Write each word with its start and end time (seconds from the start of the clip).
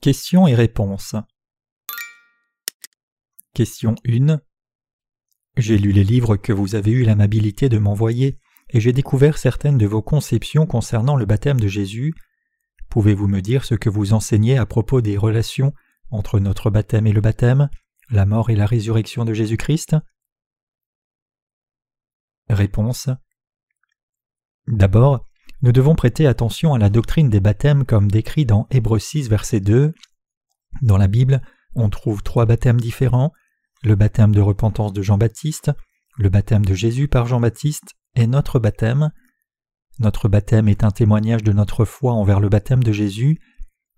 Questions 0.00 0.46
et 0.46 0.54
réponses. 0.54 1.16
Question 3.52 3.96
1. 4.06 4.40
J'ai 5.56 5.76
lu 5.76 5.90
les 5.90 6.04
livres 6.04 6.36
que 6.36 6.52
vous 6.52 6.76
avez 6.76 6.92
eu 6.92 7.02
l'amabilité 7.02 7.68
de 7.68 7.78
m'envoyer 7.78 8.38
et 8.68 8.78
j'ai 8.78 8.92
découvert 8.92 9.38
certaines 9.38 9.76
de 9.76 9.86
vos 9.86 10.00
conceptions 10.00 10.66
concernant 10.66 11.16
le 11.16 11.26
baptême 11.26 11.58
de 11.58 11.66
Jésus. 11.66 12.14
Pouvez-vous 12.90 13.26
me 13.26 13.40
dire 13.40 13.64
ce 13.64 13.74
que 13.74 13.90
vous 13.90 14.12
enseignez 14.12 14.56
à 14.56 14.66
propos 14.66 15.00
des 15.00 15.16
relations 15.16 15.74
entre 16.12 16.38
notre 16.38 16.70
baptême 16.70 17.08
et 17.08 17.12
le 17.12 17.20
baptême, 17.20 17.68
la 18.08 18.24
mort 18.24 18.50
et 18.50 18.56
la 18.56 18.66
résurrection 18.66 19.24
de 19.24 19.34
Jésus-Christ? 19.34 19.96
Réponse. 22.48 23.08
D'abord, 24.68 25.24
nous 25.60 25.72
devons 25.72 25.96
prêter 25.96 26.26
attention 26.26 26.74
à 26.74 26.78
la 26.78 26.88
doctrine 26.88 27.30
des 27.30 27.40
baptêmes 27.40 27.84
comme 27.84 28.10
décrit 28.10 28.46
dans 28.46 28.68
Hébreux 28.70 29.00
6 29.00 29.28
verset 29.28 29.58
2. 29.58 29.92
Dans 30.82 30.96
la 30.96 31.08
Bible, 31.08 31.42
on 31.74 31.90
trouve 31.90 32.22
trois 32.22 32.46
baptêmes 32.46 32.80
différents, 32.80 33.32
le 33.82 33.96
baptême 33.96 34.32
de 34.32 34.40
repentance 34.40 34.92
de 34.92 35.02
Jean-Baptiste, 35.02 35.72
le 36.16 36.28
baptême 36.28 36.64
de 36.64 36.74
Jésus 36.74 37.08
par 37.08 37.26
Jean-Baptiste 37.26 37.94
et 38.14 38.28
notre 38.28 38.60
baptême. 38.60 39.10
Notre 39.98 40.28
baptême 40.28 40.68
est 40.68 40.84
un 40.84 40.92
témoignage 40.92 41.42
de 41.42 41.52
notre 41.52 41.84
foi 41.84 42.12
envers 42.12 42.38
le 42.38 42.48
baptême 42.48 42.84
de 42.84 42.92
Jésus. 42.92 43.40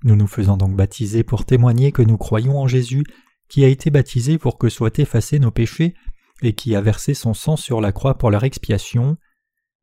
Nous 0.03 0.17
nous 0.17 0.27
faisons 0.27 0.57
donc 0.57 0.75
baptiser 0.75 1.25
pour 1.25 1.45
témoigner 1.45 1.93
que 1.93 2.01
nous 2.01 2.17
croyons 2.17 2.59
en 2.59 2.69
Jésus, 2.69 3.05
qui 3.51 3.65
a 3.65 3.69
été 3.69 3.91
baptisé 3.91 4.39
pour 4.39 4.57
que 4.57 4.71
soient 4.71 4.97
effacés 4.97 5.39
nos 5.39 5.51
péchés 5.51 5.95
et 6.41 6.55
qui 6.55 6.75
a 6.75 6.81
versé 6.81 7.13
son 7.13 7.35
sang 7.35 7.57
sur 7.57 7.83
la 7.83 7.93
croix 7.93 8.17
pour 8.17 8.31
leur 8.31 8.45
expiation. 8.45 9.19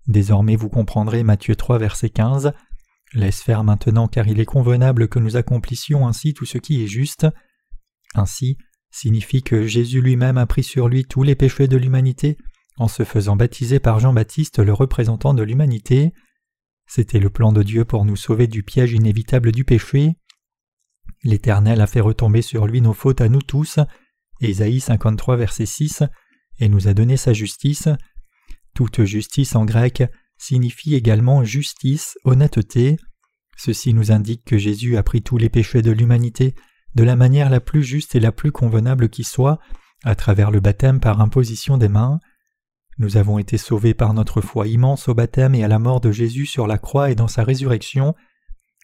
Désormais 0.07 0.55
vous 0.55 0.69
comprendrez 0.69 1.23
Matthieu 1.23 1.55
3 1.55 1.77
verset 1.77 2.09
15. 2.09 2.53
Laisse 3.13 3.41
faire 3.41 3.63
maintenant 3.63 4.07
car 4.07 4.27
il 4.27 4.39
est 4.39 4.45
convenable 4.45 5.07
que 5.07 5.19
nous 5.19 5.37
accomplissions 5.37 6.07
ainsi 6.07 6.33
tout 6.33 6.45
ce 6.45 6.57
qui 6.57 6.83
est 6.83 6.87
juste. 6.87 7.27
Ainsi 8.15 8.57
signifie 8.89 9.43
que 9.43 9.67
Jésus 9.67 10.01
lui-même 10.01 10.37
a 10.37 10.45
pris 10.45 10.63
sur 10.63 10.87
lui 10.87 11.05
tous 11.05 11.23
les 11.23 11.35
péchés 11.35 11.67
de 11.67 11.77
l'humanité 11.77 12.37
en 12.77 12.87
se 12.87 13.03
faisant 13.03 13.35
baptiser 13.35 13.79
par 13.79 13.99
Jean-Baptiste 13.99 14.59
le 14.59 14.73
représentant 14.73 15.33
de 15.33 15.43
l'humanité. 15.43 16.13
C'était 16.85 17.19
le 17.19 17.29
plan 17.29 17.51
de 17.51 17.63
Dieu 17.63 17.85
pour 17.85 18.05
nous 18.05 18.15
sauver 18.15 18.47
du 18.47 18.63
piège 18.63 18.93
inévitable 18.93 19.51
du 19.51 19.65
péché. 19.65 20.15
L'Éternel 21.23 21.81
a 21.81 21.87
fait 21.87 21.99
retomber 21.99 22.41
sur 22.41 22.67
lui 22.67 22.81
nos 22.81 22.93
fautes 22.93 23.21
à 23.21 23.29
nous 23.29 23.41
tous, 23.41 23.79
Ésaïe 24.39 24.79
53 24.79 25.35
verset 25.35 25.65
6, 25.65 26.03
et 26.59 26.69
nous 26.69 26.87
a 26.87 26.93
donné 26.93 27.17
sa 27.17 27.33
justice. 27.33 27.89
Toute 28.77 29.05
justice 29.05 29.55
en 29.55 29.65
grec 29.65 30.03
signifie 30.37 30.93
également 30.93 31.43
justice, 31.43 32.15
honnêteté. 32.25 32.97
Ceci 33.57 33.91
nous 33.91 34.11
indique 34.11 34.45
que 34.45 34.59
Jésus 34.59 34.97
a 34.97 35.01
pris 35.01 35.23
tous 35.23 35.39
les 35.39 35.49
péchés 35.49 35.81
de 35.81 35.89
l'humanité 35.89 36.53
de 36.93 37.03
la 37.03 37.15
manière 37.15 37.49
la 37.49 37.59
plus 37.59 37.81
juste 37.81 38.13
et 38.13 38.19
la 38.19 38.31
plus 38.31 38.51
convenable 38.51 39.09
qui 39.09 39.23
soit, 39.23 39.57
à 40.03 40.13
travers 40.13 40.51
le 40.51 40.59
baptême 40.59 40.99
par 40.99 41.21
imposition 41.21 41.79
des 41.79 41.87
mains. 41.87 42.19
Nous 42.99 43.17
avons 43.17 43.39
été 43.39 43.57
sauvés 43.57 43.95
par 43.95 44.13
notre 44.13 44.41
foi 44.41 44.67
immense 44.67 45.07
au 45.07 45.15
baptême 45.15 45.55
et 45.55 45.63
à 45.63 45.67
la 45.67 45.79
mort 45.79 45.99
de 45.99 46.11
Jésus 46.11 46.45
sur 46.45 46.67
la 46.67 46.77
croix 46.77 47.09
et 47.09 47.15
dans 47.15 47.27
sa 47.27 47.43
résurrection. 47.43 48.13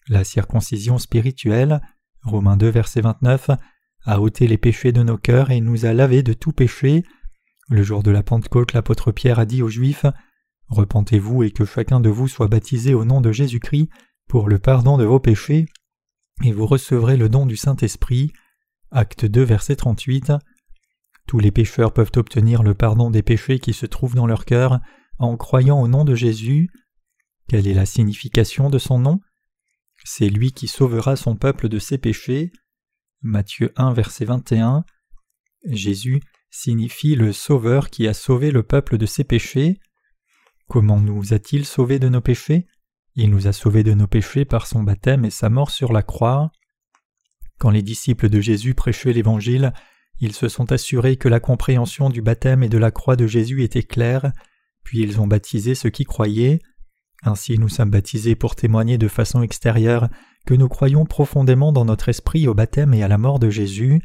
La 0.08 0.24
circoncision 0.24 0.98
spirituelle, 0.98 1.80
Romains 2.24 2.56
2 2.56 2.68
verset 2.68 3.00
29, 3.00 3.50
a 4.06 4.20
ôté 4.20 4.48
les 4.48 4.58
péchés 4.58 4.90
de 4.90 5.04
nos 5.04 5.18
cœurs 5.18 5.52
et 5.52 5.60
nous 5.60 5.86
a 5.86 5.92
lavés 5.92 6.24
de 6.24 6.32
tout 6.32 6.50
péché. 6.50 7.04
Le 7.68 7.82
jour 7.82 8.02
de 8.02 8.10
la 8.10 8.22
Pentecôte, 8.22 8.74
l'apôtre 8.74 9.10
Pierre 9.10 9.38
a 9.38 9.46
dit 9.46 9.62
aux 9.62 9.68
Juifs 9.68 10.06
Repentez-vous 10.68 11.42
et 11.44 11.50
que 11.50 11.64
chacun 11.64 12.00
de 12.00 12.10
vous 12.10 12.28
soit 12.28 12.48
baptisé 12.48 12.94
au 12.94 13.04
nom 13.04 13.20
de 13.20 13.32
Jésus-Christ 13.32 13.88
pour 14.28 14.48
le 14.48 14.58
pardon 14.58 14.96
de 14.98 15.04
vos 15.04 15.20
péchés, 15.20 15.66
et 16.42 16.52
vous 16.52 16.66
recevrez 16.66 17.16
le 17.16 17.28
don 17.28 17.46
du 17.46 17.56
Saint-Esprit. 17.56 18.32
Acte 18.90 19.24
2, 19.24 19.42
verset 19.42 19.76
38. 19.76 20.32
Tous 21.26 21.38
les 21.38 21.50
pécheurs 21.50 21.92
peuvent 21.92 22.12
obtenir 22.16 22.62
le 22.62 22.74
pardon 22.74 23.10
des 23.10 23.22
péchés 23.22 23.58
qui 23.58 23.72
se 23.72 23.86
trouvent 23.86 24.14
dans 24.14 24.26
leur 24.26 24.44
cœur 24.44 24.80
en 25.18 25.36
croyant 25.36 25.80
au 25.80 25.88
nom 25.88 26.04
de 26.04 26.14
Jésus. 26.14 26.68
Quelle 27.48 27.66
est 27.66 27.74
la 27.74 27.86
signification 27.86 28.68
de 28.68 28.78
son 28.78 28.98
nom? 28.98 29.20
C'est 30.04 30.28
lui 30.28 30.52
qui 30.52 30.68
sauvera 30.68 31.16
son 31.16 31.36
peuple 31.36 31.68
de 31.68 31.78
ses 31.78 31.98
péchés. 31.98 32.52
Matthieu 33.22 33.72
1, 33.76 33.92
verset 33.94 34.26
21. 34.26 34.84
Jésus 35.66 36.20
signifie 36.54 37.16
le 37.16 37.32
Sauveur 37.32 37.90
qui 37.90 38.06
a 38.06 38.14
sauvé 38.14 38.52
le 38.52 38.62
peuple 38.62 38.96
de 38.96 39.06
ses 39.06 39.24
péchés. 39.24 39.80
Comment 40.68 41.00
nous 41.00 41.34
a-t-il 41.34 41.66
sauvés 41.66 41.98
de 41.98 42.08
nos 42.08 42.20
péchés? 42.20 42.66
Il 43.16 43.30
nous 43.30 43.48
a 43.48 43.52
sauvés 43.52 43.82
de 43.82 43.92
nos 43.92 44.06
péchés 44.06 44.44
par 44.44 44.68
son 44.68 44.84
baptême 44.84 45.24
et 45.24 45.30
sa 45.30 45.50
mort 45.50 45.70
sur 45.70 45.92
la 45.92 46.02
croix. 46.02 46.52
Quand 47.58 47.70
les 47.70 47.82
disciples 47.82 48.28
de 48.28 48.40
Jésus 48.40 48.74
prêchaient 48.74 49.12
l'Évangile, 49.12 49.72
ils 50.20 50.32
se 50.32 50.48
sont 50.48 50.70
assurés 50.70 51.16
que 51.16 51.28
la 51.28 51.40
compréhension 51.40 52.08
du 52.08 52.22
baptême 52.22 52.62
et 52.62 52.68
de 52.68 52.78
la 52.78 52.92
croix 52.92 53.16
de 53.16 53.26
Jésus 53.26 53.64
était 53.64 53.82
claire, 53.82 54.32
puis 54.84 55.00
ils 55.00 55.20
ont 55.20 55.26
baptisé 55.26 55.74
ceux 55.74 55.90
qui 55.90 56.04
croyaient. 56.04 56.60
Ainsi 57.24 57.58
nous 57.58 57.68
sommes 57.68 57.90
baptisés 57.90 58.36
pour 58.36 58.54
témoigner 58.54 58.96
de 58.96 59.08
façon 59.08 59.42
extérieure 59.42 60.08
que 60.46 60.54
nous 60.54 60.68
croyons 60.68 61.04
profondément 61.04 61.72
dans 61.72 61.84
notre 61.84 62.10
esprit 62.10 62.46
au 62.46 62.54
baptême 62.54 62.94
et 62.94 63.02
à 63.02 63.08
la 63.08 63.18
mort 63.18 63.40
de 63.40 63.50
Jésus. 63.50 64.00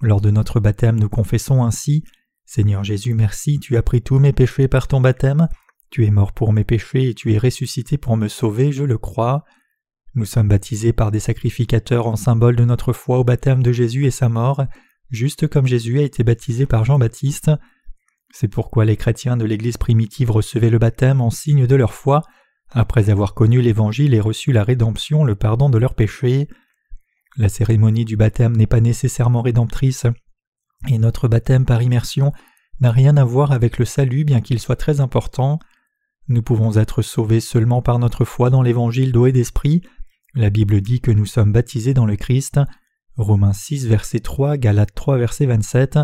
Lors 0.00 0.20
de 0.20 0.30
notre 0.30 0.60
baptême, 0.60 0.98
nous 0.98 1.08
confessons 1.08 1.64
ainsi 1.64 2.04
Seigneur 2.46 2.82
Jésus, 2.82 3.12
merci, 3.12 3.58
tu 3.58 3.76
as 3.76 3.82
pris 3.82 4.00
tous 4.00 4.18
mes 4.18 4.32
péchés 4.32 4.68
par 4.68 4.88
ton 4.88 5.02
baptême, 5.02 5.48
tu 5.90 6.06
es 6.06 6.10
mort 6.10 6.32
pour 6.32 6.52
mes 6.52 6.64
péchés 6.64 7.10
et 7.10 7.14
tu 7.14 7.32
es 7.32 7.38
ressuscité 7.38 7.98
pour 7.98 8.16
me 8.16 8.28
sauver, 8.28 8.72
je 8.72 8.84
le 8.84 8.96
crois. 8.96 9.44
Nous 10.14 10.24
sommes 10.24 10.48
baptisés 10.48 10.92
par 10.94 11.10
des 11.10 11.20
sacrificateurs 11.20 12.06
en 12.06 12.16
symbole 12.16 12.56
de 12.56 12.64
notre 12.64 12.92
foi 12.92 13.18
au 13.18 13.24
baptême 13.24 13.62
de 13.62 13.72
Jésus 13.72 14.06
et 14.06 14.10
sa 14.10 14.28
mort, 14.28 14.64
juste 15.10 15.46
comme 15.46 15.66
Jésus 15.66 15.98
a 15.98 16.02
été 16.02 16.24
baptisé 16.24 16.64
par 16.64 16.84
Jean-Baptiste. 16.84 17.50
C'est 18.32 18.48
pourquoi 18.48 18.84
les 18.84 18.96
chrétiens 18.96 19.36
de 19.36 19.44
l'Église 19.44 19.76
primitive 19.76 20.30
recevaient 20.30 20.70
le 20.70 20.78
baptême 20.78 21.20
en 21.20 21.30
signe 21.30 21.66
de 21.66 21.76
leur 21.76 21.92
foi, 21.92 22.22
après 22.70 23.10
avoir 23.10 23.34
connu 23.34 23.60
l'Évangile 23.60 24.14
et 24.14 24.20
reçu 24.20 24.52
la 24.52 24.64
rédemption, 24.64 25.24
le 25.24 25.34
pardon 25.34 25.70
de 25.70 25.78
leurs 25.78 25.94
péchés. 25.94 26.48
La 27.38 27.48
cérémonie 27.48 28.04
du 28.04 28.16
baptême 28.16 28.56
n'est 28.56 28.66
pas 28.66 28.80
nécessairement 28.80 29.42
rédemptrice, 29.42 30.06
et 30.88 30.98
notre 30.98 31.28
baptême 31.28 31.64
par 31.64 31.80
immersion 31.82 32.32
n'a 32.80 32.90
rien 32.90 33.16
à 33.16 33.24
voir 33.24 33.52
avec 33.52 33.78
le 33.78 33.84
salut 33.84 34.24
bien 34.24 34.40
qu'il 34.40 34.58
soit 34.58 34.74
très 34.74 35.00
important. 35.00 35.60
Nous 36.26 36.42
pouvons 36.42 36.76
être 36.76 37.00
sauvés 37.00 37.38
seulement 37.38 37.80
par 37.80 38.00
notre 38.00 38.24
foi 38.24 38.50
dans 38.50 38.62
l'évangile 38.62 39.12
d'eau 39.12 39.26
et 39.26 39.32
d'esprit. 39.32 39.82
La 40.34 40.50
Bible 40.50 40.80
dit 40.80 41.00
que 41.00 41.12
nous 41.12 41.26
sommes 41.26 41.52
baptisés 41.52 41.94
dans 41.94 42.06
le 42.06 42.16
Christ. 42.16 42.60
Romains 43.16 43.52
6 43.52 43.86
verset 43.86 44.20
3, 44.20 44.56
Galates 44.56 44.94
3 44.94 45.16
verset 45.18 45.46
27. 45.46 46.00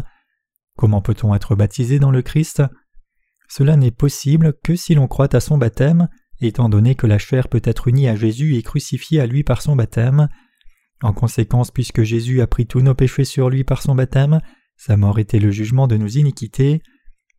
Comment 0.76 1.02
peut-on 1.02 1.34
être 1.34 1.56
baptisé 1.56 1.98
dans 1.98 2.12
le 2.12 2.22
Christ? 2.22 2.62
Cela 3.48 3.76
n'est 3.76 3.90
possible 3.90 4.54
que 4.62 4.76
si 4.76 4.94
l'on 4.94 5.08
croit 5.08 5.34
à 5.34 5.40
son 5.40 5.58
baptême, 5.58 6.08
étant 6.40 6.68
donné 6.68 6.94
que 6.94 7.08
la 7.08 7.18
chair 7.18 7.48
peut 7.48 7.62
être 7.64 7.88
unie 7.88 8.06
à 8.06 8.14
Jésus 8.14 8.54
et 8.54 8.62
crucifiée 8.62 9.20
à 9.20 9.26
lui 9.26 9.42
par 9.42 9.62
son 9.62 9.74
baptême. 9.74 10.28
En 11.04 11.12
conséquence, 11.12 11.70
puisque 11.70 12.02
Jésus 12.02 12.40
a 12.40 12.46
pris 12.46 12.64
tous 12.66 12.80
nos 12.80 12.94
péchés 12.94 13.26
sur 13.26 13.50
lui 13.50 13.62
par 13.62 13.82
son 13.82 13.94
baptême, 13.94 14.40
sa 14.78 14.96
mort 14.96 15.18
était 15.18 15.38
le 15.38 15.50
jugement 15.50 15.86
de 15.86 15.98
nos 15.98 16.06
iniquités, 16.06 16.80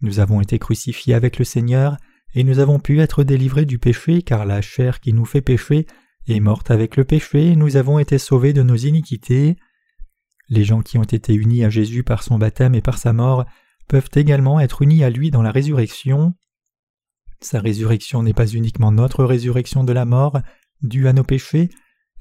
nous 0.02 0.20
avons 0.20 0.40
été 0.40 0.60
crucifiés 0.60 1.16
avec 1.16 1.40
le 1.40 1.46
Seigneur, 1.46 1.98
et 2.36 2.44
nous 2.44 2.60
avons 2.60 2.78
pu 2.78 3.00
être 3.00 3.24
délivrés 3.24 3.66
du 3.66 3.80
péché, 3.80 4.22
car 4.22 4.46
la 4.46 4.62
chair 4.62 5.00
qui 5.00 5.14
nous 5.14 5.26
fait 5.26 5.42
pécher 5.42 5.88
est 6.28 6.40
morte 6.40 6.70
avec 6.70 6.96
le 6.96 7.06
péché, 7.06 7.56
nous 7.56 7.76
avons 7.76 7.98
été 7.98 8.20
sauvés 8.20 8.54
de 8.54 8.62
nos 8.62 8.76
iniquités. 8.76 9.56
Les 10.48 10.64
gens 10.64 10.82
qui 10.82 11.00
ont 11.00 11.04
été 11.04 11.34
unis 11.34 11.64
à 11.64 11.72
Jésus 11.72 12.04
par 12.04 12.22
son 12.22 12.38
baptême 12.38 12.76
et 12.76 12.82
par 12.82 13.00
sa 13.00 13.14
mort 13.14 13.46
peuvent 13.88 14.12
également 14.14 14.60
être 14.60 14.84
unis 14.84 15.04
à 15.04 15.10
lui 15.10 15.32
dans 15.32 15.42
la 15.42 15.52
résurrection. 15.52 16.36
Sa 17.42 17.62
résurrection 17.62 18.22
n'est 18.22 18.34
pas 18.34 18.46
uniquement 18.46 18.92
notre 18.92 19.24
résurrection 19.24 19.84
de 19.84 19.92
la 19.92 20.06
mort, 20.06 20.40
due 20.84 21.08
à 21.08 21.14
nos 21.14 21.24
péchés, 21.24 21.72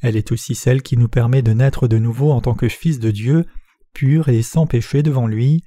elle 0.05 0.19
est 0.19 0.33
aussi 0.33 0.55
celle 0.55 0.83
qui 0.83 0.99
nous 0.99 1.09
permet 1.09 1.41
de 1.41 1.55
naître 1.55 1.89
de 1.89 1.97
nouveau 1.97 2.31
en 2.31 2.43
tant 2.43 2.53
que 2.53 2.69
fils 2.69 2.99
de 2.99 3.11
Dieu, 3.11 3.47
pur 3.95 4.29
et 4.29 4.43
sans 4.43 4.67
péché 4.67 5.03
devant 5.03 5.27
lui. 5.27 5.65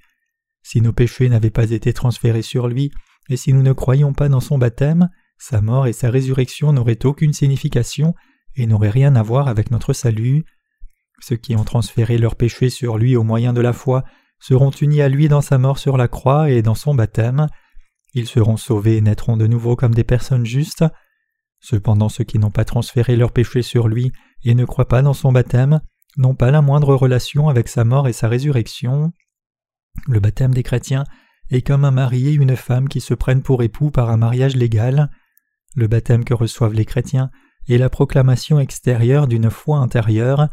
Si 0.61 0.79
nos 0.79 0.93
péchés 0.93 1.27
n'avaient 1.27 1.49
pas 1.49 1.71
été 1.71 1.91
transférés 1.91 2.43
sur 2.43 2.67
lui, 2.67 2.91
et 3.29 3.35
si 3.35 3.51
nous 3.51 3.63
ne 3.63 3.73
croyions 3.73 4.13
pas 4.13 4.29
dans 4.29 4.39
son 4.39 4.59
baptême, 4.59 5.09
sa 5.39 5.59
mort 5.59 5.87
et 5.87 5.93
sa 5.93 6.11
résurrection 6.11 6.71
n'auraient 6.71 7.03
aucune 7.03 7.33
signification 7.33 8.13
et 8.55 8.67
n'auraient 8.67 8.91
rien 8.91 9.15
à 9.15 9.23
voir 9.23 9.47
avec 9.47 9.71
notre 9.71 9.91
salut. 9.91 10.45
Ceux 11.19 11.37
qui 11.37 11.55
ont 11.55 11.63
transféré 11.63 12.19
leurs 12.19 12.35
péchés 12.35 12.69
sur 12.69 12.99
lui 12.99 13.15
au 13.15 13.23
moyen 13.23 13.53
de 13.53 13.61
la 13.61 13.73
foi 13.73 14.03
seront 14.39 14.69
unis 14.69 15.01
à 15.01 15.09
lui 15.09 15.29
dans 15.29 15.41
sa 15.41 15.57
mort 15.57 15.79
sur 15.79 15.97
la 15.97 16.07
croix 16.07 16.51
et 16.51 16.61
dans 16.61 16.75
son 16.75 16.93
baptême. 16.93 17.47
Ils 18.13 18.27
seront 18.27 18.57
sauvés 18.57 18.97
et 18.97 19.01
naîtront 19.01 19.35
de 19.35 19.47
nouveau 19.47 19.75
comme 19.75 19.95
des 19.95 20.03
personnes 20.03 20.45
justes. 20.45 20.85
Cependant 21.59 22.09
ceux 22.09 22.23
qui 22.23 22.39
n'ont 22.39 22.51
pas 22.51 22.65
transféré 22.65 23.15
leurs 23.15 23.31
péchés 23.31 23.61
sur 23.61 23.87
lui 23.87 24.11
et 24.43 24.55
ne 24.55 24.65
croient 24.65 24.87
pas 24.87 25.01
dans 25.01 25.13
son 25.13 25.31
baptême 25.31 25.81
n'ont 26.17 26.35
pas 26.35 26.51
la 26.51 26.61
moindre 26.61 26.95
relation 26.95 27.49
avec 27.49 27.67
sa 27.67 27.83
mort 27.83 28.07
et 28.07 28.13
sa 28.13 28.27
résurrection. 28.27 29.13
Le 30.07 30.19
baptême 30.19 30.53
des 30.53 30.63
chrétiens 30.63 31.03
est 31.49 31.61
comme 31.61 31.85
un 31.85 31.91
mari 31.91 32.27
et 32.27 32.33
une 32.33 32.55
femme 32.55 32.89
qui 32.89 33.01
se 33.01 33.13
prennent 33.13 33.41
pour 33.41 33.63
époux 33.63 33.91
par 33.91 34.09
un 34.09 34.17
mariage 34.17 34.55
légal. 34.55 35.09
Le 35.75 35.87
baptême 35.87 36.23
que 36.23 36.33
reçoivent 36.33 36.73
les 36.73 36.85
chrétiens 36.85 37.29
est 37.69 37.77
la 37.77 37.89
proclamation 37.89 38.59
extérieure 38.59 39.27
d'une 39.27 39.49
foi 39.49 39.77
intérieure. 39.77 40.47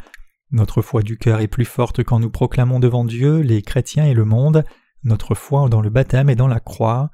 Notre 0.51 0.83
foi 0.83 1.03
du 1.03 1.17
cœur 1.17 1.41
est 1.41 1.49
plus 1.49 1.65
forte 1.65 2.05
quand 2.05 2.21
nous 2.21 2.31
proclamons 2.31 2.81
devant 2.81 3.05
Dieu, 3.05 3.41
les 3.41 3.63
chrétiens 3.63 4.05
et 4.05 4.15
le 4.15 4.25
monde, 4.25 4.65
notre 5.03 5.35
foi 5.35 5.69
dans 5.69 5.81
le 5.81 5.91
baptême 5.91 6.31
et 6.31 6.37
dans 6.37 6.49
la 6.49 6.61
croix. 6.61 7.11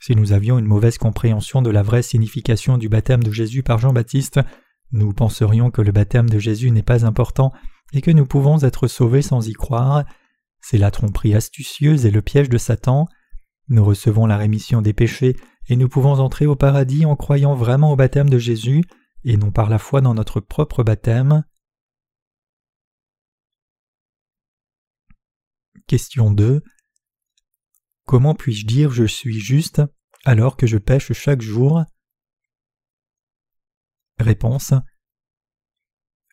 Si 0.00 0.14
nous 0.14 0.32
avions 0.32 0.58
une 0.58 0.66
mauvaise 0.66 0.98
compréhension 0.98 1.62
de 1.62 1.70
la 1.70 1.82
vraie 1.82 2.02
signification 2.02 2.78
du 2.78 2.88
baptême 2.88 3.22
de 3.22 3.32
Jésus 3.32 3.62
par 3.62 3.78
Jean-Baptiste, 3.78 4.40
nous 4.92 5.12
penserions 5.12 5.70
que 5.70 5.82
le 5.82 5.92
baptême 5.92 6.28
de 6.28 6.38
Jésus 6.38 6.70
n'est 6.70 6.82
pas 6.82 7.04
important 7.04 7.52
et 7.92 8.02
que 8.02 8.10
nous 8.10 8.26
pouvons 8.26 8.62
être 8.62 8.88
sauvés 8.88 9.22
sans 9.22 9.48
y 9.48 9.52
croire. 9.52 10.04
C'est 10.60 10.78
la 10.78 10.90
tromperie 10.90 11.34
astucieuse 11.34 12.06
et 12.06 12.10
le 12.10 12.22
piège 12.22 12.48
de 12.48 12.58
Satan. 12.58 13.08
Nous 13.68 13.84
recevons 13.84 14.26
la 14.26 14.36
rémission 14.36 14.82
des 14.82 14.92
péchés 14.92 15.36
et 15.68 15.76
nous 15.76 15.88
pouvons 15.88 16.20
entrer 16.20 16.46
au 16.46 16.56
paradis 16.56 17.04
en 17.04 17.16
croyant 17.16 17.54
vraiment 17.54 17.92
au 17.92 17.96
baptême 17.96 18.30
de 18.30 18.38
Jésus 18.38 18.82
et 19.24 19.36
non 19.36 19.50
par 19.50 19.68
la 19.68 19.78
foi 19.78 20.00
dans 20.00 20.14
notre 20.14 20.40
propre 20.40 20.84
baptême. 20.84 21.44
Question 25.86 26.30
2. 26.30 26.62
Comment 28.06 28.36
puis-je 28.36 28.66
dire 28.66 28.92
je 28.92 29.04
suis 29.04 29.40
juste 29.40 29.82
alors 30.24 30.56
que 30.56 30.66
je 30.66 30.78
pêche 30.78 31.12
chaque 31.12 31.42
jour? 31.42 31.84
Réponse. 34.18 34.74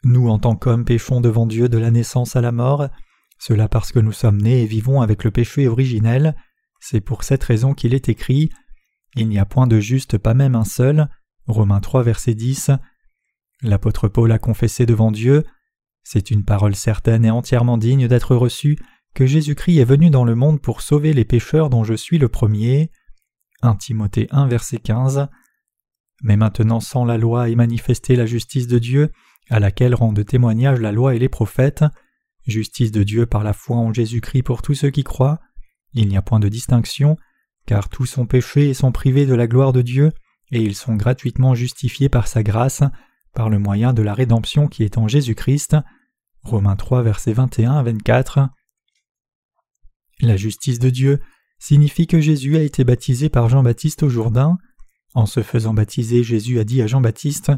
Nous 0.04 0.30
en 0.30 0.38
tant 0.38 0.56
qu'hommes 0.56 0.86
péchons 0.86 1.20
devant 1.20 1.48
Dieu 1.48 1.70
de 1.70 1.80
la 1.80 1.90
naissance 1.90 2.36
à 2.36 2.42
la 2.42 2.52
mort, 2.52 2.90
cela 3.40 3.68
parce 3.68 3.92
que 3.92 4.00
nous 4.00 4.12
sommes 4.12 4.42
nés 4.42 4.62
et 4.62 4.68
vivons 4.68 5.02
avec 5.02 5.24
le 5.24 5.32
péché 5.32 5.68
originel, 5.68 6.36
c'est 6.80 7.02
pour 7.02 7.24
cette 7.24 7.44
raison 7.44 7.74
qu'il 7.74 7.96
est 7.96 8.08
écrit 8.08 8.52
Il 9.16 9.28
n'y 9.28 9.40
a 9.40 9.46
point 9.46 9.66
de 9.66 9.80
juste, 9.80 10.20
pas 10.20 10.36
même 10.36 10.56
un 10.56 10.66
seul. 10.66 11.10
Romains 11.48 11.82
3, 11.82 12.04
verset 12.04 12.36
10. 12.36 12.72
L'apôtre 13.64 14.08
Paul 14.10 14.32
a 14.32 14.38
confessé 14.38 14.86
devant 14.86 15.12
Dieu 15.12 15.44
C'est 16.04 16.30
une 16.30 16.46
parole 16.46 16.76
certaine 16.76 17.26
et 17.26 17.32
entièrement 17.32 17.78
digne 17.78 18.08
d'être 18.08 18.36
reçue 18.36 18.78
que 19.14 19.26
Jésus-Christ 19.26 19.78
est 19.78 19.86
venu 19.86 20.10
dans 20.10 20.26
le 20.26 20.36
monde 20.36 20.62
pour 20.62 20.82
sauver 20.82 21.14
les 21.14 21.26
pécheurs 21.26 21.70
dont 21.70 21.84
je 21.84 21.94
suis 21.94 22.18
le 22.18 22.30
premier. 22.30 22.92
1 23.62 23.76
Timothée 23.76 24.28
1 24.32 24.48
verset 24.48 24.78
15. 24.78 25.28
Mais 26.24 26.38
maintenant 26.38 26.80
sans 26.80 27.06
la 27.06 27.18
loi 27.18 27.50
est 27.50 27.56
manifestée 27.56 28.16
la 28.16 28.26
justice 28.26 28.68
de 28.68 28.80
Dieu, 28.80 29.12
à 29.50 29.60
laquelle 29.60 29.96
rendent 29.96 30.26
témoignage 30.26 30.80
la 30.80 30.92
loi 30.92 31.16
et 31.16 31.20
les 31.20 31.30
prophètes, 31.30 31.84
justice 32.48 32.92
de 32.92 33.04
Dieu 33.04 33.26
par 33.26 33.44
la 33.44 33.54
foi 33.54 33.78
en 33.78 33.94
Jésus-Christ 33.94 34.44
pour 34.44 34.62
tous 34.62 34.74
ceux 34.74 34.90
qui 34.90 35.04
croient. 35.04 35.40
Il 35.94 36.08
n'y 36.08 36.18
a 36.18 36.22
point 36.22 36.40
de 36.40 36.50
distinction, 36.50 37.18
car 37.66 37.90
tous 37.90 38.06
sont 38.06 38.26
péchés 38.26 38.70
et 38.70 38.74
sont 38.74 38.92
privés 38.92 39.26
de 39.26 39.36
la 39.36 39.48
gloire 39.48 39.74
de 39.74 39.82
Dieu, 39.82 40.12
et 40.52 40.62
ils 40.62 40.76
sont 40.76 40.96
gratuitement 40.96 41.56
justifiés 41.56 42.10
par 42.10 42.28
sa 42.28 42.44
grâce, 42.44 42.84
par 43.34 43.50
le 43.50 43.60
moyen 43.60 43.94
de 43.94 44.02
la 44.02 44.14
rédemption 44.14 44.68
qui 44.68 44.84
est 44.84 44.98
en 44.98 45.08
Jésus-Christ. 45.08 45.76
Romains 46.44 46.76
3 46.76 47.04
versets 47.04 47.34
21 47.34 47.74
à 47.74 47.84
24. 47.84 48.50
La 50.22 50.38
justice 50.38 50.80
de 50.80 50.90
Dieu 50.90 51.20
signifie 51.60 52.08
que 52.08 52.20
Jésus 52.20 52.58
a 52.58 52.62
été 52.62 52.84
baptisé 52.84 53.30
par 53.30 53.50
Jean-Baptiste 53.50 54.04
au 54.04 54.10
Jourdain. 54.10 54.58
En 55.14 55.26
se 55.26 55.42
faisant 55.42 55.74
baptiser, 55.74 56.24
Jésus 56.24 56.60
a 56.60 56.64
dit 56.64 56.82
à 56.82 56.88
Jean-Baptiste 56.88 57.52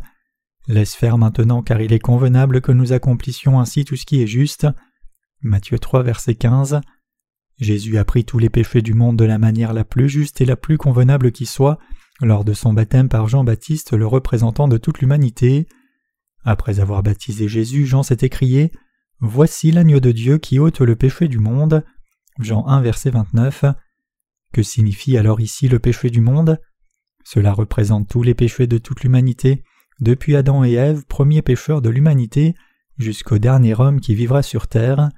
Laisse 0.67 0.95
faire 0.95 1.17
maintenant, 1.17 1.61
car 1.61 1.81
il 1.81 1.93
est 1.93 1.99
convenable 1.99 2.61
que 2.61 2.71
nous 2.71 2.91
accomplissions 2.91 3.59
ainsi 3.59 3.85
tout 3.85 3.95
ce 3.95 4.05
qui 4.05 4.21
est 4.21 4.27
juste. 4.27 4.67
Matthieu 5.41 5.77
3, 5.77 6.01
verset 6.01 6.35
15. 6.35 6.81
Jésus 7.59 7.97
a 7.97 8.05
pris 8.05 8.25
tous 8.25 8.39
les 8.39 8.49
péchés 8.49 8.81
du 8.81 8.93
monde 8.93 9.17
de 9.17 9.25
la 9.25 9.37
manière 9.37 9.73
la 9.73 9.85
plus 9.85 10.09
juste 10.09 10.41
et 10.41 10.45
la 10.45 10.55
plus 10.55 10.77
convenable 10.77 11.31
qui 11.31 11.45
soit, 11.45 11.77
lors 12.21 12.45
de 12.45 12.53
son 12.53 12.73
baptême 12.73 13.09
par 13.09 13.27
Jean-Baptiste, 13.27 13.93
le 13.93 14.07
représentant 14.07 14.67
de 14.67 14.77
toute 14.77 14.99
l'humanité. 14.99 15.67
Après 16.43 16.79
avoir 16.79 17.03
baptisé 17.03 17.47
Jésus, 17.47 17.85
Jean 17.85 18.03
s'est 18.03 18.17
écrié 18.21 18.71
Voici 19.19 19.71
l'agneau 19.71 19.99
de 19.99 20.11
Dieu 20.11 20.37
qui 20.37 20.59
ôte 20.59 20.81
le 20.81 20.95
péché 20.95 21.27
du 21.27 21.39
monde. 21.39 21.83
Jean 22.39 22.65
1 22.67 22.81
verset 22.81 23.11
29. 23.11 23.65
Que 24.51 24.61
signifie 24.61 25.17
alors 25.17 25.39
ici 25.39 25.67
le 25.67 25.79
péché 25.79 26.09
du 26.09 26.21
monde? 26.21 26.59
Cela 27.23 27.53
représente 27.53 28.09
tous 28.09 28.23
les 28.23 28.33
péchés 28.33 28.67
de 28.67 28.77
toute 28.77 29.03
l'humanité, 29.03 29.63
depuis 29.99 30.35
Adam 30.35 30.63
et 30.63 30.73
Ève, 30.73 31.05
premiers 31.05 31.41
pécheurs 31.41 31.81
de 31.81 31.89
l'humanité, 31.89 32.53
jusqu'au 32.97 33.37
dernier 33.37 33.79
homme 33.79 34.01
qui 34.01 34.15
vivra 34.15 34.43
sur 34.43 34.67
terre. 34.67 35.09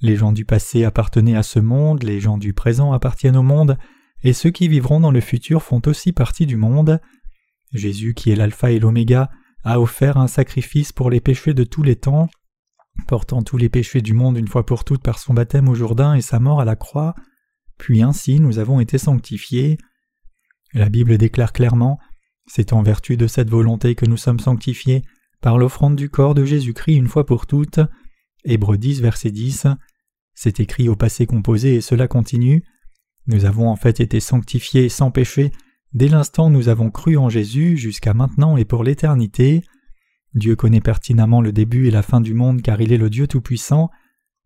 Les 0.00 0.16
gens 0.16 0.32
du 0.32 0.44
passé 0.44 0.84
appartenaient 0.84 1.36
à 1.36 1.42
ce 1.42 1.58
monde, 1.58 2.02
les 2.02 2.20
gens 2.20 2.38
du 2.38 2.52
présent 2.52 2.92
appartiennent 2.92 3.36
au 3.36 3.42
monde, 3.42 3.78
et 4.22 4.32
ceux 4.32 4.50
qui 4.50 4.68
vivront 4.68 5.00
dans 5.00 5.10
le 5.10 5.20
futur 5.20 5.62
font 5.62 5.82
aussi 5.86 6.12
partie 6.12 6.46
du 6.46 6.56
monde. 6.56 7.00
Jésus, 7.72 8.14
qui 8.14 8.30
est 8.30 8.36
l'alpha 8.36 8.70
et 8.70 8.78
l'oméga, 8.78 9.30
a 9.62 9.80
offert 9.80 10.16
un 10.16 10.28
sacrifice 10.28 10.92
pour 10.92 11.10
les 11.10 11.20
péchés 11.20 11.54
de 11.54 11.64
tous 11.64 11.82
les 11.82 11.96
temps, 11.96 12.28
portant 13.06 13.42
tous 13.42 13.56
les 13.56 13.68
péchés 13.68 14.02
du 14.02 14.14
monde 14.14 14.38
une 14.38 14.48
fois 14.48 14.66
pour 14.66 14.84
toutes 14.84 15.02
par 15.02 15.18
son 15.18 15.34
baptême 15.34 15.68
au 15.68 15.74
Jourdain 15.74 16.14
et 16.14 16.20
sa 16.20 16.40
mort 16.40 16.60
à 16.60 16.64
la 16.64 16.76
croix, 16.76 17.14
puis 17.78 18.02
ainsi 18.02 18.40
nous 18.40 18.58
avons 18.58 18.80
été 18.80 18.98
sanctifiés. 18.98 19.78
La 20.72 20.88
Bible 20.88 21.18
déclare 21.18 21.52
clairement 21.52 21.98
C'est 22.46 22.72
en 22.72 22.82
vertu 22.82 23.16
de 23.16 23.26
cette 23.26 23.50
volonté 23.50 23.94
que 23.94 24.06
nous 24.06 24.16
sommes 24.16 24.40
sanctifiés 24.40 25.02
par 25.40 25.58
l'offrande 25.58 25.96
du 25.96 26.08
corps 26.08 26.34
de 26.34 26.44
Jésus-Christ 26.44 26.96
une 26.96 27.08
fois 27.08 27.26
pour 27.26 27.46
toutes. 27.46 27.80
Hébreux 28.44 28.78
10, 28.78 29.00
verset 29.00 29.30
10. 29.30 29.66
C'est 30.34 30.60
écrit 30.60 30.88
au 30.88 30.96
passé 30.96 31.26
composé 31.26 31.76
et 31.76 31.80
cela 31.80 32.08
continue. 32.08 32.64
Nous 33.26 33.44
avons 33.44 33.68
en 33.68 33.76
fait 33.76 34.00
été 34.00 34.20
sanctifiés 34.20 34.88
sans 34.88 35.10
péché 35.10 35.52
dès 35.96 36.08
l'instant 36.08 36.50
nous 36.50 36.68
avons 36.68 36.90
cru 36.90 37.16
en 37.16 37.28
Jésus 37.28 37.76
jusqu'à 37.76 38.14
maintenant 38.14 38.56
et 38.56 38.64
pour 38.64 38.84
l'éternité. 38.84 39.62
Dieu 40.36 40.54
connaît 40.54 40.82
pertinemment 40.82 41.40
le 41.40 41.50
début 41.50 41.88
et 41.88 41.90
la 41.90 42.02
fin 42.02 42.20
du 42.20 42.34
monde 42.34 42.60
car 42.60 42.80
il 42.80 42.92
est 42.92 42.98
le 42.98 43.10
Dieu 43.10 43.26
Tout-Puissant. 43.26 43.90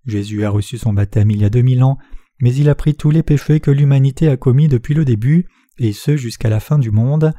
Jésus 0.06 0.44
a 0.44 0.50
reçu 0.50 0.78
son 0.78 0.92
baptême 0.92 1.30
il 1.30 1.40
y 1.40 1.44
a 1.44 1.50
deux 1.50 1.62
mille 1.62 1.82
ans, 1.82 1.98
mais 2.40 2.54
il 2.54 2.68
a 2.68 2.76
pris 2.76 2.94
tous 2.94 3.10
les 3.10 3.24
péchés 3.24 3.58
que 3.60 3.72
l'humanité 3.72 4.28
a 4.28 4.36
commis 4.36 4.68
depuis 4.68 4.94
le 4.94 5.04
début, 5.04 5.46
et 5.78 5.92
ce 5.92 6.16
jusqu'à 6.16 6.48
la 6.48 6.60
fin 6.60 6.78
du 6.78 6.92
monde. 6.92 7.34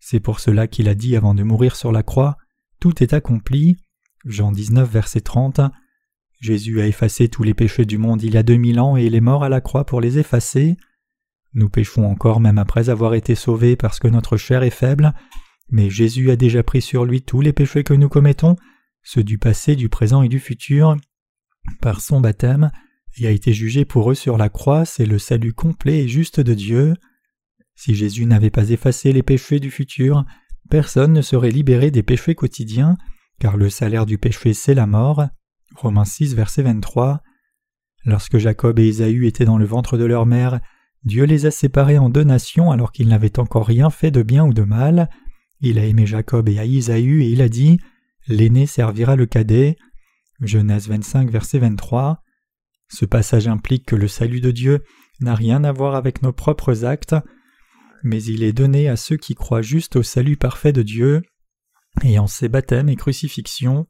C'est 0.00 0.18
pour 0.18 0.40
cela 0.40 0.66
qu'il 0.66 0.88
a 0.88 0.94
dit 0.94 1.14
avant 1.14 1.34
de 1.34 1.42
mourir 1.42 1.76
sur 1.76 1.92
la 1.92 2.02
croix 2.02 2.38
Tout 2.80 3.02
est 3.02 3.12
accompli. 3.12 3.76
Jean 4.24 4.50
19, 4.50 4.90
verset 4.90 5.20
30. 5.20 5.60
Jésus 6.40 6.80
a 6.80 6.86
effacé 6.86 7.28
tous 7.28 7.42
les 7.42 7.52
péchés 7.52 7.84
du 7.84 7.98
monde 7.98 8.22
il 8.22 8.32
y 8.32 8.38
a 8.38 8.42
deux 8.42 8.56
mille 8.56 8.80
ans 8.80 8.96
et 8.96 9.04
il 9.04 9.14
est 9.14 9.20
mort 9.20 9.44
à 9.44 9.50
la 9.50 9.60
croix 9.60 9.84
pour 9.84 10.00
les 10.00 10.18
effacer. 10.18 10.78
Nous 11.52 11.68
péchons 11.68 12.06
encore 12.06 12.40
même 12.40 12.58
après 12.58 12.88
avoir 12.88 13.12
été 13.12 13.34
sauvés 13.34 13.76
parce 13.76 13.98
que 13.98 14.08
notre 14.08 14.38
chair 14.38 14.62
est 14.62 14.70
faible, 14.70 15.12
mais 15.70 15.90
Jésus 15.90 16.30
a 16.30 16.36
déjà 16.36 16.62
pris 16.62 16.82
sur 16.82 17.04
lui 17.04 17.22
tous 17.22 17.40
les 17.40 17.52
péchés 17.52 17.84
que 17.84 17.94
nous 17.94 18.08
commettons, 18.08 18.56
ceux 19.02 19.24
du 19.24 19.38
passé, 19.38 19.76
du 19.76 19.88
présent 19.88 20.22
et 20.22 20.28
du 20.28 20.40
futur, 20.40 20.96
par 21.80 22.00
son 22.00 22.20
baptême, 22.20 22.70
et 23.18 23.26
a 23.26 23.30
été 23.30 23.52
jugé 23.52 23.84
pour 23.84 24.10
eux 24.10 24.14
sur 24.14 24.38
la 24.38 24.48
croix, 24.48 24.84
c'est 24.84 25.06
le 25.06 25.18
salut 25.18 25.52
complet 25.52 26.00
et 26.00 26.08
juste 26.08 26.40
de 26.40 26.54
Dieu. 26.54 26.94
Si 27.74 27.94
Jésus 27.94 28.26
n'avait 28.26 28.50
pas 28.50 28.70
effacé 28.70 29.12
les 29.12 29.22
péchés 29.22 29.60
du 29.60 29.70
futur, 29.70 30.24
personne 30.68 31.12
ne 31.12 31.22
serait 31.22 31.50
libéré 31.50 31.90
des 31.90 32.02
péchés 32.02 32.34
quotidiens, 32.34 32.96
car 33.38 33.56
le 33.56 33.70
salaire 33.70 34.06
du 34.06 34.18
péché 34.18 34.54
c'est 34.54 34.74
la 34.74 34.86
mort. 34.86 35.26
Romains 35.74 36.04
6, 36.04 36.34
verset 36.34 36.62
23. 36.62 37.20
Lorsque 38.04 38.38
Jacob 38.38 38.78
et 38.78 38.86
Ésaü 38.86 39.26
étaient 39.26 39.44
dans 39.44 39.58
le 39.58 39.64
ventre 39.64 39.98
de 39.98 40.04
leur 40.04 40.26
mère, 40.26 40.60
Dieu 41.04 41.24
les 41.24 41.46
a 41.46 41.50
séparés 41.50 41.98
en 41.98 42.10
deux 42.10 42.24
nations 42.24 42.70
alors 42.70 42.92
qu'ils 42.92 43.08
n'avaient 43.08 43.38
encore 43.38 43.66
rien 43.66 43.90
fait 43.90 44.10
de 44.10 44.22
bien 44.22 44.44
ou 44.44 44.52
de 44.52 44.62
mal. 44.62 45.08
Il 45.60 45.78
a 45.78 45.84
aimé 45.84 46.06
Jacob 46.06 46.48
et 46.48 46.54
Isaü 46.54 47.22
et 47.22 47.30
il 47.30 47.42
a 47.42 47.48
dit 47.48 47.78
L'aîné 48.26 48.66
servira 48.66 49.16
le 49.16 49.26
cadet. 49.26 49.76
Genèse 50.40 50.88
25, 50.88 51.30
verset 51.30 51.58
23. 51.58 52.22
Ce 52.88 53.04
passage 53.04 53.46
implique 53.46 53.86
que 53.86 53.96
le 53.96 54.08
salut 54.08 54.40
de 54.40 54.50
Dieu 54.50 54.82
n'a 55.20 55.34
rien 55.34 55.64
à 55.64 55.72
voir 55.72 55.94
avec 55.94 56.22
nos 56.22 56.32
propres 56.32 56.84
actes, 56.84 57.14
mais 58.02 58.22
il 58.22 58.42
est 58.42 58.52
donné 58.52 58.88
à 58.88 58.96
ceux 58.96 59.16
qui 59.16 59.34
croient 59.34 59.62
juste 59.62 59.96
au 59.96 60.02
salut 60.02 60.36
parfait 60.36 60.72
de 60.72 60.82
Dieu, 60.82 61.22
et 62.02 62.18
en 62.18 62.26
ses 62.26 62.48
baptêmes 62.48 62.88
et 62.88 62.96
crucifixions. 62.96 63.86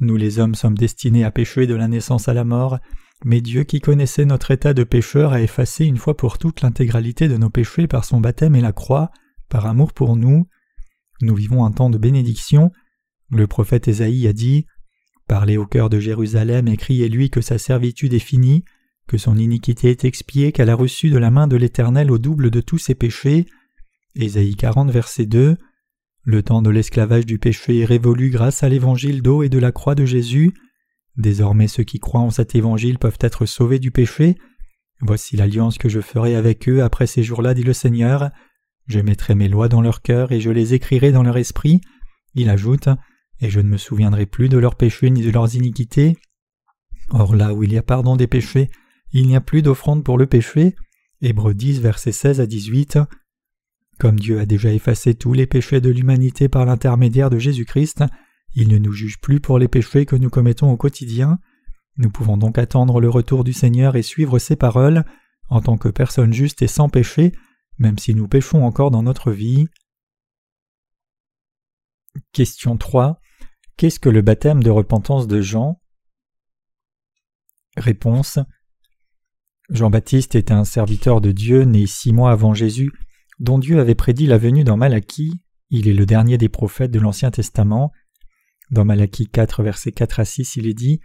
Nous 0.00 0.16
les 0.16 0.38
hommes 0.38 0.54
sommes 0.54 0.76
destinés 0.76 1.24
à 1.24 1.30
pécher 1.30 1.66
de 1.66 1.74
la 1.74 1.88
naissance 1.88 2.28
à 2.28 2.34
la 2.34 2.44
mort, 2.44 2.78
mais 3.24 3.40
Dieu 3.40 3.64
qui 3.64 3.80
connaissait 3.80 4.26
notre 4.26 4.50
état 4.50 4.74
de 4.74 4.84
pécheur 4.84 5.32
a 5.32 5.40
effacé 5.40 5.86
une 5.86 5.96
fois 5.96 6.16
pour 6.16 6.38
toutes 6.38 6.60
l'intégralité 6.60 7.28
de 7.28 7.38
nos 7.38 7.48
péchés 7.48 7.86
par 7.86 8.04
son 8.04 8.20
baptême 8.20 8.54
et 8.54 8.60
la 8.60 8.72
croix, 8.72 9.10
par 9.48 9.66
amour 9.66 9.94
pour 9.94 10.16
nous. 10.16 10.46
Nous 11.20 11.34
vivons 11.34 11.64
un 11.64 11.72
temps 11.72 11.90
de 11.90 11.98
bénédiction. 11.98 12.70
Le 13.30 13.46
prophète 13.46 13.88
Ésaïe 13.88 14.26
a 14.26 14.32
dit 14.32 14.66
Parlez 15.28 15.56
au 15.56 15.66
cœur 15.66 15.90
de 15.90 15.98
Jérusalem 15.98 16.68
et 16.68 16.76
criez-lui 16.76 17.30
que 17.30 17.40
sa 17.40 17.58
servitude 17.58 18.14
est 18.14 18.20
finie, 18.20 18.64
que 19.08 19.18
son 19.18 19.36
iniquité 19.36 19.90
est 19.90 20.04
expiée, 20.04 20.52
qu'elle 20.52 20.70
a 20.70 20.74
reçu 20.74 21.10
de 21.10 21.18
la 21.18 21.30
main 21.30 21.48
de 21.48 21.56
l'Éternel 21.56 22.10
au 22.10 22.18
double 22.18 22.50
de 22.50 22.60
tous 22.60 22.78
ses 22.78 22.94
péchés. 22.94 23.46
Ésaïe 24.14 24.54
40, 24.54 24.90
verset 24.90 25.26
2. 25.26 25.56
Le 26.22 26.42
temps 26.42 26.62
de 26.62 26.70
l'esclavage 26.70 27.26
du 27.26 27.38
péché 27.38 27.80
est 27.80 27.84
révolu 27.84 28.30
grâce 28.30 28.62
à 28.62 28.68
l'évangile 28.68 29.22
d'eau 29.22 29.42
et 29.42 29.48
de 29.48 29.58
la 29.58 29.72
croix 29.72 29.94
de 29.94 30.04
Jésus. 30.04 30.52
Désormais 31.16 31.68
ceux 31.68 31.84
qui 31.84 31.98
croient 31.98 32.20
en 32.20 32.30
cet 32.30 32.54
évangile 32.54 32.98
peuvent 32.98 33.18
être 33.20 33.46
sauvés 33.46 33.78
du 33.78 33.90
péché. 33.90 34.36
Voici 35.00 35.36
l'alliance 35.36 35.78
que 35.78 35.88
je 35.88 36.00
ferai 36.00 36.34
avec 36.34 36.68
eux 36.68 36.82
après 36.82 37.06
ces 37.06 37.22
jours-là, 37.22 37.54
dit 37.54 37.62
le 37.62 37.72
Seigneur. 37.72 38.30
Je 38.86 39.00
mettrai 39.00 39.34
mes 39.34 39.48
lois 39.48 39.68
dans 39.68 39.80
leur 39.80 40.02
cœur 40.02 40.32
et 40.32 40.40
je 40.40 40.50
les 40.50 40.74
écrirai 40.74 41.12
dans 41.12 41.22
leur 41.22 41.36
esprit. 41.36 41.80
Il 42.34 42.48
ajoute 42.50 42.88
et 43.40 43.50
je 43.50 43.60
ne 43.60 43.68
me 43.68 43.76
souviendrai 43.76 44.26
plus 44.26 44.48
de 44.48 44.58
leurs 44.58 44.76
péchés 44.76 45.10
ni 45.10 45.22
de 45.22 45.30
leurs 45.30 45.54
iniquités. 45.54 46.16
Or 47.10 47.34
là 47.34 47.54
où 47.54 47.62
il 47.62 47.72
y 47.72 47.78
a 47.78 47.82
pardon 47.82 48.16
des 48.16 48.26
péchés, 48.26 48.70
il 49.12 49.26
n'y 49.26 49.36
a 49.36 49.40
plus 49.40 49.62
d'offrande 49.62 50.04
pour 50.04 50.18
le 50.18 50.26
péché. 50.26 50.74
Hébreux 51.22 51.54
10, 51.54 51.80
versets 51.80 52.12
16 52.12 52.40
à 52.40 52.46
18. 52.46 52.98
Comme 53.98 54.18
Dieu 54.18 54.40
a 54.40 54.46
déjà 54.46 54.72
effacé 54.72 55.14
tous 55.14 55.32
les 55.32 55.46
péchés 55.46 55.80
de 55.80 55.90
l'humanité 55.90 56.48
par 56.48 56.66
l'intermédiaire 56.66 57.30
de 57.30 57.38
Jésus-Christ, 57.38 58.04
il 58.54 58.68
ne 58.68 58.78
nous 58.78 58.92
juge 58.92 59.18
plus 59.20 59.40
pour 59.40 59.58
les 59.58 59.68
péchés 59.68 60.06
que 60.06 60.16
nous 60.16 60.30
commettons 60.30 60.70
au 60.70 60.76
quotidien. 60.76 61.38
Nous 61.96 62.10
pouvons 62.10 62.36
donc 62.36 62.58
attendre 62.58 63.00
le 63.00 63.08
retour 63.08 63.42
du 63.42 63.52
Seigneur 63.52 63.96
et 63.96 64.02
suivre 64.02 64.38
ses 64.38 64.56
paroles 64.56 65.04
en 65.48 65.60
tant 65.60 65.78
que 65.78 65.88
personnes 65.88 66.32
justes 66.32 66.62
et 66.62 66.66
sans 66.66 66.88
péché, 66.88 67.32
même 67.78 67.98
si 67.98 68.14
nous 68.14 68.28
péchons 68.28 68.64
encore 68.64 68.90
dans 68.90 69.02
notre 69.02 69.32
vie. 69.32 69.66
Question 72.32 72.76
3. 72.76 73.20
Qu'est-ce 73.76 74.00
que 74.00 74.08
le 74.08 74.22
baptême 74.22 74.62
de 74.62 74.70
repentance 74.70 75.26
de 75.26 75.40
Jean? 75.40 75.80
Réponse. 77.76 78.38
Jean-Baptiste 79.68 80.34
était 80.34 80.52
un 80.52 80.64
serviteur 80.64 81.20
de 81.20 81.32
Dieu 81.32 81.62
né 81.62 81.86
six 81.86 82.12
mois 82.12 82.30
avant 82.30 82.54
Jésus, 82.54 82.90
dont 83.38 83.58
Dieu 83.58 83.80
avait 83.80 83.94
prédit 83.94 84.26
la 84.26 84.38
venue 84.38 84.64
dans 84.64 84.76
Malachie. 84.76 85.42
Il 85.70 85.88
est 85.88 85.94
le 85.94 86.06
dernier 86.06 86.38
des 86.38 86.48
prophètes 86.48 86.92
de 86.92 87.00
l'Ancien 87.00 87.30
Testament. 87.30 87.92
Dans 88.70 88.84
Malachie 88.84 89.26
4, 89.26 89.62
versets 89.62 89.92
4 89.92 90.20
à 90.20 90.24
6, 90.24 90.56
il 90.56 90.66
est 90.68 90.74
dit 90.74 91.00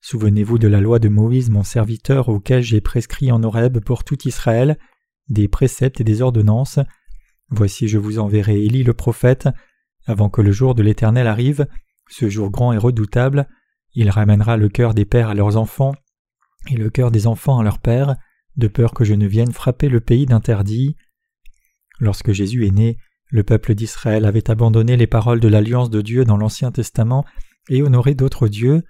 Souvenez-vous 0.00 0.58
de 0.58 0.68
la 0.68 0.80
loi 0.80 0.98
de 0.98 1.08
Moïse, 1.08 1.50
mon 1.50 1.64
serviteur, 1.64 2.28
auquel 2.28 2.62
j'ai 2.62 2.80
prescrit 2.80 3.32
en 3.32 3.42
Horeb 3.42 3.80
pour 3.80 4.04
tout 4.04 4.26
Israël 4.26 4.78
des 5.28 5.48
préceptes 5.48 6.00
et 6.00 6.04
des 6.04 6.22
ordonnances. 6.22 6.78
Voici, 7.50 7.88
je 7.88 7.98
vous 7.98 8.18
enverrai 8.18 8.60
Élie 8.62 8.82
le 8.82 8.94
prophète, 8.94 9.48
avant 10.06 10.28
que 10.28 10.40
le 10.40 10.52
jour 10.52 10.74
de 10.74 10.82
l'Éternel 10.82 11.26
arrive, 11.26 11.66
ce 12.08 12.28
jour 12.28 12.50
grand 12.50 12.72
et 12.72 12.78
redoutable. 12.78 13.48
Il 13.94 14.10
ramènera 14.10 14.56
le 14.56 14.68
cœur 14.68 14.94
des 14.94 15.04
pères 15.04 15.30
à 15.30 15.34
leurs 15.34 15.56
enfants 15.56 15.94
et 16.70 16.76
le 16.76 16.90
cœur 16.90 17.10
des 17.10 17.26
enfants 17.26 17.58
à 17.58 17.64
leurs 17.64 17.78
pères, 17.78 18.16
de 18.56 18.68
peur 18.68 18.94
que 18.94 19.04
je 19.04 19.14
ne 19.14 19.26
vienne 19.26 19.52
frapper 19.52 19.88
le 19.88 20.00
pays 20.00 20.26
d'interdit. 20.26 20.96
Lorsque 22.00 22.32
Jésus 22.32 22.66
est 22.66 22.72
né, 22.72 22.98
le 23.30 23.42
peuple 23.42 23.74
d'Israël 23.74 24.24
avait 24.24 24.50
abandonné 24.50 24.96
les 24.96 25.06
paroles 25.06 25.40
de 25.40 25.48
l'alliance 25.48 25.90
de 25.90 26.00
Dieu 26.00 26.24
dans 26.24 26.36
l'Ancien 26.36 26.70
Testament 26.70 27.24
et 27.68 27.82
honoré 27.82 28.14
d'autres 28.14 28.48
dieux, 28.48 28.82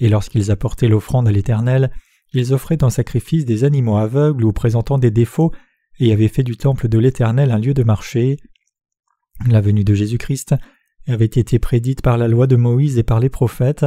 et 0.00 0.08
lorsqu'ils 0.08 0.50
apportaient 0.50 0.88
l'offrande 0.88 1.28
à 1.28 1.32
l'Éternel, 1.32 1.90
ils 2.32 2.52
offraient 2.52 2.82
en 2.82 2.90
sacrifice 2.90 3.44
des 3.44 3.62
animaux 3.64 3.96
aveugles 3.96 4.44
ou 4.44 4.52
présentant 4.52 4.98
des 4.98 5.12
défauts 5.12 5.52
et 5.98 6.12
avaient 6.12 6.28
fait 6.28 6.42
du 6.42 6.56
temple 6.56 6.88
de 6.88 6.98
l'Éternel 6.98 7.50
un 7.50 7.58
lieu 7.58 7.74
de 7.74 7.84
marché. 7.84 8.38
La 9.46 9.60
venue 9.60 9.84
de 9.84 9.94
Jésus-Christ 9.94 10.54
avait 11.06 11.24
été 11.24 11.58
prédite 11.58 12.02
par 12.02 12.18
la 12.18 12.28
loi 12.28 12.46
de 12.46 12.56
Moïse 12.56 12.98
et 12.98 13.02
par 13.02 13.20
les 13.20 13.28
prophètes. 13.28 13.86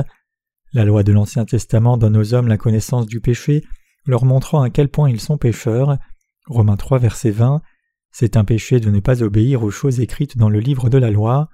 La 0.73 0.85
loi 0.85 1.03
de 1.03 1.11
l'Ancien 1.11 1.45
Testament 1.45 1.97
donne 1.97 2.17
aux 2.17 2.33
hommes 2.33 2.47
la 2.47 2.57
connaissance 2.57 3.07
du 3.07 3.21
péché, 3.21 3.63
leur 4.05 4.25
montrant 4.25 4.61
à 4.61 4.69
quel 4.69 4.89
point 4.89 5.09
ils 5.09 5.21
sont 5.21 5.37
pécheurs. 5.37 5.97
Romains 6.47 6.77
3, 6.77 6.99
verset 6.99 7.31
20. 7.31 7.61
C'est 8.11 8.37
un 8.37 8.45
péché 8.45 8.79
de 8.79 8.89
ne 8.89 8.99
pas 8.99 9.23
obéir 9.23 9.63
aux 9.63 9.71
choses 9.71 9.99
écrites 9.99 10.37
dans 10.37 10.49
le 10.49 10.59
livre 10.59 10.89
de 10.89 10.97
la 10.97 11.11
loi. 11.11 11.49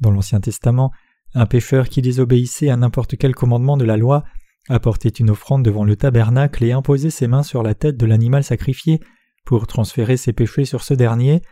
Dans 0.00 0.10
l'Ancien 0.10 0.40
Testament, 0.40 0.92
un 1.34 1.46
pécheur 1.46 1.88
qui 1.88 2.02
désobéissait 2.02 2.70
à 2.70 2.76
n'importe 2.76 3.16
quel 3.16 3.34
commandement 3.34 3.76
de 3.76 3.84
la 3.84 3.96
loi 3.96 4.24
apportait 4.68 5.08
une 5.08 5.30
offrande 5.30 5.64
devant 5.64 5.84
le 5.84 5.96
tabernacle 5.96 6.64
et 6.64 6.72
imposait 6.72 7.10
ses 7.10 7.28
mains 7.28 7.42
sur 7.42 7.62
la 7.62 7.74
tête 7.74 7.96
de 7.96 8.06
l'animal 8.06 8.44
sacrifié 8.44 9.00
pour 9.44 9.66
transférer 9.66 10.16
ses 10.16 10.32
péchés 10.32 10.64
sur 10.64 10.82
ce 10.82 10.94
dernier. 10.94 11.42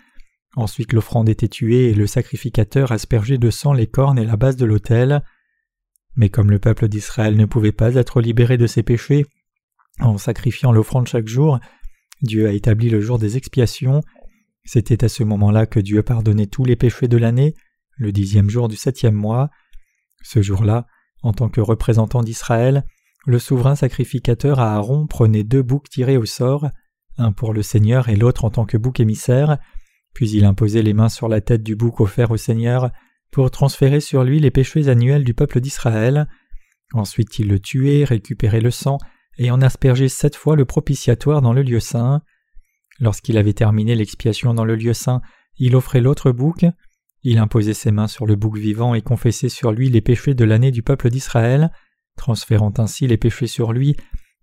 Ensuite 0.56 0.92
l'offrande 0.92 1.28
était 1.28 1.48
tuée 1.48 1.90
et 1.90 1.94
le 1.94 2.06
sacrificateur 2.06 2.92
aspergeait 2.92 3.38
de 3.38 3.50
sang 3.50 3.72
les 3.72 3.86
cornes 3.86 4.18
et 4.18 4.24
la 4.24 4.36
base 4.36 4.56
de 4.56 4.64
l'autel. 4.64 5.22
Mais 6.16 6.30
comme 6.30 6.50
le 6.50 6.58
peuple 6.58 6.88
d'Israël 6.88 7.36
ne 7.36 7.44
pouvait 7.44 7.72
pas 7.72 7.94
être 7.94 8.20
libéré 8.20 8.56
de 8.56 8.66
ses 8.66 8.82
péchés, 8.82 9.26
en 10.00 10.18
sacrifiant 10.18 10.72
l'offrande 10.72 11.08
chaque 11.08 11.28
jour, 11.28 11.58
Dieu 12.22 12.48
a 12.48 12.52
établi 12.52 12.90
le 12.90 13.00
jour 13.00 13.18
des 13.18 13.36
expiations. 13.36 14.02
C'était 14.64 15.04
à 15.04 15.08
ce 15.08 15.22
moment-là 15.22 15.66
que 15.66 15.80
Dieu 15.80 16.02
pardonnait 16.02 16.46
tous 16.46 16.64
les 16.64 16.76
péchés 16.76 17.08
de 17.08 17.16
l'année, 17.16 17.54
le 17.96 18.12
dixième 18.12 18.50
jour 18.50 18.68
du 18.68 18.76
septième 18.76 19.14
mois. 19.14 19.50
Ce 20.22 20.42
jour-là, 20.42 20.86
en 21.22 21.32
tant 21.32 21.48
que 21.48 21.60
représentant 21.60 22.22
d'Israël, 22.22 22.84
le 23.26 23.38
souverain 23.38 23.76
sacrificateur 23.76 24.60
Aaron 24.60 25.06
prenait 25.06 25.44
deux 25.44 25.62
boucs 25.62 25.88
tirés 25.88 26.16
au 26.16 26.24
sort, 26.24 26.68
un 27.18 27.32
pour 27.32 27.52
le 27.52 27.62
Seigneur 27.62 28.08
et 28.08 28.16
l'autre 28.16 28.44
en 28.44 28.50
tant 28.50 28.64
que 28.64 28.76
bouc 28.76 29.00
émissaire, 29.00 29.58
puis 30.14 30.30
il 30.30 30.44
imposait 30.44 30.82
les 30.82 30.94
mains 30.94 31.08
sur 31.08 31.28
la 31.28 31.40
tête 31.40 31.62
du 31.62 31.76
bouc 31.76 32.00
offert 32.00 32.30
au 32.30 32.36
Seigneur 32.36 32.90
pour 33.30 33.50
transférer 33.50 34.00
sur 34.00 34.24
lui 34.24 34.40
les 34.40 34.50
péchés 34.50 34.88
annuels 34.88 35.24
du 35.24 35.34
peuple 35.34 35.60
d'Israël. 35.60 36.28
Ensuite 36.92 37.38
il 37.38 37.48
le 37.48 37.60
tuait, 37.60 38.04
récupérait 38.04 38.60
le 38.60 38.70
sang 38.70 38.98
et 39.36 39.50
en 39.50 39.60
aspergeait 39.60 40.08
sept 40.08 40.34
fois 40.36 40.56
le 40.56 40.64
propitiatoire 40.64 41.42
dans 41.42 41.52
le 41.52 41.62
lieu 41.62 41.80
saint. 41.80 42.22
Lorsqu'il 42.98 43.38
avait 43.38 43.52
terminé 43.52 43.94
l'expiation 43.94 44.54
dans 44.54 44.64
le 44.64 44.74
lieu 44.74 44.92
saint, 44.92 45.20
il 45.56 45.76
offrait 45.76 46.00
l'autre 46.00 46.32
bouc. 46.32 46.66
Il 47.22 47.38
imposait 47.38 47.74
ses 47.74 47.90
mains 47.90 48.08
sur 48.08 48.26
le 48.26 48.36
bouc 48.36 48.56
vivant 48.56 48.94
et 48.94 49.02
confessait 49.02 49.48
sur 49.48 49.72
lui 49.72 49.90
les 49.90 50.00
péchés 50.00 50.34
de 50.34 50.44
l'année 50.44 50.70
du 50.70 50.82
peuple 50.82 51.10
d'Israël, 51.10 51.70
transférant 52.16 52.72
ainsi 52.78 53.06
les 53.06 53.16
péchés 53.16 53.46
sur 53.46 53.72
lui, 53.72 53.96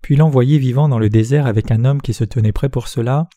puis 0.05 0.15
l'envoyait 0.15 0.59
vivant 0.59 0.87
dans 0.87 0.99
le 0.99 1.09
désert 1.09 1.47
avec 1.47 1.71
un 1.71 1.83
homme 1.83 1.99
qui 1.99 2.13
se 2.13 2.23
tenait 2.23 2.51
prêt 2.51 2.69
pour 2.69 2.89
cela. 2.89 3.27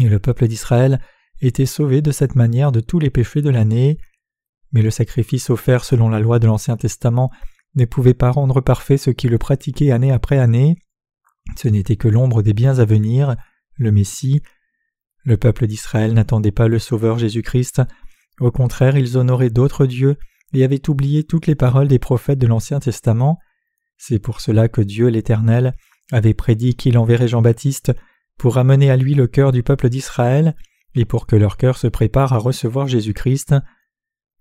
Et 0.00 0.08
le 0.08 0.18
peuple 0.18 0.48
d'Israël 0.48 0.98
était 1.42 1.66
sauvé 1.66 2.00
de 2.00 2.10
cette 2.10 2.36
manière 2.36 2.72
de 2.72 2.80
tous 2.80 2.98
les 2.98 3.10
péchés 3.10 3.42
de 3.42 3.50
l'année. 3.50 3.98
Mais 4.72 4.80
le 4.80 4.90
sacrifice 4.90 5.50
offert 5.50 5.84
selon 5.84 6.08
la 6.08 6.18
loi 6.18 6.38
de 6.38 6.46
l'Ancien 6.46 6.78
Testament 6.78 7.30
ne 7.74 7.84
pouvait 7.84 8.14
pas 8.14 8.30
rendre 8.30 8.62
parfait 8.62 8.96
ce 8.96 9.10
qui 9.10 9.28
le 9.28 9.36
pratiquait 9.36 9.90
année 9.90 10.10
après 10.10 10.38
année. 10.38 10.78
Ce 11.58 11.68
n'était 11.68 11.96
que 11.96 12.08
l'ombre 12.08 12.40
des 12.40 12.54
biens 12.54 12.78
à 12.78 12.86
venir, 12.86 13.36
le 13.76 13.92
Messie. 13.92 14.40
Le 15.24 15.36
peuple 15.36 15.66
d'Israël 15.66 16.14
n'attendait 16.14 16.50
pas 16.50 16.66
le 16.68 16.78
Sauveur 16.78 17.18
Jésus-Christ, 17.18 17.82
au 18.40 18.50
contraire 18.50 18.96
ils 18.96 19.18
honoraient 19.18 19.50
d'autres 19.50 19.84
dieux 19.84 20.16
et 20.54 20.64
avaient 20.64 20.88
oublié 20.88 21.24
toutes 21.24 21.46
les 21.46 21.56
paroles 21.56 21.88
des 21.88 21.98
prophètes 21.98 22.38
de 22.38 22.46
l'Ancien 22.46 22.80
Testament. 22.80 23.38
C'est 23.98 24.18
pour 24.18 24.40
cela 24.40 24.68
que 24.68 24.80
Dieu 24.80 25.08
l'Éternel 25.08 25.74
avait 26.12 26.34
prédit 26.34 26.74
qu'il 26.74 26.98
enverrait 26.98 27.28
Jean-Baptiste 27.28 27.92
pour 28.38 28.58
amener 28.58 28.90
à 28.90 28.96
lui 28.96 29.14
le 29.14 29.26
cœur 29.26 29.52
du 29.52 29.62
peuple 29.62 29.88
d'Israël 29.88 30.56
et 30.94 31.04
pour 31.04 31.26
que 31.26 31.36
leur 31.36 31.56
cœur 31.56 31.76
se 31.76 31.86
prépare 31.86 32.32
à 32.32 32.38
recevoir 32.38 32.88
Jésus-Christ. 32.88 33.54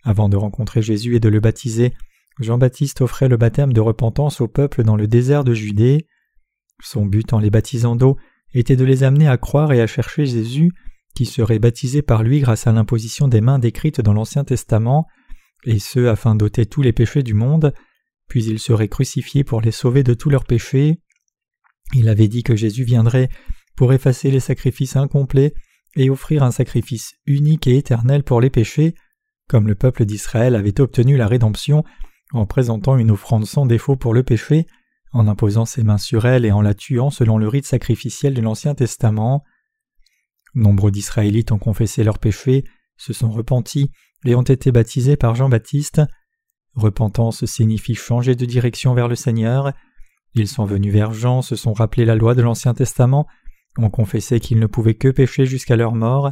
Avant 0.04 0.30
de 0.30 0.38
rencontrer 0.38 0.82
Jésus 0.82 1.16
et 1.16 1.20
de 1.20 1.30
le 1.30 1.40
baptiser, 1.40 1.94
Jean-Baptiste 2.40 3.02
offrait 3.02 3.28
le 3.28 3.38
baptême 3.38 3.74
de 3.74 3.82
repentance 3.82 4.42
au 4.42 4.48
peuple 4.48 4.84
dans 4.84 4.96
le 4.96 5.08
désert 5.08 5.44
de 5.44 5.54
Judée. 5.54 6.08
Son 6.82 7.06
but 7.06 7.34
en 7.34 7.40
les 7.40 7.50
baptisant 7.50 7.96
d'eau 7.96 8.18
était 8.54 8.78
de 8.78 8.86
les 8.86 9.04
amener 9.04 9.28
à 9.28 9.38
croire 9.38 9.74
et 9.74 9.82
à 9.82 9.88
chercher 9.88 10.26
Jésus, 10.26 10.72
qui 11.14 11.26
serait 11.26 11.60
baptisé 11.60 12.02
par 12.02 12.24
lui 12.24 12.40
grâce 12.40 12.68
à 12.68 12.72
l'imposition 12.72 13.28
des 13.28 13.42
mains 13.42 13.60
décrites 13.60 14.02
dans 14.02 14.14
l'Ancien 14.14 14.46
Testament, 14.46 15.06
et 15.66 15.80
ce 15.80 16.08
afin 16.08 16.36
d'ôter 16.36 16.66
tous 16.66 16.82
les 16.82 16.94
péchés 16.94 17.24
du 17.24 17.34
monde, 17.34 17.74
puis 18.30 18.46
il 18.46 18.60
serait 18.60 18.88
crucifié 18.88 19.44
pour 19.44 19.60
les 19.60 19.72
sauver 19.72 20.04
de 20.04 20.14
tous 20.14 20.30
leurs 20.30 20.46
péchés. 20.46 21.02
Il 21.94 22.08
avait 22.10 22.28
dit 22.28 22.44
que 22.44 22.56
Jésus 22.56 22.84
viendrait 22.84 23.30
pour 23.76 23.94
effacer 23.94 24.32
les 24.32 24.40
sacrifices 24.40 24.96
incomplets 24.96 25.54
et 25.96 26.10
offrir 26.10 26.44
un 26.44 26.52
sacrifice 26.52 27.14
unique 27.26 27.68
et 27.68 27.78
éternel 27.78 28.24
pour 28.24 28.42
les 28.42 28.50
péchés, 28.50 28.94
comme 29.48 29.68
le 29.68 29.76
peuple 29.76 30.06
d'Israël 30.06 30.56
avait 30.56 30.80
obtenu 30.80 31.18
la 31.18 31.28
rédemption 31.28 31.84
en 32.32 32.46
présentant 32.46 32.98
une 32.98 33.12
offrande 33.12 33.46
sans 33.46 33.66
défaut 33.66 33.96
pour 33.96 34.14
le 34.14 34.24
péché, 34.24 34.68
en 35.12 35.28
imposant 35.28 35.66
ses 35.66 35.84
mains 35.84 35.98
sur 35.98 36.26
elle 36.26 36.46
et 36.46 36.52
en 36.52 36.62
la 36.62 36.76
tuant 36.76 37.10
selon 37.10 37.38
le 37.38 37.48
rite 37.48 37.66
sacrificiel 37.66 38.34
de 38.34 38.42
l'Ancien 38.42 38.76
Testament. 38.76 39.44
Nombre 40.54 40.92
d'Israélites 40.92 41.52
ont 41.52 41.58
confessé 41.58 42.04
leurs 42.04 42.20
péchés, 42.20 42.66
se 42.98 43.14
sont 43.14 43.32
repentis 43.32 43.90
et 44.26 44.36
ont 44.36 44.44
été 44.44 44.72
baptisés 44.72 45.18
par 45.18 45.36
Jean-Baptiste. 45.36 46.02
Repentance 46.76 47.46
signifie 47.46 47.96
changer 47.96 48.36
de 48.36 48.46
direction 48.46 48.94
vers 48.94 49.08
le 49.08 49.16
Seigneur. 49.16 49.74
Ils 50.36 50.48
sont 50.48 50.66
venus 50.66 50.94
vers 50.94 51.12
Jean, 51.12 51.42
se 51.42 51.56
sont 51.56 51.74
rappelés 51.74 52.06
la 52.06 52.16
loi 52.16 52.36
de 52.36 52.42
l'Ancien 52.42 52.74
Testament, 52.74 53.28
ont 53.78 53.90
confessé 53.90 54.40
qu'ils 54.40 54.60
ne 54.60 54.68
pouvaient 54.68 54.96
que 54.96 55.10
pécher 55.10 55.46
jusqu'à 55.46 55.76
leur 55.76 55.96
mort, 55.96 56.32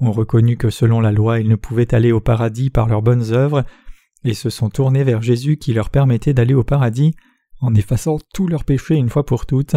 ont 0.00 0.12
reconnu 0.12 0.56
que 0.56 0.70
selon 0.70 1.00
la 1.00 1.12
loi 1.12 1.40
ils 1.40 1.48
ne 1.48 1.56
pouvaient 1.56 1.94
aller 1.94 2.12
au 2.12 2.20
paradis 2.20 2.70
par 2.70 2.88
leurs 2.88 3.02
bonnes 3.02 3.32
œuvres, 3.32 3.64
et 4.24 4.34
se 4.34 4.50
sont 4.50 4.68
tournés 4.68 5.04
vers 5.04 5.22
Jésus 5.22 5.56
qui 5.56 5.72
leur 5.72 5.90
permettait 5.90 6.34
d'aller 6.34 6.54
au 6.54 6.64
paradis 6.64 7.14
en 7.60 7.74
effaçant 7.74 8.18
tous 8.34 8.46
leurs 8.46 8.64
péchés 8.64 8.96
une 8.96 9.08
fois 9.08 9.24
pour 9.24 9.46
toutes. 9.46 9.76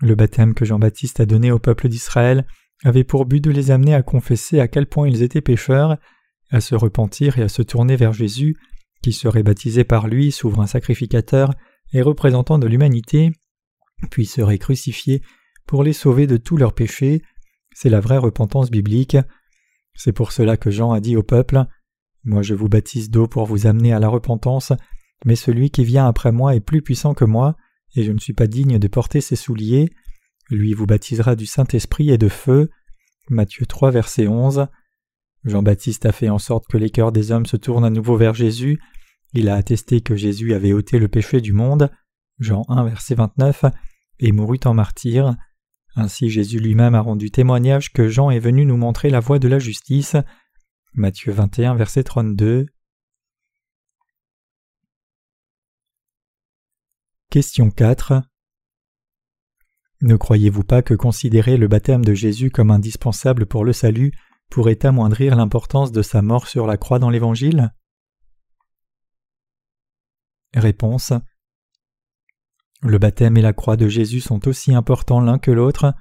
Le 0.00 0.14
baptême 0.14 0.54
que 0.54 0.64
Jean-Baptiste 0.64 1.20
a 1.20 1.26
donné 1.26 1.50
au 1.50 1.58
peuple 1.58 1.88
d'Israël 1.88 2.46
avait 2.84 3.04
pour 3.04 3.26
but 3.26 3.42
de 3.42 3.50
les 3.50 3.70
amener 3.70 3.94
à 3.94 4.02
confesser 4.02 4.60
à 4.60 4.68
quel 4.68 4.86
point 4.86 5.08
ils 5.08 5.22
étaient 5.22 5.40
pécheurs, 5.40 5.96
à 6.50 6.60
se 6.60 6.74
repentir 6.74 7.38
et 7.38 7.42
à 7.42 7.48
se 7.48 7.62
tourner 7.62 7.96
vers 7.96 8.12
Jésus, 8.12 8.56
qui 9.02 9.12
serait 9.12 9.42
baptisé 9.42 9.84
par 9.84 10.08
lui, 10.08 10.32
souverain 10.32 10.66
sacrificateur 10.66 11.52
et 11.94 12.02
représentant 12.02 12.58
de 12.58 12.66
l'humanité, 12.66 13.30
puis 14.10 14.26
serait 14.26 14.58
crucifié 14.58 15.22
pour 15.66 15.82
les 15.82 15.94
sauver 15.94 16.26
de 16.26 16.36
tous 16.36 16.58
leurs 16.58 16.74
péchés. 16.74 17.22
C'est 17.74 17.88
la 17.88 18.00
vraie 18.00 18.18
repentance 18.18 18.70
biblique. 18.70 19.16
C'est 19.94 20.12
pour 20.12 20.32
cela 20.32 20.56
que 20.56 20.70
Jean 20.70 20.92
a 20.92 21.00
dit 21.00 21.16
au 21.16 21.22
peuple 21.22 21.64
Moi 22.24 22.42
je 22.42 22.54
vous 22.54 22.68
baptise 22.68 23.10
d'eau 23.10 23.26
pour 23.26 23.46
vous 23.46 23.66
amener 23.66 23.92
à 23.92 24.00
la 24.00 24.08
repentance, 24.08 24.72
mais 25.24 25.36
celui 25.36 25.70
qui 25.70 25.84
vient 25.84 26.06
après 26.06 26.32
moi 26.32 26.54
est 26.54 26.60
plus 26.60 26.82
puissant 26.82 27.14
que 27.14 27.24
moi, 27.24 27.56
et 27.96 28.02
je 28.02 28.12
ne 28.12 28.18
suis 28.18 28.34
pas 28.34 28.48
digne 28.48 28.78
de 28.78 28.88
porter 28.88 29.20
ses 29.20 29.36
souliers. 29.36 29.88
Lui 30.50 30.74
vous 30.74 30.86
baptisera 30.86 31.36
du 31.36 31.46
Saint-Esprit 31.46 32.10
et 32.10 32.18
de 32.18 32.28
feu. 32.28 32.70
Matthieu 33.30 33.64
3, 33.64 33.92
verset 33.92 34.26
11. 34.26 34.66
Jean-Baptiste 35.44 36.06
a 36.06 36.12
fait 36.12 36.28
en 36.28 36.38
sorte 36.38 36.66
que 36.66 36.76
les 36.76 36.90
cœurs 36.90 37.12
des 37.12 37.30
hommes 37.30 37.46
se 37.46 37.56
tournent 37.56 37.84
à 37.84 37.90
nouveau 37.90 38.16
vers 38.16 38.34
Jésus. 38.34 38.80
Il 39.34 39.48
a 39.48 39.56
attesté 39.56 40.00
que 40.00 40.14
Jésus 40.14 40.54
avait 40.54 40.72
ôté 40.72 41.00
le 41.00 41.08
péché 41.08 41.40
du 41.40 41.52
monde. 41.52 41.90
Jean 42.38 42.64
1, 42.68 42.84
verset 42.84 43.16
29, 43.16 43.64
et 44.20 44.30
mourut 44.30 44.60
en 44.64 44.74
martyr. 44.74 45.34
Ainsi 45.96 46.30
Jésus 46.30 46.60
lui-même 46.60 46.94
a 46.94 47.00
rendu 47.00 47.32
témoignage 47.32 47.92
que 47.92 48.08
Jean 48.08 48.30
est 48.30 48.38
venu 48.38 48.64
nous 48.64 48.76
montrer 48.76 49.10
la 49.10 49.18
voie 49.18 49.40
de 49.40 49.48
la 49.48 49.58
justice. 49.58 50.16
Matthieu 50.94 51.32
21, 51.32 51.74
verset 51.74 52.04
32. 52.04 52.66
Question 57.30 57.70
4. 57.70 58.22
Ne 60.02 60.16
croyez-vous 60.16 60.62
pas 60.62 60.82
que 60.82 60.94
considérer 60.94 61.56
le 61.56 61.66
baptême 61.66 62.04
de 62.04 62.14
Jésus 62.14 62.50
comme 62.50 62.70
indispensable 62.70 63.46
pour 63.46 63.64
le 63.64 63.72
salut 63.72 64.12
pourrait 64.48 64.86
amoindrir 64.86 65.34
l'importance 65.34 65.90
de 65.90 66.02
sa 66.02 66.22
mort 66.22 66.46
sur 66.46 66.68
la 66.68 66.76
croix 66.76 67.00
dans 67.00 67.10
l'Évangile? 67.10 67.72
Réponse 70.54 71.12
Le 72.80 72.98
baptême 72.98 73.36
et 73.36 73.42
la 73.42 73.52
croix 73.52 73.76
de 73.76 73.88
Jésus 73.88 74.20
sont 74.20 74.46
aussi 74.46 74.74
importants 74.74 75.20
l'un 75.20 75.38
que 75.38 75.50
l'autre. 75.50 75.94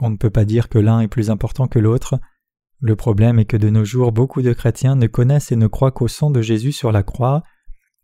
On 0.00 0.10
ne 0.10 0.16
peut 0.16 0.30
pas 0.30 0.44
dire 0.44 0.68
que 0.68 0.78
l'un 0.78 1.00
est 1.00 1.08
plus 1.08 1.30
important 1.30 1.68
que 1.68 1.78
l'autre. 1.78 2.18
Le 2.80 2.96
problème 2.96 3.38
est 3.38 3.44
que 3.44 3.56
de 3.56 3.70
nos 3.70 3.84
jours 3.84 4.10
beaucoup 4.10 4.42
de 4.42 4.52
chrétiens 4.52 4.96
ne 4.96 5.06
connaissent 5.06 5.52
et 5.52 5.56
ne 5.56 5.66
croient 5.66 5.92
qu'au 5.92 6.08
sang 6.08 6.30
de 6.30 6.42
Jésus 6.42 6.72
sur 6.72 6.90
la 6.90 7.02
croix. 7.02 7.42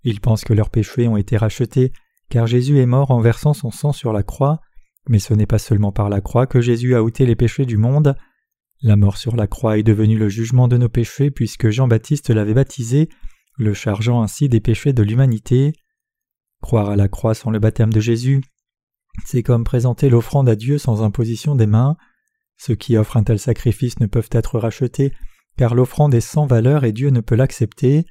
Ils 0.04 0.20
pensent 0.20 0.44
que 0.44 0.52
leurs 0.52 0.70
péchés 0.70 1.08
ont 1.08 1.16
été 1.16 1.36
rachetés, 1.36 1.92
car 2.28 2.46
Jésus 2.46 2.78
est 2.78 2.86
mort 2.86 3.10
en 3.10 3.20
versant 3.20 3.54
son 3.54 3.70
sang 3.70 3.92
sur 3.92 4.12
la 4.12 4.22
croix, 4.22 4.60
mais 5.08 5.18
ce 5.18 5.34
n'est 5.34 5.46
pas 5.46 5.58
seulement 5.58 5.90
par 5.90 6.08
la 6.08 6.20
croix 6.20 6.46
que 6.46 6.60
Jésus 6.60 6.94
a 6.94 7.02
ôté 7.02 7.26
les 7.26 7.36
péchés 7.36 7.64
du 7.64 7.78
monde. 7.78 8.14
La 8.82 8.96
mort 8.96 9.16
sur 9.16 9.34
la 9.34 9.46
croix 9.46 9.78
est 9.78 9.82
devenue 9.82 10.18
le 10.18 10.28
jugement 10.28 10.68
de 10.68 10.76
nos 10.76 10.90
péchés 10.90 11.30
puisque 11.30 11.70
Jean-Baptiste 11.70 12.30
l'avait 12.30 12.54
baptisé, 12.54 13.08
le 13.56 13.72
chargeant 13.72 14.22
ainsi 14.22 14.48
des 14.48 14.60
péchés 14.60 14.92
de 14.92 15.02
l'humanité. 15.02 15.72
Croire 16.60 16.90
à 16.90 16.96
la 16.96 17.08
croix 17.08 17.34
sans 17.34 17.50
le 17.50 17.58
baptême 17.58 17.92
de 17.92 18.00
Jésus, 18.00 18.42
c'est 19.24 19.42
comme 19.42 19.64
présenter 19.64 20.08
l'offrande 20.08 20.48
à 20.48 20.56
Dieu 20.56 20.78
sans 20.78 21.02
imposition 21.02 21.54
des 21.54 21.66
mains. 21.66 21.96
Ceux 22.58 22.74
qui 22.74 22.96
offrent 22.96 23.16
un 23.16 23.24
tel 23.24 23.38
sacrifice 23.38 24.00
ne 24.00 24.06
peuvent 24.06 24.30
être 24.32 24.58
rachetés, 24.58 25.12
car 25.56 25.74
l'offrande 25.74 26.14
est 26.14 26.20
sans 26.20 26.46
valeur 26.46 26.84
et 26.84 26.92
Dieu 26.92 27.10
ne 27.10 27.20
peut 27.20 27.34
l'accepter. 27.34 28.06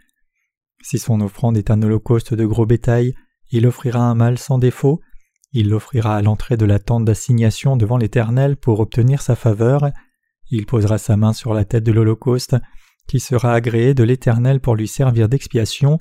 Si 0.82 1.00
son 1.00 1.22
offrande 1.22 1.58
est 1.58 1.72
un 1.72 1.82
holocauste 1.82 2.34
de 2.34 2.46
gros 2.46 2.66
bétail, 2.66 3.14
il 3.50 3.68
offrira 3.68 4.00
un 4.00 4.16
mal 4.16 4.38
sans 4.38 4.58
défaut, 4.58 5.02
il 5.52 5.70
l'offrira 5.70 6.16
à 6.16 6.22
l'entrée 6.22 6.58
de 6.58 6.66
la 6.66 6.80
tente 6.80 7.06
d'assignation 7.06 7.78
devant 7.78 7.98
l'Éternel 7.98 8.58
pour 8.58 8.80
obtenir 8.80 9.22
sa 9.22 9.36
faveur, 9.36 9.92
il 10.52 10.66
posera 10.66 10.98
sa 10.98 11.18
main 11.18 11.34
sur 11.34 11.54
la 11.54 11.66
tête 11.66 11.84
de 11.84 11.92
l'Holocauste, 11.92 12.58
qui 13.08 13.20
sera 13.20 13.54
agréé 13.54 13.94
de 13.94 14.04
l'Éternel 14.04 14.60
pour 14.60 14.76
lui 14.76 14.88
servir 14.88 15.30
d'expiation. 15.30 15.98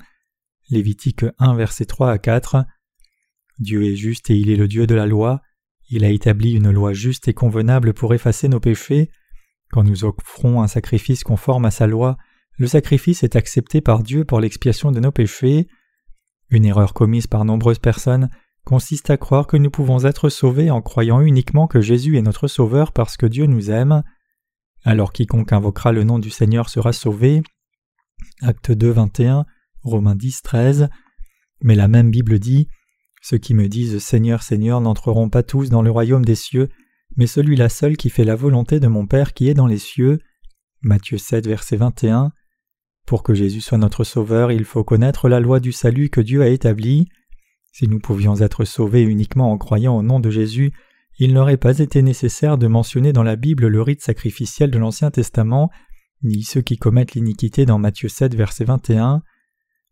Lévitique 0.69 1.25
1 1.39 1.55
versets 1.55 1.85
3 1.85 2.11
à 2.11 2.17
4. 2.17 2.65
Dieu 3.59 3.83
est 3.83 3.95
juste 3.95 4.29
et 4.29 4.35
il 4.35 4.49
est 4.49 4.55
le 4.55 4.67
Dieu 4.67 4.87
de 4.87 4.95
la 4.95 5.05
loi. 5.05 5.41
Il 5.89 6.03
a 6.03 6.09
établi 6.09 6.53
une 6.53 6.71
loi 6.71 6.93
juste 6.93 7.27
et 7.27 7.33
convenable 7.33 7.93
pour 7.93 8.13
effacer 8.13 8.47
nos 8.47 8.59
péchés. 8.59 9.11
Quand 9.71 9.83
nous 9.83 10.03
offrons 10.03 10.61
un 10.61 10.67
sacrifice 10.67 11.23
conforme 11.23 11.65
à 11.65 11.71
sa 11.71 11.87
loi, 11.87 12.17
le 12.57 12.67
sacrifice 12.67 13.23
est 13.23 13.35
accepté 13.35 13.81
par 13.81 14.01
Dieu 14.01 14.25
pour 14.25 14.39
l'expiation 14.39 14.91
de 14.91 14.99
nos 14.99 15.11
péchés. 15.11 15.67
Une 16.49 16.65
erreur 16.65 16.93
commise 16.93 17.27
par 17.27 17.45
nombreuses 17.45 17.79
personnes 17.79 18.29
consiste 18.63 19.09
à 19.09 19.17
croire 19.17 19.45
que 19.45 19.57
nous 19.57 19.69
pouvons 19.69 20.05
être 20.05 20.29
sauvés 20.29 20.71
en 20.71 20.81
croyant 20.81 21.21
uniquement 21.21 21.67
que 21.67 21.81
Jésus 21.81 22.17
est 22.17 22.23
notre 22.23 22.47
Sauveur 22.47 22.91
parce 22.91 23.17
que 23.17 23.27
Dieu 23.27 23.45
nous 23.45 23.69
aime. 23.69 24.03
Alors 24.83 25.13
quiconque 25.13 25.53
invoquera 25.53 25.91
le 25.91 26.03
nom 26.03 26.19
du 26.19 26.31
Seigneur 26.31 26.69
sera 26.69 26.91
sauvé. 26.91 27.43
Acte 28.41 28.71
2, 28.71 28.89
21, 28.89 29.45
Romains 29.85 30.15
10, 30.15 30.41
13. 30.41 30.89
Mais 31.61 31.75
la 31.75 31.87
même 31.87 32.11
Bible 32.11 32.39
dit 32.39 32.67
Ceux 33.21 33.37
qui 33.37 33.53
me 33.53 33.67
disent 33.67 33.99
Seigneur, 33.99 34.43
Seigneur 34.43 34.81
n'entreront 34.81 35.29
pas 35.29 35.43
tous 35.43 35.69
dans 35.69 35.81
le 35.81 35.91
royaume 35.91 36.25
des 36.25 36.35
cieux, 36.35 36.69
mais 37.15 37.27
celui-là 37.27 37.69
seul 37.69 37.95
qui 37.95 38.09
fait 38.09 38.25
la 38.25 38.35
volonté 38.35 38.79
de 38.79 38.87
mon 38.87 39.07
Père 39.07 39.33
qui 39.33 39.47
est 39.47 39.53
dans 39.53 39.67
les 39.67 39.77
cieux. 39.77 40.19
Matthieu 40.81 41.17
7, 41.17 41.47
verset 41.47 41.77
21. 41.77 42.31
Pour 43.05 43.23
que 43.23 43.33
Jésus 43.33 43.61
soit 43.61 43.77
notre 43.77 44.03
Sauveur, 44.03 44.51
il 44.51 44.65
faut 44.65 44.83
connaître 44.83 45.29
la 45.29 45.39
loi 45.39 45.59
du 45.59 45.71
salut 45.71 46.09
que 46.09 46.21
Dieu 46.21 46.41
a 46.41 46.49
établie. 46.49 47.07
Si 47.71 47.87
nous 47.87 47.99
pouvions 47.99 48.37
être 48.41 48.65
sauvés 48.65 49.03
uniquement 49.03 49.51
en 49.51 49.57
croyant 49.57 49.97
au 49.97 50.01
nom 50.01 50.19
de 50.19 50.29
Jésus, 50.29 50.71
il 51.19 51.33
n'aurait 51.33 51.57
pas 51.57 51.79
été 51.79 52.01
nécessaire 52.01 52.57
de 52.57 52.67
mentionner 52.67 53.13
dans 53.13 53.23
la 53.23 53.35
Bible 53.35 53.67
le 53.67 53.81
rite 53.81 54.01
sacrificiel 54.01 54.71
de 54.71 54.79
l'Ancien 54.79 55.11
Testament, 55.11 55.69
ni 56.23 56.43
ceux 56.43 56.61
qui 56.61 56.77
commettent 56.77 57.13
l'iniquité 57.13 57.65
dans 57.65 57.77
Matthieu 57.77 58.09
7, 58.09 58.35
verset 58.35 58.65
21. 58.65 59.21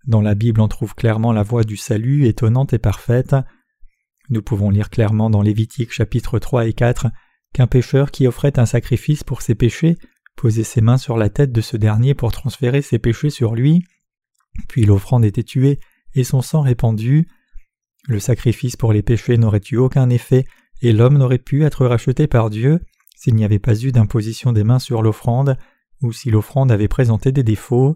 Dans 0.05 0.21
la 0.21 0.35
Bible, 0.35 0.59
on 0.59 0.67
trouve 0.67 0.95
clairement 0.95 1.31
la 1.31 1.43
voie 1.43 1.63
du 1.63 1.77
salut, 1.77 2.25
étonnante 2.27 2.73
et 2.73 2.79
parfaite. 2.79 3.35
Nous 4.29 4.41
pouvons 4.41 4.69
lire 4.69 4.89
clairement 4.89 5.29
dans 5.29 5.41
Lévitique 5.41 5.93
chapitre 5.93 6.39
3 6.39 6.67
et 6.67 6.73
4 6.73 7.07
qu'un 7.53 7.67
pécheur 7.67 8.11
qui 8.11 8.27
offrait 8.27 8.59
un 8.59 8.65
sacrifice 8.65 9.23
pour 9.23 9.41
ses 9.41 9.55
péchés 9.55 9.97
posait 10.35 10.63
ses 10.63 10.81
mains 10.81 10.97
sur 10.97 11.17
la 11.17 11.29
tête 11.29 11.51
de 11.51 11.61
ce 11.61 11.77
dernier 11.77 12.15
pour 12.15 12.31
transférer 12.31 12.81
ses 12.81 12.99
péchés 12.99 13.29
sur 13.29 13.55
lui, 13.55 13.83
puis 14.67 14.85
l'offrande 14.85 15.23
était 15.23 15.43
tuée 15.43 15.79
et 16.15 16.23
son 16.23 16.41
sang 16.41 16.61
répandu. 16.61 17.27
Le 18.07 18.19
sacrifice 18.19 18.75
pour 18.75 18.91
les 18.91 19.03
péchés 19.03 19.37
n'aurait 19.37 19.61
eu 19.71 19.77
aucun 19.77 20.09
effet 20.09 20.45
et 20.81 20.91
l'homme 20.91 21.17
n'aurait 21.17 21.37
pu 21.37 21.63
être 21.63 21.85
racheté 21.85 22.27
par 22.27 22.49
Dieu 22.49 22.79
s'il 23.15 23.35
n'y 23.35 23.45
avait 23.45 23.59
pas 23.59 23.79
eu 23.79 23.91
d'imposition 23.91 24.51
des 24.51 24.65
mains 24.65 24.79
sur 24.79 25.01
l'offrande 25.01 25.57
ou 26.01 26.11
si 26.11 26.29
l'offrande 26.29 26.71
avait 26.71 26.89
présenté 26.89 27.31
des 27.31 27.43
défauts. 27.43 27.95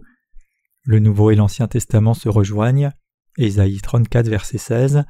Le 0.88 1.00
Nouveau 1.00 1.30
et 1.30 1.34
l'Ancien 1.34 1.68
Testament 1.68 2.14
se 2.14 2.30
rejoignent. 2.30 2.90
Ésaïe 3.36 3.78
34, 3.78 4.26
verset 4.26 4.56
16. 4.56 5.04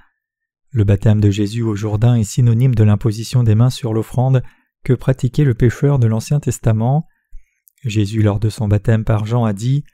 Le 0.73 0.83
baptême 0.83 1.21
de 1.21 1.31
Jésus 1.31 1.63
au 1.63 1.77
Jourdain 1.77 2.17
est 2.17 2.25
synonyme 2.25 2.75
de 2.75 2.83
l'imposition 2.83 3.45
des 3.45 3.55
mains 3.55 3.71
sur 3.71 3.95
l'offrande 3.95 4.43
que 4.83 4.93
pratiquait 4.93 5.45
le 5.45 5.55
pécheur 5.55 6.01
de 6.01 6.09
l'Ancien 6.09 6.41
Testament. 6.41 7.07
Jésus, 7.85 8.23
lors 8.23 8.41
de 8.41 8.49
son 8.49 8.67
baptême 8.67 9.05
par 9.05 9.25
Jean, 9.25 9.45
a 9.45 9.53
dit 9.53 9.85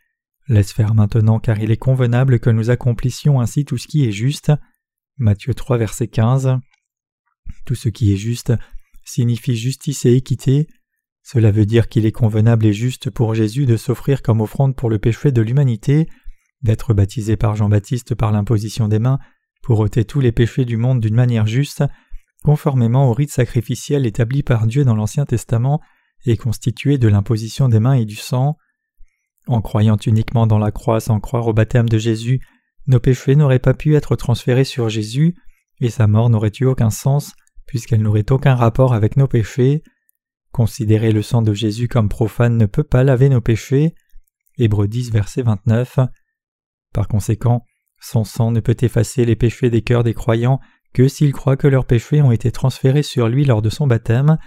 Laisse 0.48 0.72
faire 0.72 0.94
maintenant, 0.94 1.38
car 1.38 1.58
il 1.58 1.70
est 1.70 1.76
convenable 1.76 2.40
que 2.40 2.48
nous 2.48 2.70
accomplissions 2.70 3.38
ainsi 3.38 3.66
tout 3.66 3.76
ce 3.76 3.86
qui 3.86 4.08
est 4.08 4.12
juste. 4.12 4.52
Matthieu 5.18 5.52
3, 5.52 5.76
verset 5.76 6.08
15. 6.08 6.60
Tout 7.66 7.74
ce 7.74 7.90
qui 7.90 8.10
est 8.10 8.16
juste 8.16 8.54
signifie 9.04 9.54
justice 9.54 10.06
et 10.06 10.14
équité. 10.14 10.66
Cela 11.24 11.50
veut 11.50 11.64
dire 11.64 11.88
qu'il 11.88 12.04
est 12.04 12.12
convenable 12.12 12.66
et 12.66 12.74
juste 12.74 13.08
pour 13.08 13.34
Jésus 13.34 13.64
de 13.64 13.78
s'offrir 13.78 14.22
comme 14.22 14.42
offrande 14.42 14.76
pour 14.76 14.90
le 14.90 14.98
péché 14.98 15.32
de 15.32 15.40
l'humanité, 15.40 16.06
d'être 16.62 16.92
baptisé 16.92 17.36
par 17.36 17.56
Jean-Baptiste 17.56 18.14
par 18.14 18.30
l'imposition 18.30 18.88
des 18.88 18.98
mains 18.98 19.18
pour 19.62 19.80
ôter 19.80 20.04
tous 20.04 20.20
les 20.20 20.32
péchés 20.32 20.66
du 20.66 20.76
monde 20.76 21.00
d'une 21.00 21.14
manière 21.14 21.46
juste, 21.46 21.82
conformément 22.44 23.08
au 23.08 23.14
rite 23.14 23.30
sacrificiel 23.30 24.04
établi 24.04 24.42
par 24.42 24.66
Dieu 24.66 24.84
dans 24.84 24.94
l'Ancien 24.94 25.24
Testament 25.24 25.80
et 26.26 26.36
constitué 26.36 26.98
de 26.98 27.08
l'imposition 27.08 27.70
des 27.70 27.80
mains 27.80 27.94
et 27.94 28.04
du 28.04 28.16
sang. 28.16 28.58
En 29.46 29.62
croyant 29.62 29.96
uniquement 29.96 30.46
dans 30.46 30.58
la 30.58 30.70
croix 30.70 31.00
sans 31.00 31.20
croire 31.20 31.46
au 31.46 31.54
baptême 31.54 31.88
de 31.88 31.98
Jésus, 31.98 32.40
nos 32.86 33.00
péchés 33.00 33.34
n'auraient 33.34 33.58
pas 33.58 33.72
pu 33.72 33.96
être 33.96 34.14
transférés 34.14 34.64
sur 34.64 34.90
Jésus, 34.90 35.34
et 35.80 35.88
sa 35.88 36.06
mort 36.06 36.28
n'aurait 36.28 36.52
eu 36.60 36.66
aucun 36.66 36.90
sens, 36.90 37.32
puisqu'elle 37.66 38.02
n'aurait 38.02 38.30
aucun 38.30 38.54
rapport 38.54 38.92
avec 38.92 39.16
nos 39.16 39.26
péchés. 39.26 39.82
Considérer 40.54 41.10
le 41.10 41.20
sang 41.20 41.42
de 41.42 41.52
Jésus 41.52 41.88
comme 41.88 42.08
profane 42.08 42.56
ne 42.56 42.66
peut 42.66 42.84
pas 42.84 43.02
laver 43.02 43.28
nos 43.28 43.40
péchés. 43.40 43.92
Hébreux 44.56 44.86
10, 44.86 45.10
verset 45.10 45.42
29. 45.42 45.98
Par 46.92 47.08
conséquent, 47.08 47.64
son 48.00 48.22
sang 48.22 48.52
ne 48.52 48.60
peut 48.60 48.76
effacer 48.80 49.24
les 49.24 49.34
péchés 49.34 49.68
des 49.68 49.82
cœurs 49.82 50.04
des 50.04 50.14
croyants 50.14 50.60
que 50.92 51.08
s'ils 51.08 51.32
croient 51.32 51.56
que 51.56 51.66
leurs 51.66 51.86
péchés 51.86 52.22
ont 52.22 52.30
été 52.30 52.52
transférés 52.52 53.02
sur 53.02 53.26
lui 53.26 53.44
lors 53.44 53.62
de 53.62 53.68
son 53.68 53.88
baptême, 53.88 54.38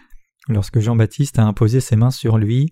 lorsque 0.48 0.80
Jean-Baptiste 0.80 1.40
a 1.40 1.44
imposé 1.44 1.82
ses 1.82 1.98
mains 1.98 2.10
sur 2.10 2.38
lui. 2.38 2.72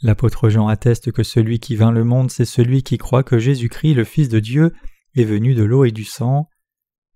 L'apôtre 0.00 0.48
Jean 0.48 0.66
atteste 0.66 1.12
que 1.12 1.24
celui 1.24 1.60
qui 1.60 1.76
vint 1.76 1.92
le 1.92 2.04
monde, 2.04 2.30
c'est 2.30 2.46
celui 2.46 2.82
qui 2.82 2.96
croit 2.96 3.22
que 3.22 3.38
Jésus-Christ, 3.38 3.92
le 3.92 4.04
Fils 4.04 4.30
de 4.30 4.40
Dieu, 4.40 4.72
est 5.14 5.24
venu 5.24 5.52
de 5.52 5.62
l'eau 5.62 5.84
et 5.84 5.92
du 5.92 6.04
sang. 6.04 6.48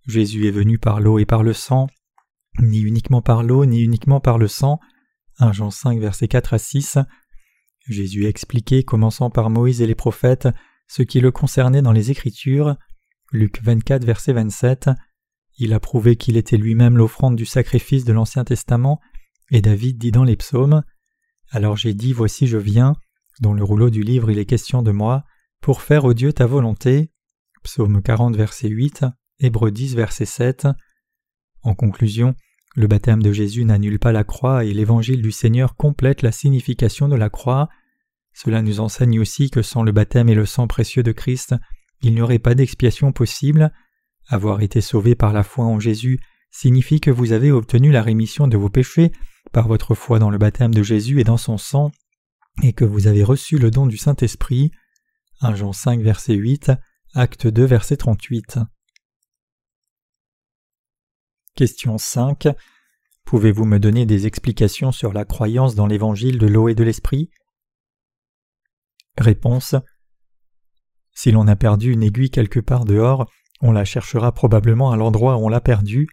Jésus 0.07 0.47
est 0.49 0.53
venu 0.53 0.79
par 0.79 1.01
l'eau 1.01 1.19
et 1.19 1.25
par 1.25 1.43
le 1.43 1.55
sang, 1.55 1.87
ni 2.59 2.81
uniquement 2.81 3.23
par 3.23 3.43
l'eau, 3.43 3.65
ni 3.65 3.81
uniquement 3.81 4.21
par 4.21 4.37
le 4.37 4.47
sang. 4.47 4.81
1 5.41 5.53
Jean 5.53 5.71
5, 5.71 5.99
versets 5.99 6.29
4 6.29 6.55
à 6.55 6.59
6. 6.59 6.99
Jésus 7.89 8.27
a 8.27 8.29
expliqué, 8.29 8.85
commençant 8.85 9.31
par 9.31 9.51
Moïse 9.51 9.81
et 9.83 9.87
les 9.87 9.95
prophètes, 9.95 10.49
ce 10.87 11.03
qui 11.03 11.21
le 11.21 11.31
concernait 11.31 11.83
dans 11.83 11.93
les 11.93 12.11
Écritures. 12.11 12.77
Luc 13.33 13.63
24, 13.63 14.05
verset 14.05 14.33
27. 14.33 14.91
Il 15.59 15.73
a 15.73 15.81
prouvé 15.81 16.17
qu'il 16.17 16.37
était 16.37 16.57
lui-même 16.57 16.97
l'offrande 16.97 17.37
du 17.37 17.47
sacrifice 17.47 18.05
de 18.05 18.13
l'Ancien 18.13 18.45
Testament, 18.45 19.01
et 19.51 19.61
David 19.61 19.99
dit 19.99 20.13
dans 20.13 20.25
les 20.25 20.37
psaumes 20.37 20.83
Alors 21.51 21.77
j'ai 21.77 21.95
dit 21.95 22.13
Voici 22.13 22.47
je 22.47 22.59
viens, 22.59 22.95
dans 23.41 23.53
le 23.53 23.65
rouleau 23.65 23.91
du 23.91 24.03
livre 24.03 24.31
il 24.31 24.39
est 24.39 24.47
question 24.47 24.83
de 24.83 24.91
moi, 24.91 25.25
pour 25.61 25.83
faire 25.83 26.05
au 26.05 26.15
Dieu 26.15 26.33
ta 26.33 26.47
volonté. 26.47 27.11
Psaume 27.63 28.03
40, 28.03 28.37
verset 28.37 28.69
8, 28.69 29.05
Hébreux 29.39 29.71
10, 29.71 29.95
verset 29.95 30.25
7. 30.25 30.69
En 31.63 31.75
conclusion, 31.75 32.35
le 32.77 32.87
baptême 32.87 33.23
de 33.23 33.33
Jésus 33.33 33.65
n'annule 33.65 33.99
pas 33.99 34.13
la 34.13 34.25
croix 34.25 34.65
et 34.65 34.73
l'évangile 34.73 35.23
du 35.23 35.33
Seigneur 35.33 35.75
complète 35.77 36.23
la 36.23 36.33
signification 36.33 37.09
de 37.09 37.17
la 37.17 37.29
croix. 37.29 37.69
Cela 38.33 38.63
nous 38.63 38.79
enseigne 38.79 39.19
aussi 39.19 39.51
que 39.51 39.63
sans 39.63 39.83
le 39.83 39.93
baptême 39.93 40.29
et 40.29 40.35
le 40.35 40.47
sang 40.47 40.69
précieux 40.69 41.03
de 41.03 41.13
Christ, 41.13 41.55
il 42.03 42.15
n'y 42.15 42.23
aurait 42.23 42.39
pas 42.39 42.55
d'expiation 42.55 43.13
possible. 43.13 43.73
Avoir 44.29 44.61
été 44.61 44.81
sauvé 44.81 45.17
par 45.17 45.33
la 45.33 45.43
foi 45.43 45.65
en 45.65 45.81
Jésus 45.81 46.21
signifie 46.53 47.01
que 47.01 47.11
vous 47.11 47.33
avez 47.33 47.51
obtenu 47.51 47.91
la 47.91 48.03
rémission 48.03 48.47
de 48.47 48.57
vos 48.57 48.71
péchés 48.71 49.11
par 49.53 49.67
votre 49.67 49.95
foi 49.95 50.19
dans 50.19 50.31
le 50.31 50.39
baptême 50.39 50.75
de 50.75 50.83
Jésus 50.83 51.21
et 51.21 51.25
dans 51.25 51.37
son 51.37 51.59
sang, 51.59 51.91
et 52.63 52.73
que 52.73 52.85
vous 52.85 53.07
avez 53.07 53.25
reçu 53.25 53.59
le 53.59 53.71
don 53.71 53.87
du 53.87 53.97
Saint-Esprit. 53.97 54.71
1 55.41 55.55
Jean 55.55 55.73
5 55.73 56.01
verset 56.03 56.35
8, 56.35 56.73
Acte 57.15 57.47
2 57.47 57.65
verset 57.65 57.97
38. 57.97 58.59
Question 61.57 61.99
5. 61.99 62.49
Pouvez-vous 63.25 63.65
me 63.65 63.79
donner 63.79 64.07
des 64.07 64.27
explications 64.27 64.93
sur 64.93 65.13
la 65.13 65.25
croyance 65.25 65.75
dans 65.75 65.87
l'évangile 65.87 66.39
de 66.39 66.47
l'eau 66.47 66.69
et 66.69 66.75
de 66.75 66.85
l'esprit? 66.85 67.31
Réponse. 69.19 69.75
Si 71.13 71.33
l'on 71.33 71.49
a 71.49 71.57
perdu 71.57 71.93
une 71.93 72.03
aiguille 72.03 72.31
quelque 72.31 72.61
part 72.61 72.85
dehors, 72.85 73.31
on 73.61 73.73
la 73.73 73.85
cherchera 73.85 74.33
probablement 74.33 74.91
à 74.91 74.97
l'endroit 74.97 75.37
où 75.37 75.45
on 75.45 75.49
l'a 75.49 75.61
perdue. 75.61 76.09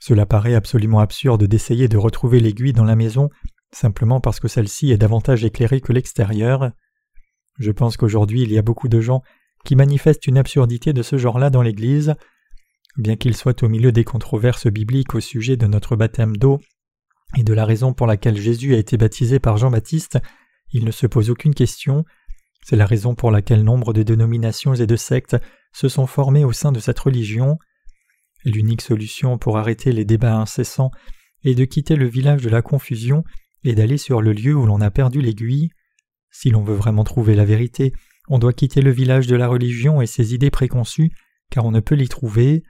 Cela 0.00 0.26
paraît 0.26 0.54
absolument 0.54 0.98
absurde 0.98 1.44
d'essayer 1.44 1.88
de 1.88 1.96
retrouver 1.96 2.40
l'aiguille 2.40 2.72
dans 2.72 2.84
la 2.84 2.96
maison 2.96 3.30
simplement 3.74 4.20
parce 4.20 4.40
que 4.40 4.48
celle-ci 4.48 4.92
est 4.92 4.98
davantage 4.98 5.44
éclairée 5.44 5.80
que 5.80 5.92
l'extérieur. 5.92 6.72
Je 7.58 7.70
pense 7.70 7.96
qu'aujourd'hui 7.96 8.42
il 8.42 8.52
y 8.52 8.58
a 8.58 8.62
beaucoup 8.62 8.88
de 8.88 9.00
gens 9.00 9.22
qui 9.64 9.76
manifestent 9.76 10.26
une 10.26 10.38
absurdité 10.38 10.92
de 10.92 11.02
ce 11.02 11.16
genre-là 11.16 11.50
dans 11.50 11.62
l'Église. 11.62 12.14
Bien 12.96 13.16
qu'il 13.16 13.34
soit 13.34 13.62
au 13.62 13.68
milieu 13.68 13.90
des 13.90 14.04
controverses 14.04 14.66
bibliques 14.66 15.14
au 15.14 15.20
sujet 15.20 15.56
de 15.56 15.66
notre 15.66 15.96
baptême 15.96 16.36
d'eau 16.36 16.60
et 17.36 17.44
de 17.44 17.54
la 17.54 17.64
raison 17.64 17.94
pour 17.94 18.06
laquelle 18.06 18.36
Jésus 18.36 18.74
a 18.74 18.78
été 18.78 18.98
baptisé 18.98 19.38
par 19.38 19.56
Jean-Baptiste, 19.56 20.18
il 20.72 20.84
ne 20.84 20.90
se 20.90 21.06
pose 21.06 21.30
aucune 21.30 21.54
question. 21.54 22.04
C'est 22.64 22.76
la 22.76 22.86
raison 22.86 23.14
pour 23.14 23.30
laquelle 23.30 23.64
nombre 23.64 23.92
de 23.92 24.02
dénominations 24.02 24.74
et 24.74 24.86
de 24.86 24.96
sectes 24.96 25.36
se 25.72 25.88
sont 25.88 26.06
formées 26.06 26.44
au 26.44 26.52
sein 26.52 26.72
de 26.72 26.80
cette 26.80 26.98
religion. 26.98 27.58
L'unique 28.44 28.82
solution 28.82 29.38
pour 29.38 29.56
arrêter 29.56 29.92
les 29.92 30.04
débats 30.04 30.36
incessants 30.36 30.90
est 31.44 31.54
de 31.54 31.64
quitter 31.64 31.96
le 31.96 32.06
village 32.06 32.42
de 32.42 32.50
la 32.50 32.62
confusion 32.62 33.24
et 33.64 33.74
d'aller 33.74 33.98
sur 33.98 34.20
le 34.20 34.32
lieu 34.32 34.54
où 34.54 34.66
l'on 34.66 34.80
a 34.80 34.90
perdu 34.90 35.20
l'aiguille. 35.20 35.70
Si 36.30 36.50
l'on 36.50 36.62
veut 36.62 36.74
vraiment 36.74 37.04
trouver 37.04 37.34
la 37.34 37.44
vérité, 37.44 37.92
on 38.28 38.38
doit 38.38 38.52
quitter 38.52 38.80
le 38.80 38.90
village 38.90 39.26
de 39.26 39.36
la 39.36 39.48
religion 39.48 40.00
et 40.00 40.06
ses 40.06 40.34
idées 40.34 40.50
préconçues, 40.50 41.10
car 41.50 41.64
on 41.64 41.70
ne 41.70 41.80
peut 41.80 41.94
l'y 41.94 42.08
trouver. 42.08 42.62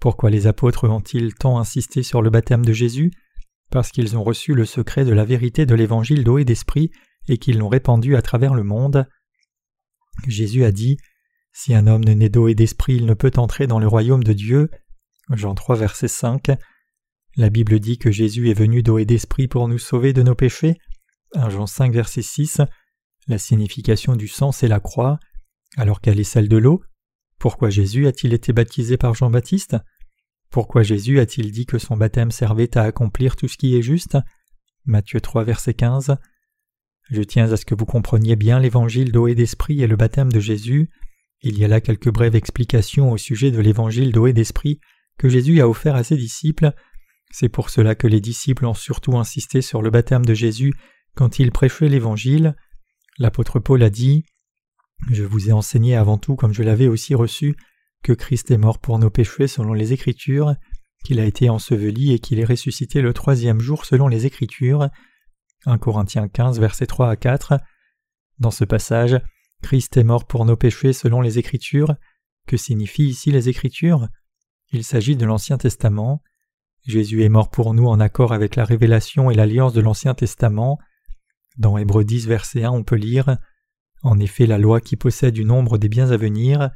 Pourquoi 0.00 0.30
les 0.30 0.46
apôtres 0.46 0.88
ont-ils 0.88 1.34
tant 1.34 1.58
insisté 1.58 2.02
sur 2.02 2.22
le 2.22 2.30
baptême 2.30 2.64
de 2.64 2.72
Jésus? 2.72 3.10
Parce 3.70 3.90
qu'ils 3.90 4.16
ont 4.16 4.22
reçu 4.22 4.54
le 4.54 4.64
secret 4.64 5.04
de 5.04 5.12
la 5.12 5.24
vérité 5.24 5.66
de 5.66 5.74
l'évangile 5.74 6.24
d'eau 6.24 6.38
et 6.38 6.44
d'esprit 6.44 6.90
et 7.28 7.38
qu'ils 7.38 7.58
l'ont 7.58 7.68
répandu 7.68 8.16
à 8.16 8.22
travers 8.22 8.54
le 8.54 8.62
monde. 8.62 9.06
Jésus 10.26 10.64
a 10.64 10.72
dit 10.72 10.96
Si 11.52 11.74
un 11.74 11.86
homme 11.86 12.04
ne 12.04 12.12
naît 12.12 12.28
d'eau 12.28 12.48
et 12.48 12.54
d'esprit, 12.54 12.96
il 12.96 13.06
ne 13.06 13.14
peut 13.14 13.32
entrer 13.36 13.66
dans 13.66 13.78
le 13.78 13.88
royaume 13.88 14.24
de 14.24 14.32
Dieu. 14.32 14.70
Jean 15.30 15.54
3, 15.54 15.76
verset 15.76 16.08
5. 16.08 16.50
La 17.36 17.50
Bible 17.50 17.80
dit 17.80 17.98
que 17.98 18.10
Jésus 18.10 18.48
est 18.48 18.54
venu 18.54 18.82
d'eau 18.82 18.98
et 18.98 19.04
d'esprit 19.04 19.48
pour 19.48 19.68
nous 19.68 19.78
sauver 19.78 20.12
de 20.12 20.22
nos 20.22 20.34
péchés. 20.34 20.78
1 21.34 21.50
Jean 21.50 21.66
5, 21.66 21.92
verset 21.92 22.22
6. 22.22 22.60
La 23.28 23.38
signification 23.38 24.14
du 24.14 24.28
sang, 24.28 24.52
c'est 24.52 24.68
la 24.68 24.80
croix. 24.80 25.18
Alors 25.76 26.00
quelle 26.00 26.20
est 26.20 26.24
celle 26.24 26.48
de 26.48 26.56
l'eau? 26.56 26.82
Pourquoi 27.46 27.70
Jésus 27.70 28.08
a-t-il 28.08 28.34
été 28.34 28.52
baptisé 28.52 28.96
par 28.96 29.14
Jean-Baptiste? 29.14 29.76
Pourquoi 30.50 30.82
Jésus 30.82 31.20
a-t-il 31.20 31.52
dit 31.52 31.64
que 31.64 31.78
son 31.78 31.96
baptême 31.96 32.32
servait 32.32 32.76
à 32.76 32.82
accomplir 32.82 33.36
tout 33.36 33.46
ce 33.46 33.56
qui 33.56 33.76
est 33.76 33.82
juste? 33.82 34.18
Matthieu 34.84 35.20
3, 35.20 35.44
verset 35.44 35.74
15. 35.74 36.16
Je 37.08 37.22
tiens 37.22 37.52
à 37.52 37.56
ce 37.56 37.64
que 37.64 37.76
vous 37.76 37.86
compreniez 37.86 38.34
bien 38.34 38.58
l'évangile 38.58 39.12
d'eau 39.12 39.28
et 39.28 39.36
d'esprit 39.36 39.80
et 39.80 39.86
le 39.86 39.94
baptême 39.94 40.32
de 40.32 40.40
Jésus. 40.40 40.90
Il 41.40 41.56
y 41.56 41.64
a 41.64 41.68
là 41.68 41.80
quelques 41.80 42.10
brèves 42.10 42.34
explications 42.34 43.12
au 43.12 43.16
sujet 43.16 43.52
de 43.52 43.60
l'évangile 43.60 44.10
d'eau 44.10 44.28
d'esprit 44.32 44.80
que 45.16 45.28
Jésus 45.28 45.60
a 45.60 45.68
offert 45.68 45.94
à 45.94 46.02
ses 46.02 46.16
disciples. 46.16 46.72
C'est 47.30 47.48
pour 47.48 47.70
cela 47.70 47.94
que 47.94 48.08
les 48.08 48.20
disciples 48.20 48.66
ont 48.66 48.74
surtout 48.74 49.16
insisté 49.16 49.62
sur 49.62 49.82
le 49.82 49.90
baptême 49.90 50.24
de 50.24 50.34
Jésus 50.34 50.74
quand 51.14 51.38
ils 51.38 51.52
prêchaient 51.52 51.88
l'Évangile. 51.88 52.56
L'apôtre 53.18 53.60
Paul 53.60 53.84
a 53.84 53.90
dit 53.90 54.24
Je 55.10 55.24
vous 55.24 55.48
ai 55.48 55.52
enseigné 55.52 55.94
avant 55.94 56.18
tout, 56.18 56.36
comme 56.36 56.52
je 56.52 56.62
l'avais 56.62 56.88
aussi 56.88 57.14
reçu, 57.14 57.56
que 58.02 58.12
Christ 58.12 58.50
est 58.50 58.58
mort 58.58 58.78
pour 58.78 58.98
nos 58.98 59.10
péchés 59.10 59.46
selon 59.46 59.72
les 59.72 59.92
Écritures, 59.92 60.54
qu'il 61.04 61.20
a 61.20 61.24
été 61.24 61.48
enseveli 61.48 62.12
et 62.12 62.18
qu'il 62.18 62.40
est 62.40 62.44
ressuscité 62.44 63.00
le 63.00 63.12
troisième 63.12 63.60
jour 63.60 63.84
selon 63.84 64.08
les 64.08 64.26
Écritures. 64.26 64.88
1 65.66 65.78
Corinthiens 65.78 66.28
15, 66.28 66.58
versets 66.60 66.86
3 66.86 67.10
à 67.10 67.16
4. 67.16 67.54
Dans 68.38 68.50
ce 68.50 68.64
passage, 68.64 69.20
Christ 69.62 69.96
est 69.96 70.04
mort 70.04 70.26
pour 70.26 70.44
nos 70.44 70.56
péchés 70.56 70.92
selon 70.92 71.20
les 71.20 71.38
Écritures. 71.38 71.94
Que 72.46 72.56
signifient 72.56 73.08
ici 73.08 73.30
les 73.30 73.48
Écritures? 73.48 74.08
Il 74.72 74.84
s'agit 74.84 75.16
de 75.16 75.26
l'Ancien 75.26 75.58
Testament. 75.58 76.22
Jésus 76.84 77.22
est 77.24 77.28
mort 77.28 77.50
pour 77.50 77.74
nous 77.74 77.86
en 77.86 77.98
accord 77.98 78.32
avec 78.32 78.56
la 78.56 78.64
révélation 78.64 79.30
et 79.30 79.34
l'alliance 79.34 79.72
de 79.72 79.80
l'Ancien 79.80 80.14
Testament. 80.14 80.78
Dans 81.56 81.78
Hébreux 81.78 82.04
10, 82.04 82.26
verset 82.26 82.64
1, 82.64 82.70
on 82.70 82.84
peut 82.84 82.96
lire 82.96 83.38
En 84.06 84.20
effet, 84.20 84.46
la 84.46 84.58
loi 84.58 84.80
qui 84.80 84.94
possède 84.94 85.34
du 85.34 85.44
nombre 85.44 85.78
des 85.78 85.88
biens 85.88 86.12
à 86.12 86.16
venir. 86.16 86.70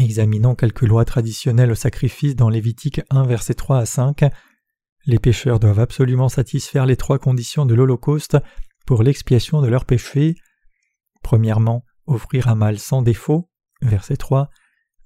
Examinons 0.00 0.56
quelques 0.56 0.82
lois 0.82 1.04
traditionnelles 1.04 1.70
au 1.70 1.76
sacrifice 1.76 2.34
dans 2.34 2.48
Lévitique 2.48 3.00
1, 3.10 3.22
verset 3.22 3.54
3 3.54 3.78
à 3.78 3.86
5. 3.86 4.24
Les 5.06 5.20
pécheurs 5.20 5.60
doivent 5.60 5.78
absolument 5.78 6.28
satisfaire 6.28 6.86
les 6.86 6.96
trois 6.96 7.20
conditions 7.20 7.66
de 7.66 7.74
l'Holocauste 7.76 8.36
pour 8.84 9.04
l'expiation 9.04 9.62
de 9.62 9.68
leurs 9.68 9.84
péchés. 9.84 10.34
Premièrement, 11.22 11.84
offrir 12.06 12.48
un 12.48 12.56
mal 12.56 12.80
sans 12.80 13.00
défaut. 13.00 13.48
Verset 13.80 14.16
3. 14.16 14.50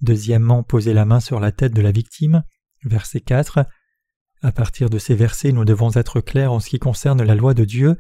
Deuxièmement, 0.01 0.63
poser 0.63 0.95
la 0.95 1.05
main 1.05 1.21
sur 1.21 1.41
la 1.41 1.53
tête 1.53 1.75
de 1.75 1.83
la 1.83 1.93
victime. 1.93 2.43
Verset 2.85 3.21
4. 3.21 3.67
À 4.41 4.51
partir 4.51 4.89
de 4.89 4.99
ces 4.99 5.15
versets, 5.15 5.53
nous 5.53 5.67
devons 5.67 5.91
être 5.91 6.23
clairs 6.23 6.55
en 6.55 6.61
ce 6.61 6.71
qui 6.71 6.79
concerne 6.79 7.23
la 7.23 7.35
loi 7.35 7.53
de 7.53 7.67
Dieu. 7.67 7.99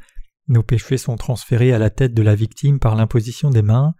Nos 0.48 0.62
péchés 0.62 0.98
sont 0.98 1.16
transférés 1.16 1.72
à 1.72 1.78
la 1.78 1.90
tête 1.90 2.14
de 2.14 2.22
la 2.22 2.35
victime 2.35 2.78
par 2.78 2.96
l'imposition 2.96 3.50
des 3.50 3.62
mains. 3.62 3.94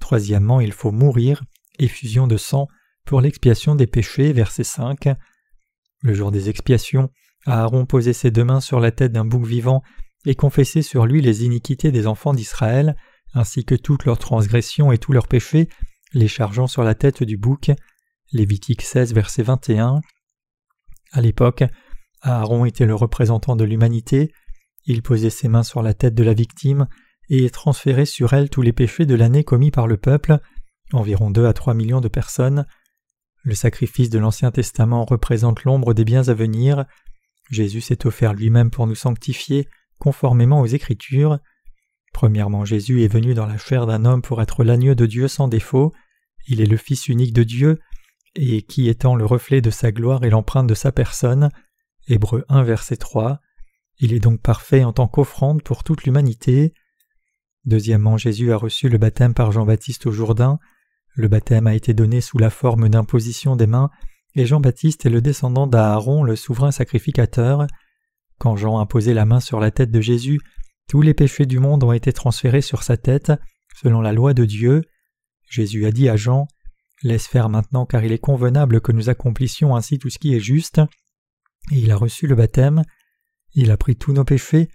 Troisièmement, 0.00 0.60
il 0.60 0.72
faut 0.72 0.92
mourir, 0.92 1.44
effusion 1.78 2.26
de 2.26 2.36
sang, 2.36 2.68
pour 3.04 3.20
l'expiation 3.20 3.74
des 3.74 3.86
péchés, 3.86 4.32
verset 4.32 4.64
5. 4.64 5.08
Le 6.02 6.14
jour 6.14 6.30
des 6.30 6.48
expiations, 6.48 7.10
Aaron 7.46 7.86
posait 7.86 8.12
ses 8.12 8.30
deux 8.30 8.44
mains 8.44 8.60
sur 8.60 8.80
la 8.80 8.90
tête 8.90 9.12
d'un 9.12 9.24
bouc 9.24 9.46
vivant 9.46 9.82
et 10.26 10.34
confessait 10.34 10.82
sur 10.82 11.06
lui 11.06 11.22
les 11.22 11.44
iniquités 11.44 11.92
des 11.92 12.06
enfants 12.06 12.34
d'Israël, 12.34 12.96
ainsi 13.32 13.64
que 13.64 13.74
toutes 13.74 14.04
leurs 14.04 14.18
transgressions 14.18 14.92
et 14.92 14.98
tous 14.98 15.12
leurs 15.12 15.28
péchés, 15.28 15.68
les 16.12 16.28
chargeant 16.28 16.66
sur 16.66 16.82
la 16.82 16.94
tête 16.94 17.22
du 17.22 17.36
bouc. 17.36 17.70
Lévitique 18.32 18.82
16, 18.82 19.14
verset 19.14 19.42
21. 19.42 20.00
À 21.12 21.20
l'époque, 21.20 21.64
Aaron 22.22 22.64
était 22.64 22.86
le 22.86 22.94
représentant 22.94 23.56
de 23.56 23.64
l'humanité, 23.64 24.32
il 24.86 25.02
posait 25.02 25.30
ses 25.30 25.48
mains 25.48 25.62
sur 25.62 25.82
la 25.82 25.94
tête 25.94 26.14
de 26.14 26.24
la 26.24 26.34
victime 26.34 26.86
et 27.28 27.48
transférait 27.50 28.06
sur 28.06 28.32
elle 28.32 28.50
tous 28.50 28.62
les 28.62 28.72
péchés 28.72 29.06
de 29.06 29.14
l'année 29.14 29.44
commis 29.44 29.70
par 29.70 29.86
le 29.86 29.96
peuple, 29.96 30.38
environ 30.92 31.30
deux 31.30 31.46
à 31.46 31.52
trois 31.52 31.74
millions 31.74 32.00
de 32.00 32.08
personnes. 32.08 32.66
Le 33.44 33.54
sacrifice 33.54 34.10
de 34.10 34.18
l'Ancien 34.18 34.50
Testament 34.50 35.04
représente 35.04 35.64
l'ombre 35.64 35.94
des 35.94 36.04
biens 36.04 36.28
à 36.28 36.34
venir. 36.34 36.84
Jésus 37.50 37.80
s'est 37.80 38.06
offert 38.06 38.34
lui-même 38.34 38.70
pour 38.70 38.86
nous 38.86 38.94
sanctifier, 38.94 39.68
conformément 39.98 40.60
aux 40.60 40.66
Écritures. 40.66 41.38
Premièrement, 42.12 42.64
Jésus 42.64 43.02
est 43.02 43.12
venu 43.12 43.34
dans 43.34 43.46
la 43.46 43.58
chair 43.58 43.86
d'un 43.86 44.04
homme 44.04 44.22
pour 44.22 44.42
être 44.42 44.64
l'agneau 44.64 44.94
de 44.94 45.06
Dieu 45.06 45.28
sans 45.28 45.48
défaut. 45.48 45.92
Il 46.48 46.60
est 46.60 46.66
le 46.66 46.76
Fils 46.76 47.08
unique 47.08 47.32
de 47.32 47.44
Dieu, 47.44 47.78
et 48.34 48.62
qui 48.62 48.88
étant 48.88 49.14
le 49.14 49.24
reflet 49.24 49.60
de 49.60 49.70
sa 49.70 49.92
gloire 49.92 50.24
et 50.24 50.30
l'empreinte 50.30 50.66
de 50.66 50.74
sa 50.74 50.92
personne. 50.92 51.50
Hébreu 52.08 52.44
1 52.48 52.62
verset 52.64 52.96
3. 52.96 53.40
Il 54.00 54.12
est 54.12 54.20
donc 54.20 54.40
parfait 54.40 54.82
en 54.82 54.92
tant 54.92 55.08
qu'offrande 55.08 55.62
pour 55.62 55.84
toute 55.84 56.04
l'humanité. 56.04 56.72
Deuxièmement, 57.66 58.16
Jésus 58.16 58.52
a 58.52 58.56
reçu 58.56 58.88
le 58.88 58.98
baptême 58.98 59.34
par 59.34 59.52
Jean-Baptiste 59.52 60.06
au 60.06 60.12
Jourdain. 60.12 60.58
Le 61.14 61.28
baptême 61.28 61.66
a 61.66 61.74
été 61.74 61.92
donné 61.92 62.20
sous 62.20 62.38
la 62.38 62.50
forme 62.50 62.88
d'imposition 62.88 63.56
des 63.56 63.66
mains, 63.66 63.90
et 64.34 64.46
Jean-Baptiste 64.46 65.04
est 65.04 65.10
le 65.10 65.20
descendant 65.20 65.66
d'Aaron, 65.66 66.22
le 66.22 66.36
souverain 66.36 66.70
sacrificateur. 66.70 67.66
Quand 68.38 68.56
Jean 68.56 68.78
a 68.78 68.86
posé 68.86 69.12
la 69.12 69.26
main 69.26 69.40
sur 69.40 69.60
la 69.60 69.70
tête 69.70 69.90
de 69.90 70.00
Jésus, 70.00 70.40
tous 70.88 71.02
les 71.02 71.14
péchés 71.14 71.46
du 71.46 71.58
monde 71.58 71.84
ont 71.84 71.92
été 71.92 72.12
transférés 72.12 72.62
sur 72.62 72.82
sa 72.82 72.96
tête, 72.96 73.32
selon 73.76 74.00
la 74.00 74.12
loi 74.12 74.32
de 74.32 74.44
Dieu. 74.44 74.82
Jésus 75.48 75.84
a 75.84 75.90
dit 75.90 76.08
à 76.08 76.16
Jean 76.16 76.48
Laisse 77.02 77.26
faire 77.26 77.48
maintenant 77.48 77.86
car 77.86 78.04
il 78.04 78.12
est 78.12 78.18
convenable 78.18 78.80
que 78.80 78.92
nous 78.92 79.08
accomplissions 79.08 79.74
ainsi 79.74 79.98
tout 79.98 80.10
ce 80.10 80.18
qui 80.18 80.34
est 80.34 80.40
juste. 80.40 80.80
Et 81.72 81.78
il 81.78 81.90
a 81.90 81.96
reçu 81.96 82.26
le 82.26 82.34
baptême, 82.34 82.82
il 83.54 83.70
a 83.70 83.76
pris 83.76 83.96
tous 83.96 84.12
nos 84.12 84.24
péchés. 84.24 84.68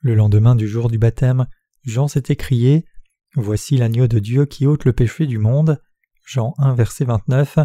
Le 0.00 0.14
lendemain 0.14 0.54
du 0.54 0.66
jour 0.66 0.88
du 0.88 0.98
baptême, 0.98 1.46
Jean 1.84 2.08
s'est 2.08 2.24
écrié 2.28 2.84
Voici 3.36 3.76
l'agneau 3.76 4.08
de 4.08 4.18
Dieu 4.18 4.44
qui 4.44 4.66
ôte 4.66 4.84
le 4.84 4.92
péché 4.92 5.26
du 5.26 5.38
monde. 5.38 5.80
Jean 6.26 6.54
1 6.58 6.74
verset 6.74 7.04
29. 7.04 7.60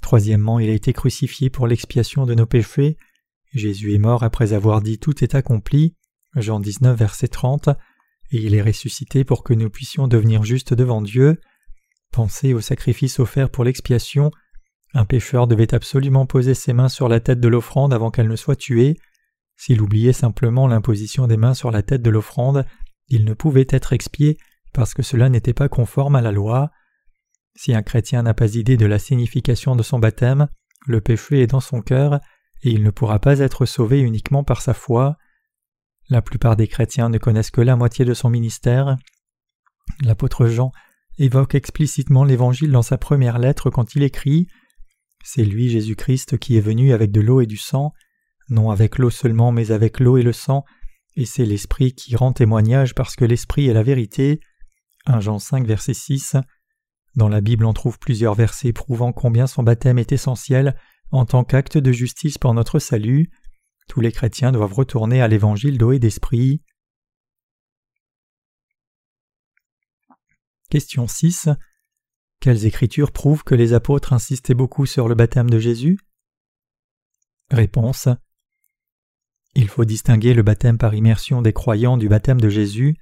Troisièmement, 0.00 0.58
il 0.58 0.70
a 0.70 0.72
été 0.72 0.92
crucifié 0.92 1.50
pour 1.50 1.66
l'expiation 1.66 2.24
de 2.24 2.34
nos 2.34 2.46
péchés. 2.46 2.96
Jésus 3.52 3.94
est 3.94 3.98
mort 3.98 4.22
après 4.22 4.52
avoir 4.52 4.80
dit 4.80 4.98
Tout 4.98 5.22
est 5.22 5.34
accompli. 5.34 5.94
Jean 6.36 6.60
19 6.60 6.98
verset 6.98 7.28
30. 7.28 7.68
Et 8.30 8.38
il 8.38 8.54
est 8.54 8.62
ressuscité 8.62 9.24
pour 9.24 9.44
que 9.44 9.52
nous 9.52 9.68
puissions 9.68 10.08
devenir 10.08 10.42
justes 10.42 10.74
devant 10.74 11.02
Dieu. 11.02 11.38
Pensez 12.12 12.54
au 12.54 12.60
sacrifice 12.60 13.18
offert 13.18 13.50
pour 13.50 13.64
l'expiation. 13.64 14.30
Un 14.94 15.04
pécheur 15.04 15.46
devait 15.46 15.74
absolument 15.74 16.24
poser 16.24 16.54
ses 16.54 16.72
mains 16.72 16.88
sur 16.88 17.08
la 17.08 17.20
tête 17.20 17.40
de 17.40 17.48
l'offrande 17.48 17.92
avant 17.92 18.10
qu'elle 18.10 18.28
ne 18.28 18.36
soit 18.36 18.56
tuée. 18.56 18.96
S'il 19.56 19.80
oubliait 19.80 20.12
simplement 20.12 20.68
l'imposition 20.68 21.26
des 21.26 21.36
mains 21.36 21.54
sur 21.54 21.70
la 21.70 21.82
tête 21.82 22.02
de 22.02 22.10
l'offrande, 22.10 22.66
il 23.08 23.24
ne 23.24 23.34
pouvait 23.34 23.66
être 23.70 23.92
expié 23.92 24.38
parce 24.72 24.94
que 24.94 25.02
cela 25.02 25.28
n'était 25.28 25.54
pas 25.54 25.68
conforme 25.68 26.16
à 26.16 26.20
la 26.20 26.32
loi. 26.32 26.70
Si 27.54 27.74
un 27.74 27.82
chrétien 27.82 28.22
n'a 28.22 28.34
pas 28.34 28.54
idée 28.54 28.76
de 28.76 28.86
la 28.86 28.98
signification 28.98 29.74
de 29.74 29.82
son 29.82 29.98
baptême, 29.98 30.48
le 30.86 31.00
péché 31.00 31.40
est 31.40 31.46
dans 31.46 31.60
son 31.60 31.80
cœur 31.80 32.20
et 32.62 32.70
il 32.70 32.82
ne 32.82 32.90
pourra 32.90 33.18
pas 33.18 33.38
être 33.38 33.64
sauvé 33.64 34.00
uniquement 34.00 34.44
par 34.44 34.60
sa 34.60 34.74
foi. 34.74 35.16
La 36.08 36.22
plupart 36.22 36.56
des 36.56 36.68
chrétiens 36.68 37.08
ne 37.08 37.18
connaissent 37.18 37.50
que 37.50 37.60
la 37.60 37.76
moitié 37.76 38.04
de 38.04 38.14
son 38.14 38.28
ministère. 38.28 38.96
L'apôtre 40.02 40.46
Jean 40.46 40.72
évoque 41.18 41.54
explicitement 41.54 42.24
l'Évangile 42.24 42.70
dans 42.70 42.82
sa 42.82 42.98
première 42.98 43.38
lettre 43.38 43.70
quand 43.70 43.94
il 43.94 44.02
écrit 44.02 44.46
C'est 45.24 45.44
lui 45.44 45.68
Jésus-Christ 45.68 46.38
qui 46.38 46.56
est 46.56 46.60
venu 46.60 46.92
avec 46.92 47.10
de 47.10 47.20
l'eau 47.20 47.40
et 47.40 47.46
du 47.46 47.56
sang, 47.56 47.92
non 48.48 48.70
avec 48.70 48.98
l'eau 48.98 49.10
seulement 49.10 49.52
mais 49.52 49.70
avec 49.70 50.00
l'eau 50.00 50.16
et 50.16 50.22
le 50.22 50.32
sang, 50.32 50.64
et 51.16 51.24
c'est 51.24 51.46
l'Esprit 51.46 51.94
qui 51.94 52.14
rend 52.14 52.32
témoignage 52.32 52.94
parce 52.94 53.16
que 53.16 53.24
l'Esprit 53.24 53.68
est 53.68 53.72
la 53.72 53.82
vérité. 53.82 54.40
1 55.06 55.20
Jean 55.20 55.38
5 55.38 55.66
verset 55.66 55.94
6 55.94 56.36
Dans 57.14 57.28
la 57.28 57.40
Bible 57.40 57.64
on 57.64 57.72
trouve 57.72 57.98
plusieurs 57.98 58.34
versets 58.34 58.72
prouvant 58.72 59.12
combien 59.12 59.46
son 59.46 59.62
baptême 59.62 59.98
est 59.98 60.12
essentiel 60.12 60.76
en 61.10 61.24
tant 61.24 61.44
qu'acte 61.44 61.78
de 61.78 61.92
justice 61.92 62.38
pour 62.38 62.52
notre 62.54 62.78
salut. 62.78 63.30
Tous 63.88 64.00
les 64.00 64.12
chrétiens 64.12 64.52
doivent 64.52 64.74
retourner 64.74 65.22
à 65.22 65.28
l'évangile 65.28 65.78
d'eau 65.78 65.92
et 65.92 65.98
d'esprit. 65.98 66.62
Question 70.68 71.06
6. 71.06 71.48
Quelles 72.40 72.66
écritures 72.66 73.12
prouvent 73.12 73.44
que 73.44 73.54
les 73.54 73.72
apôtres 73.72 74.12
insistaient 74.12 74.54
beaucoup 74.54 74.84
sur 74.84 75.08
le 75.08 75.14
baptême 75.14 75.48
de 75.48 75.58
Jésus? 75.58 75.98
Réponse. 77.50 78.08
Il 79.58 79.68
faut 79.68 79.86
distinguer 79.86 80.34
le 80.34 80.42
baptême 80.42 80.76
par 80.76 80.94
immersion 80.94 81.40
des 81.40 81.54
croyants 81.54 81.96
du 81.96 82.10
baptême 82.10 82.40
de 82.40 82.50
Jésus. 82.50 82.94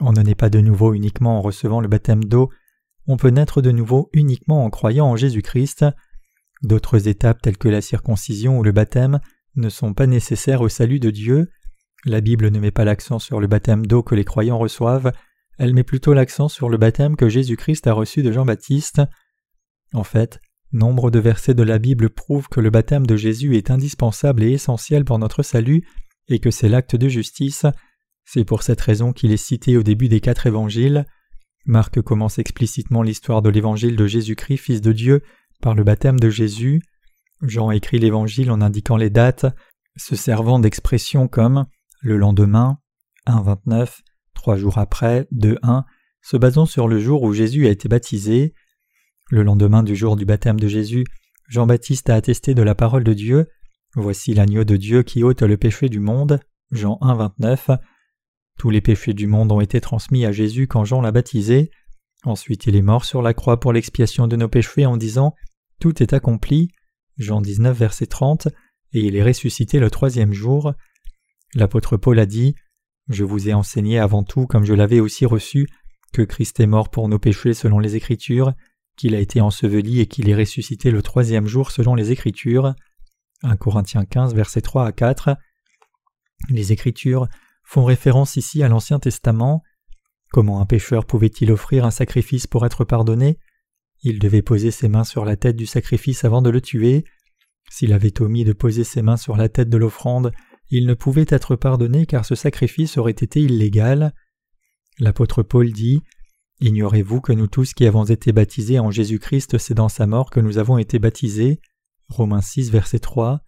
On 0.00 0.12
ne 0.12 0.20
naît 0.20 0.34
pas 0.34 0.50
de 0.50 0.60
nouveau 0.60 0.92
uniquement 0.92 1.38
en 1.38 1.40
recevant 1.40 1.80
le 1.80 1.88
baptême 1.88 2.24
d'eau, 2.24 2.50
on 3.06 3.16
peut 3.16 3.30
naître 3.30 3.62
de 3.62 3.70
nouveau 3.70 4.10
uniquement 4.12 4.66
en 4.66 4.70
croyant 4.70 5.06
en 5.06 5.16
Jésus-Christ. 5.16 5.86
D'autres 6.62 7.08
étapes 7.08 7.40
telles 7.40 7.56
que 7.56 7.68
la 7.68 7.80
circoncision 7.80 8.58
ou 8.58 8.62
le 8.62 8.72
baptême 8.72 9.18
ne 9.56 9.70
sont 9.70 9.94
pas 9.94 10.06
nécessaires 10.06 10.60
au 10.60 10.68
salut 10.68 11.00
de 11.00 11.10
Dieu. 11.10 11.48
La 12.04 12.20
Bible 12.20 12.50
ne 12.50 12.58
met 12.58 12.70
pas 12.70 12.84
l'accent 12.84 13.18
sur 13.18 13.40
le 13.40 13.46
baptême 13.46 13.86
d'eau 13.86 14.02
que 14.02 14.14
les 14.14 14.24
croyants 14.24 14.58
reçoivent, 14.58 15.10
elle 15.58 15.72
met 15.72 15.84
plutôt 15.84 16.12
l'accent 16.12 16.48
sur 16.48 16.68
le 16.68 16.76
baptême 16.76 17.16
que 17.16 17.30
Jésus-Christ 17.30 17.86
a 17.86 17.94
reçu 17.94 18.22
de 18.22 18.30
Jean-Baptiste. 18.30 19.00
En 19.94 20.04
fait, 20.04 20.38
nombre 20.74 21.10
de 21.10 21.18
versets 21.18 21.54
de 21.54 21.62
la 21.62 21.78
Bible 21.78 22.10
prouvent 22.10 22.48
que 22.48 22.60
le 22.60 22.70
baptême 22.70 23.06
de 23.06 23.16
Jésus 23.16 23.56
est 23.56 23.70
indispensable 23.70 24.42
et 24.42 24.52
essentiel 24.52 25.04
pour 25.04 25.18
notre 25.18 25.42
salut 25.42 25.86
et 26.28 26.38
que 26.38 26.50
c'est 26.50 26.68
l'acte 26.68 26.96
de 26.96 27.08
justice. 27.08 27.64
C'est 28.24 28.44
pour 28.44 28.62
cette 28.62 28.80
raison 28.80 29.12
qu'il 29.12 29.32
est 29.32 29.36
cité 29.36 29.76
au 29.76 29.82
début 29.82 30.08
des 30.08 30.20
quatre 30.20 30.46
évangiles. 30.46 31.06
Marc 31.66 32.00
commence 32.02 32.38
explicitement 32.38 33.02
l'histoire 33.02 33.40
de 33.40 33.50
l'évangile 33.50 33.96
de 33.96 34.06
Jésus-Christ, 34.06 34.58
Fils 34.58 34.80
de 34.80 34.92
Dieu, 34.92 35.22
par 35.62 35.74
le 35.74 35.84
baptême 35.84 36.20
de 36.20 36.28
Jésus. 36.28 36.82
Jean 37.40 37.70
écrit 37.70 37.98
l'évangile 37.98 38.50
en 38.50 38.60
indiquant 38.60 38.96
les 38.96 39.10
dates, 39.10 39.46
se 39.96 40.16
servant 40.16 40.58
d'expressions 40.58 41.28
comme 41.28 41.66
le 42.00 42.16
lendemain, 42.16 42.78
1.29, 43.26 44.00
trois 44.34 44.56
jours 44.56 44.78
après, 44.78 45.26
2.1, 45.32 45.84
se 46.22 46.36
basant 46.36 46.66
sur 46.66 46.88
le 46.88 46.98
jour 46.98 47.22
où 47.22 47.32
Jésus 47.32 47.66
a 47.66 47.70
été 47.70 47.88
baptisé. 47.88 48.54
Le 49.30 49.42
lendemain 49.42 49.82
du 49.82 49.96
jour 49.96 50.16
du 50.16 50.26
baptême 50.26 50.60
de 50.60 50.68
Jésus, 50.68 51.04
Jean-Baptiste 51.48 52.10
a 52.10 52.14
attesté 52.14 52.54
de 52.54 52.62
la 52.62 52.74
parole 52.74 53.04
de 53.04 53.14
Dieu. 53.14 53.48
Voici 53.96 54.34
l'agneau 54.34 54.64
de 54.64 54.76
Dieu 54.76 55.02
qui 55.02 55.22
ôte 55.22 55.42
le 55.42 55.56
péché 55.56 55.88
du 55.88 55.98
monde. 55.98 56.40
Jean 56.70 56.98
1.29. 57.00 57.78
Tous 58.58 58.68
les 58.68 58.82
péchés 58.82 59.14
du 59.14 59.26
monde 59.26 59.50
ont 59.50 59.62
été 59.62 59.80
transmis 59.80 60.26
à 60.26 60.32
Jésus 60.32 60.66
quand 60.66 60.84
Jean 60.84 61.00
l'a 61.00 61.10
baptisé. 61.10 61.70
Ensuite 62.24 62.66
il 62.66 62.76
est 62.76 62.82
mort 62.82 63.06
sur 63.06 63.22
la 63.22 63.32
croix 63.32 63.58
pour 63.60 63.72
l'expiation 63.72 64.26
de 64.26 64.36
nos 64.36 64.48
péchés 64.48 64.84
en 64.84 64.98
disant 64.98 65.34
Tout 65.80 66.02
est 66.02 66.12
accompli. 66.12 66.68
Jean 67.16 67.40
19, 67.40 67.76
verset 67.76 68.06
30, 68.06 68.48
et 68.92 69.00
il 69.00 69.16
est 69.16 69.22
ressuscité 69.22 69.78
le 69.78 69.90
troisième 69.90 70.32
jour. 70.32 70.74
L'apôtre 71.54 71.96
Paul 71.96 72.18
a 72.18 72.26
dit 72.26 72.56
Je 73.08 73.24
vous 73.24 73.48
ai 73.48 73.54
enseigné 73.54 73.98
avant 73.98 74.22
tout, 74.22 74.46
comme 74.46 74.64
je 74.64 74.74
l'avais 74.74 75.00
aussi 75.00 75.24
reçu, 75.24 75.66
que 76.12 76.22
Christ 76.22 76.60
est 76.60 76.66
mort 76.66 76.90
pour 76.90 77.08
nos 77.08 77.18
péchés 77.18 77.54
selon 77.54 77.78
les 77.78 77.96
Écritures, 77.96 78.52
qu'il 78.96 79.14
a 79.14 79.20
été 79.20 79.40
enseveli 79.40 80.00
et 80.00 80.06
qu'il 80.06 80.28
est 80.28 80.34
ressuscité 80.34 80.90
le 80.90 81.02
troisième 81.02 81.46
jour 81.46 81.70
selon 81.70 81.94
les 81.94 82.10
Écritures. 82.12 82.74
1 83.42 83.56
Corinthiens 83.56 84.04
15, 84.04 84.34
verset 84.34 84.60
3 84.60 84.86
à 84.86 84.92
4. 84.92 85.36
Les 86.48 86.72
Écritures 86.72 87.28
font 87.64 87.84
référence 87.84 88.36
ici 88.36 88.62
à 88.62 88.68
l'Ancien 88.68 88.98
Testament. 88.98 89.62
Comment 90.30 90.60
un 90.60 90.66
pécheur 90.66 91.06
pouvait-il 91.06 91.50
offrir 91.52 91.84
un 91.84 91.90
sacrifice 91.90 92.46
pour 92.46 92.66
être 92.66 92.84
pardonné? 92.84 93.38
Il 94.02 94.18
devait 94.18 94.42
poser 94.42 94.70
ses 94.70 94.88
mains 94.88 95.04
sur 95.04 95.24
la 95.24 95.36
tête 95.36 95.56
du 95.56 95.66
sacrifice 95.66 96.24
avant 96.24 96.42
de 96.42 96.50
le 96.50 96.60
tuer. 96.60 97.04
S'il 97.70 97.92
avait 97.92 98.20
omis 98.20 98.44
de 98.44 98.52
poser 98.52 98.84
ses 98.84 99.00
mains 99.02 99.16
sur 99.16 99.36
la 99.36 99.48
tête 99.48 99.70
de 99.70 99.78
l'offrande, 99.78 100.32
il 100.70 100.86
ne 100.86 100.94
pouvait 100.94 101.26
être 101.28 101.56
pardonné 101.56 102.06
car 102.06 102.24
ce 102.24 102.34
sacrifice 102.34 102.98
aurait 102.98 103.12
été 103.12 103.40
illégal. 103.40 104.12
L'apôtre 104.98 105.42
Paul 105.42 105.72
dit 105.72 106.00
Ignorez-vous 106.60 107.20
que 107.20 107.32
nous 107.32 107.48
tous 107.48 107.74
qui 107.74 107.86
avons 107.86 108.04
été 108.04 108.32
baptisés 108.32 108.78
en 108.78 108.90
Jésus-Christ, 108.90 109.58
c'est 109.58 109.74
dans 109.74 109.88
sa 109.88 110.06
mort 110.06 110.30
que 110.30 110.40
nous 110.40 110.58
avons 110.58 110.78
été 110.78 110.98
baptisés? 110.98 111.60
Romains 112.08 112.40
6, 112.40 112.70
verset 112.70 113.00
3. 113.00 113.40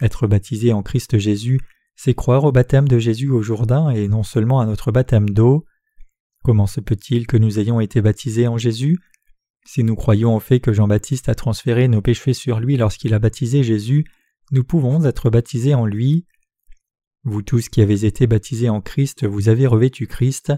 Être 0.00 0.26
baptisé 0.26 0.72
en 0.72 0.82
Christ 0.82 1.18
Jésus, 1.18 1.60
c'est 1.94 2.14
croire 2.14 2.44
au 2.44 2.52
baptême 2.52 2.88
de 2.88 2.98
Jésus 2.98 3.30
au 3.30 3.42
Jourdain 3.42 3.90
et 3.90 4.08
non 4.08 4.22
seulement 4.22 4.60
à 4.60 4.66
notre 4.66 4.92
baptême 4.92 5.30
d'eau. 5.30 5.64
Comment 6.42 6.66
se 6.66 6.80
peut-il 6.80 7.26
que 7.26 7.36
nous 7.36 7.58
ayons 7.58 7.80
été 7.80 8.02
baptisés 8.02 8.48
en 8.48 8.58
Jésus? 8.58 8.98
Si 9.64 9.82
nous 9.82 9.96
croyons 9.96 10.36
au 10.36 10.40
fait 10.40 10.60
que 10.60 10.72
Jean-Baptiste 10.72 11.28
a 11.28 11.34
transféré 11.34 11.88
nos 11.88 12.02
péchés 12.02 12.34
sur 12.34 12.60
lui 12.60 12.76
lorsqu'il 12.76 13.14
a 13.14 13.18
baptisé 13.18 13.64
Jésus, 13.64 14.04
nous 14.52 14.62
pouvons 14.62 15.04
être 15.04 15.30
baptisés 15.30 15.74
en 15.74 15.86
lui. 15.86 16.26
Vous 17.24 17.42
tous 17.42 17.68
qui 17.68 17.82
avez 17.82 18.04
été 18.04 18.26
baptisés 18.26 18.68
en 18.68 18.80
Christ, 18.80 19.26
vous 19.26 19.48
avez 19.48 19.66
revêtu 19.66 20.06
Christ. 20.06 20.52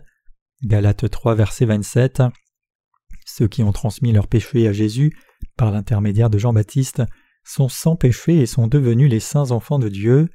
Galates 0.64 1.09
3, 1.09 1.35
verset 1.35 1.66
27. 1.66 2.23
Ceux 3.27 3.49
qui 3.49 3.62
ont 3.62 3.73
transmis 3.73 4.12
leurs 4.12 4.27
péchés 4.27 4.66
à 4.66 4.73
Jésus 4.73 5.12
par 5.57 5.71
l'intermédiaire 5.71 6.31
de 6.31 6.38
Jean-Baptiste, 6.38 7.03
sont 7.44 7.68
sans 7.68 7.97
péché 7.97 8.40
et 8.40 8.47
sont 8.47 8.66
devenus 8.66 9.11
les 9.11 9.21
saints 9.21 9.51
enfants 9.51 9.79
de 9.79 9.88
Dieu. 9.88 10.29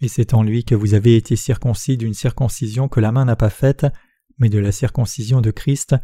Et 0.00 0.08
c'est 0.08 0.34
en 0.34 0.42
lui 0.42 0.64
que 0.64 0.74
vous 0.74 0.94
avez 0.94 1.16
été 1.16 1.36
circoncis 1.36 1.96
d'une 1.96 2.14
circoncision 2.14 2.88
que 2.88 3.00
la 3.00 3.12
main 3.12 3.24
n'a 3.24 3.36
pas 3.36 3.50
faite, 3.50 3.86
mais 4.38 4.48
de 4.48 4.58
la 4.58 4.72
circoncision 4.72 5.40
de 5.40 5.50
Christ, 5.50 5.94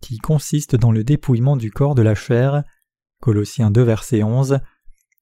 qui 0.00 0.18
consiste 0.18 0.76
dans 0.76 0.92
le 0.92 1.04
dépouillement 1.04 1.56
du 1.56 1.70
corps 1.70 1.94
de 1.94 2.02
la 2.02 2.14
chair. 2.14 2.62
Colossiens 3.20 3.70
2, 3.70 3.82
verset 3.82 4.22
11. 4.22 4.60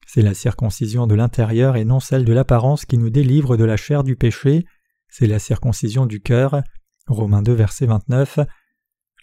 C'est 0.07 0.23
la 0.23 0.35
circoncision 0.35 1.07
de 1.07 1.15
l'intérieur 1.15 1.77
et 1.77 1.85
non 1.85 2.01
celle 2.01 2.25
de 2.25 2.33
l'apparence 2.33 2.85
qui 2.85 2.99
nous 2.99 3.11
délivre 3.11 3.57
de 3.57 3.65
la 3.65 3.77
chair 3.77 4.05
du 4.05 4.17
péché, 4.17 4.65
c'est 5.09 5.27
la 5.27 5.39
circoncision 5.39 6.07
du 6.07 6.21
cœur. 6.21 6.63
Romains 7.07 7.43
2, 7.43 7.53
verset 7.53 7.87
29. 7.87 8.41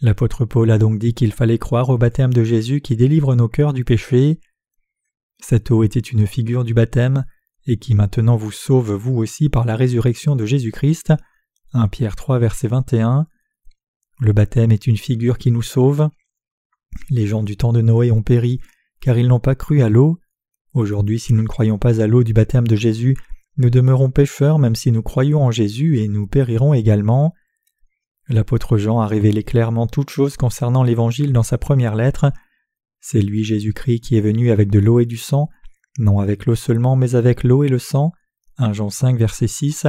L'apôtre 0.01 0.45
Paul 0.45 0.71
a 0.71 0.77
donc 0.77 0.99
dit 0.99 1.13
qu'il 1.13 1.31
fallait 1.31 1.57
croire 1.57 1.89
au 1.89 1.97
baptême 1.97 2.33
de 2.33 2.43
Jésus 2.43 2.81
qui 2.81 2.95
délivre 2.95 3.35
nos 3.35 3.47
cœurs 3.47 3.73
du 3.73 3.83
péché. 3.83 4.39
Cette 5.41 5.71
eau 5.71 5.83
était 5.83 5.99
une 5.99 6.25
figure 6.27 6.63
du 6.63 6.73
baptême, 6.73 7.25
et 7.67 7.77
qui 7.77 7.95
maintenant 7.95 8.35
vous 8.35 8.51
sauve 8.51 8.93
vous 8.93 9.15
aussi 9.15 9.49
par 9.49 9.65
la 9.65 9.75
résurrection 9.75 10.35
de 10.35 10.45
Jésus-Christ. 10.45 11.13
1 11.73 11.87
Pierre 11.87 12.15
3 12.15 12.39
verset 12.39 12.67
21. 12.67 13.27
Le 14.19 14.33
baptême 14.33 14.71
est 14.71 14.87
une 14.87 14.97
figure 14.97 15.37
qui 15.37 15.51
nous 15.51 15.61
sauve. 15.61 16.09
Les 17.09 17.27
gens 17.27 17.43
du 17.43 17.57
temps 17.57 17.73
de 17.73 17.81
Noé 17.81 18.11
ont 18.11 18.23
péri 18.23 18.59
car 19.01 19.17
ils 19.17 19.27
n'ont 19.27 19.39
pas 19.39 19.55
cru 19.55 19.81
à 19.81 19.89
l'eau. 19.89 20.19
Aujourd'hui, 20.73 21.19
si 21.19 21.33
nous 21.33 21.41
ne 21.41 21.47
croyons 21.47 21.77
pas 21.77 22.01
à 22.01 22.07
l'eau 22.07 22.23
du 22.23 22.33
baptême 22.33 22.67
de 22.67 22.75
Jésus, 22.75 23.17
nous 23.57 23.69
demeurons 23.69 24.11
pécheurs 24.11 24.59
même 24.59 24.75
si 24.75 24.91
nous 24.91 25.03
croyons 25.03 25.43
en 25.43 25.51
Jésus 25.51 25.99
et 25.99 26.07
nous 26.07 26.27
périrons 26.27 26.73
également. 26.73 27.33
L'apôtre 28.29 28.77
Jean 28.77 28.99
a 28.99 29.07
révélé 29.07 29.43
clairement 29.43 29.87
toutes 29.87 30.09
choses 30.09 30.37
concernant 30.37 30.83
l'Évangile 30.83 31.33
dans 31.33 31.43
sa 31.43 31.57
première 31.57 31.95
lettre. 31.95 32.31
C'est 32.99 33.21
lui 33.21 33.43
Jésus-Christ 33.43 33.99
qui 33.99 34.15
est 34.15 34.21
venu 34.21 34.51
avec 34.51 34.69
de 34.69 34.79
l'eau 34.79 34.99
et 34.99 35.05
du 35.05 35.17
sang, 35.17 35.49
non 35.99 36.19
avec 36.19 36.45
l'eau 36.45 36.55
seulement, 36.55 36.95
mais 36.95 37.15
avec 37.15 37.43
l'eau 37.43 37.63
et 37.63 37.69
le 37.69 37.79
sang. 37.79 38.13
1 38.57 38.73
Jean 38.73 38.89
5, 38.89 39.17
verset 39.17 39.47
6. 39.47 39.87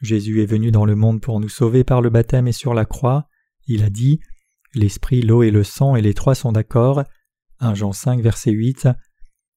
Jésus 0.00 0.42
est 0.42 0.46
venu 0.46 0.70
dans 0.70 0.86
le 0.86 0.96
monde 0.96 1.20
pour 1.20 1.40
nous 1.40 1.50
sauver 1.50 1.84
par 1.84 2.00
le 2.00 2.10
baptême 2.10 2.48
et 2.48 2.52
sur 2.52 2.72
la 2.72 2.86
croix. 2.86 3.28
Il 3.66 3.82
a 3.82 3.90
dit 3.90 4.20
L'esprit, 4.74 5.20
l'eau 5.20 5.42
et 5.42 5.50
le 5.50 5.64
sang 5.64 5.94
et 5.94 6.00
les 6.00 6.14
trois 6.14 6.34
sont 6.34 6.52
d'accord. 6.52 7.04
1 7.60 7.74
Jean 7.74 7.92
5 7.92 8.20
verset 8.20 8.50
8. 8.50 8.88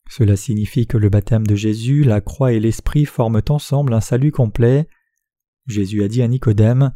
Cela 0.09 0.35
signifie 0.35 0.85
que 0.85 0.97
le 0.97 1.09
baptême 1.09 1.47
de 1.47 1.55
Jésus, 1.55 2.03
la 2.03 2.21
croix 2.21 2.51
et 2.51 2.59
l'esprit 2.59 3.05
forment 3.05 3.41
ensemble 3.49 3.93
un 3.93 4.01
salut 4.01 4.31
complet. 4.31 4.87
Jésus 5.65 6.03
a 6.03 6.07
dit 6.07 6.21
à 6.21 6.27
Nicodème 6.27 6.91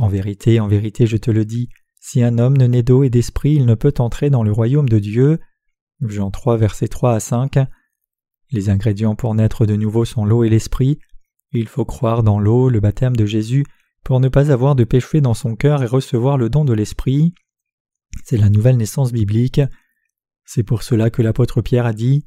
En 0.00 0.08
vérité, 0.08 0.60
en 0.60 0.66
vérité, 0.66 1.06
je 1.06 1.18
te 1.18 1.30
le 1.30 1.44
dis, 1.44 1.68
si 2.00 2.22
un 2.22 2.38
homme 2.38 2.56
ne 2.56 2.66
naît 2.66 2.82
d'eau 2.82 3.02
et 3.02 3.10
d'esprit, 3.10 3.52
il 3.52 3.66
ne 3.66 3.74
peut 3.74 3.92
entrer 3.98 4.30
dans 4.30 4.42
le 4.42 4.50
royaume 4.50 4.88
de 4.88 4.98
Dieu. 4.98 5.38
Jean 6.00 6.30
3 6.30 6.56
verset 6.56 6.88
3 6.88 7.12
à 7.12 7.20
5. 7.20 7.58
Les 8.50 8.70
ingrédients 8.70 9.14
pour 9.14 9.34
naître 9.34 9.66
de 9.66 9.76
nouveau 9.76 10.06
sont 10.06 10.24
l'eau 10.24 10.42
et 10.42 10.48
l'esprit. 10.48 10.98
Il 11.52 11.68
faut 11.68 11.84
croire 11.84 12.22
dans 12.22 12.40
l'eau, 12.40 12.70
le 12.70 12.80
baptême 12.80 13.14
de 13.14 13.26
Jésus, 13.26 13.66
pour 14.02 14.20
ne 14.20 14.28
pas 14.28 14.50
avoir 14.50 14.74
de 14.74 14.84
péché 14.84 15.20
dans 15.20 15.34
son 15.34 15.54
cœur 15.54 15.82
et 15.82 15.86
recevoir 15.86 16.38
le 16.38 16.48
don 16.48 16.64
de 16.64 16.72
l'esprit. 16.72 17.34
C'est 18.24 18.38
la 18.38 18.48
nouvelle 18.48 18.78
naissance 18.78 19.12
biblique. 19.12 19.60
C'est 20.46 20.62
pour 20.62 20.82
cela 20.82 21.10
que 21.10 21.20
l'apôtre 21.20 21.60
Pierre 21.60 21.84
a 21.84 21.92
dit 21.92 22.24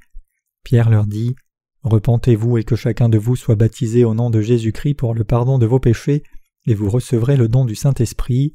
Pierre 0.64 0.92
leur 0.92 1.08
dit 1.08 1.36
Repentez-vous 1.82 2.60
et 2.60 2.66
que 2.66 2.76
chacun 2.76 3.10
de 3.10 3.18
vous 3.18 3.36
soit 3.36 3.56
baptisé 3.56 4.06
au 4.06 4.14
nom 4.14 4.30
de 4.30 4.42
Jésus-Christ 4.42 4.94
pour 4.94 5.16
le 5.16 5.24
pardon 5.24 5.58
de 5.58 5.66
vos 5.66 5.80
péchés, 5.80 6.22
et 6.66 6.74
vous 6.74 6.90
recevrez 6.90 7.38
le 7.38 7.48
don 7.48 7.66
du 7.66 7.76
Saint-Esprit. 7.76 8.54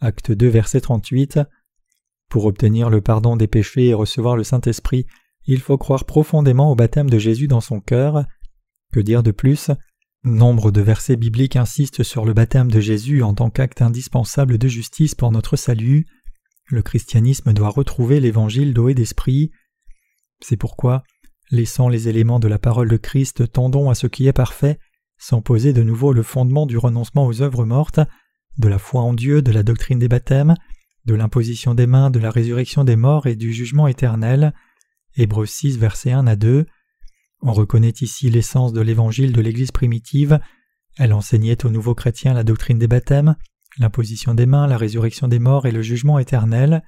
Acte 0.00 0.32
2, 0.32 0.48
verset 0.48 0.80
38. 0.80 1.40
Pour 2.28 2.44
obtenir 2.44 2.90
le 2.90 3.00
pardon 3.00 3.36
des 3.36 3.48
péchés 3.48 3.88
et 3.88 3.94
recevoir 3.94 4.36
le 4.36 4.44
Saint-Esprit, 4.44 5.06
il 5.46 5.60
faut 5.60 5.78
croire 5.78 6.04
profondément 6.04 6.70
au 6.70 6.76
baptême 6.76 7.10
de 7.10 7.18
Jésus 7.18 7.48
dans 7.48 7.60
son 7.60 7.80
cœur. 7.80 8.24
Que 8.92 9.00
dire 9.00 9.22
de 9.22 9.30
plus? 9.30 9.70
Nombre 10.22 10.70
de 10.70 10.80
versets 10.80 11.16
bibliques 11.16 11.56
insistent 11.56 12.02
sur 12.02 12.24
le 12.24 12.34
baptême 12.34 12.70
de 12.70 12.78
Jésus 12.78 13.22
en 13.22 13.34
tant 13.34 13.50
qu'acte 13.50 13.82
indispensable 13.82 14.58
de 14.58 14.68
justice 14.68 15.14
pour 15.14 15.32
notre 15.32 15.56
salut. 15.56 16.06
Le 16.68 16.82
christianisme 16.82 17.52
doit 17.52 17.70
retrouver 17.70 18.20
l'évangile 18.20 18.74
d'eau 18.74 18.88
et 18.88 18.94
d'esprit. 18.94 19.50
C'est 20.40 20.56
pourquoi, 20.56 21.02
laissant 21.50 21.88
les 21.88 22.08
éléments 22.08 22.38
de 22.38 22.48
la 22.48 22.58
parole 22.58 22.88
de 22.88 22.96
Christ, 22.96 23.50
tendons 23.50 23.90
à 23.90 23.94
ce 23.94 24.06
qui 24.06 24.28
est 24.28 24.32
parfait, 24.32 24.78
sans 25.20 25.42
poser 25.42 25.72
de 25.72 25.82
nouveau 25.82 26.12
le 26.12 26.22
fondement 26.22 26.66
du 26.66 26.78
renoncement 26.78 27.26
aux 27.26 27.42
œuvres 27.42 27.66
mortes, 27.66 28.00
de 28.58 28.68
la 28.68 28.78
foi 28.78 29.02
en 29.02 29.12
Dieu, 29.12 29.42
de 29.42 29.52
la 29.52 29.62
doctrine 29.62 29.98
des 29.98 30.08
baptêmes, 30.08 30.54
de 31.04 31.14
l'imposition 31.14 31.74
des 31.74 31.86
mains, 31.86 32.10
de 32.10 32.18
la 32.18 32.30
résurrection 32.30 32.84
des 32.84 32.96
morts 32.96 33.26
et 33.26 33.36
du 33.36 33.52
jugement 33.52 33.86
éternel. 33.86 34.54
Hébreux 35.16 35.46
6, 35.46 35.78
versets 35.78 36.12
1 36.12 36.26
à 36.26 36.36
2. 36.36 36.66
On 37.42 37.52
reconnaît 37.52 37.92
ici 38.00 38.30
l'essence 38.30 38.72
de 38.72 38.80
l'évangile 38.80 39.32
de 39.32 39.40
l'Église 39.42 39.72
primitive. 39.72 40.40
Elle 40.98 41.12
enseignait 41.12 41.64
aux 41.66 41.70
nouveaux 41.70 41.94
chrétiens 41.94 42.32
la 42.32 42.44
doctrine 42.44 42.78
des 42.78 42.88
baptêmes, 42.88 43.36
l'imposition 43.78 44.34
des 44.34 44.46
mains, 44.46 44.66
la 44.66 44.78
résurrection 44.78 45.28
des 45.28 45.38
morts 45.38 45.66
et 45.66 45.72
le 45.72 45.82
jugement 45.82 46.18
éternel. 46.18 46.82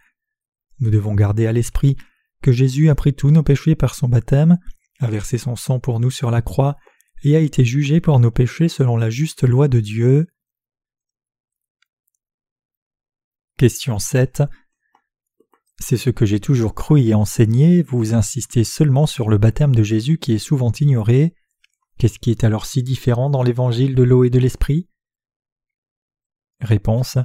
Nous 0.80 0.90
devons 0.90 1.14
garder 1.14 1.46
à 1.46 1.52
l'esprit 1.52 1.96
que 2.42 2.50
Jésus 2.50 2.88
a 2.88 2.94
pris 2.94 3.12
tous 3.12 3.30
nos 3.30 3.42
péchés 3.42 3.76
par 3.76 3.94
son 3.94 4.08
baptême, 4.08 4.58
a 5.00 5.06
versé 5.08 5.36
son 5.36 5.54
sang 5.54 5.80
pour 5.80 6.00
nous 6.00 6.10
sur 6.10 6.30
la 6.30 6.42
croix, 6.42 6.76
et 7.24 7.36
a 7.36 7.40
été 7.40 7.64
jugé 7.64 8.00
pour 8.00 8.18
nos 8.18 8.30
péchés 8.30 8.68
selon 8.68 8.96
la 8.96 9.10
juste 9.10 9.42
loi 9.44 9.68
de 9.68 9.80
Dieu. 9.80 10.26
Question 13.56 13.98
7. 13.98 14.42
C'est 15.78 15.96
ce 15.96 16.10
que 16.10 16.26
j'ai 16.26 16.40
toujours 16.40 16.74
cru 16.74 17.00
et 17.00 17.14
enseigné, 17.14 17.82
vous 17.82 18.14
insistez 18.14 18.64
seulement 18.64 19.06
sur 19.06 19.28
le 19.28 19.38
baptême 19.38 19.74
de 19.74 19.82
Jésus 19.82 20.18
qui 20.18 20.32
est 20.32 20.38
souvent 20.38 20.72
ignoré. 20.80 21.34
Qu'est-ce 21.98 22.18
qui 22.18 22.30
est 22.30 22.44
alors 22.44 22.66
si 22.66 22.82
différent 22.82 23.30
dans 23.30 23.42
l'évangile 23.42 23.94
de 23.94 24.02
l'eau 24.02 24.24
et 24.24 24.30
de 24.30 24.38
l'esprit? 24.38 24.88
Réponse. 26.60 27.18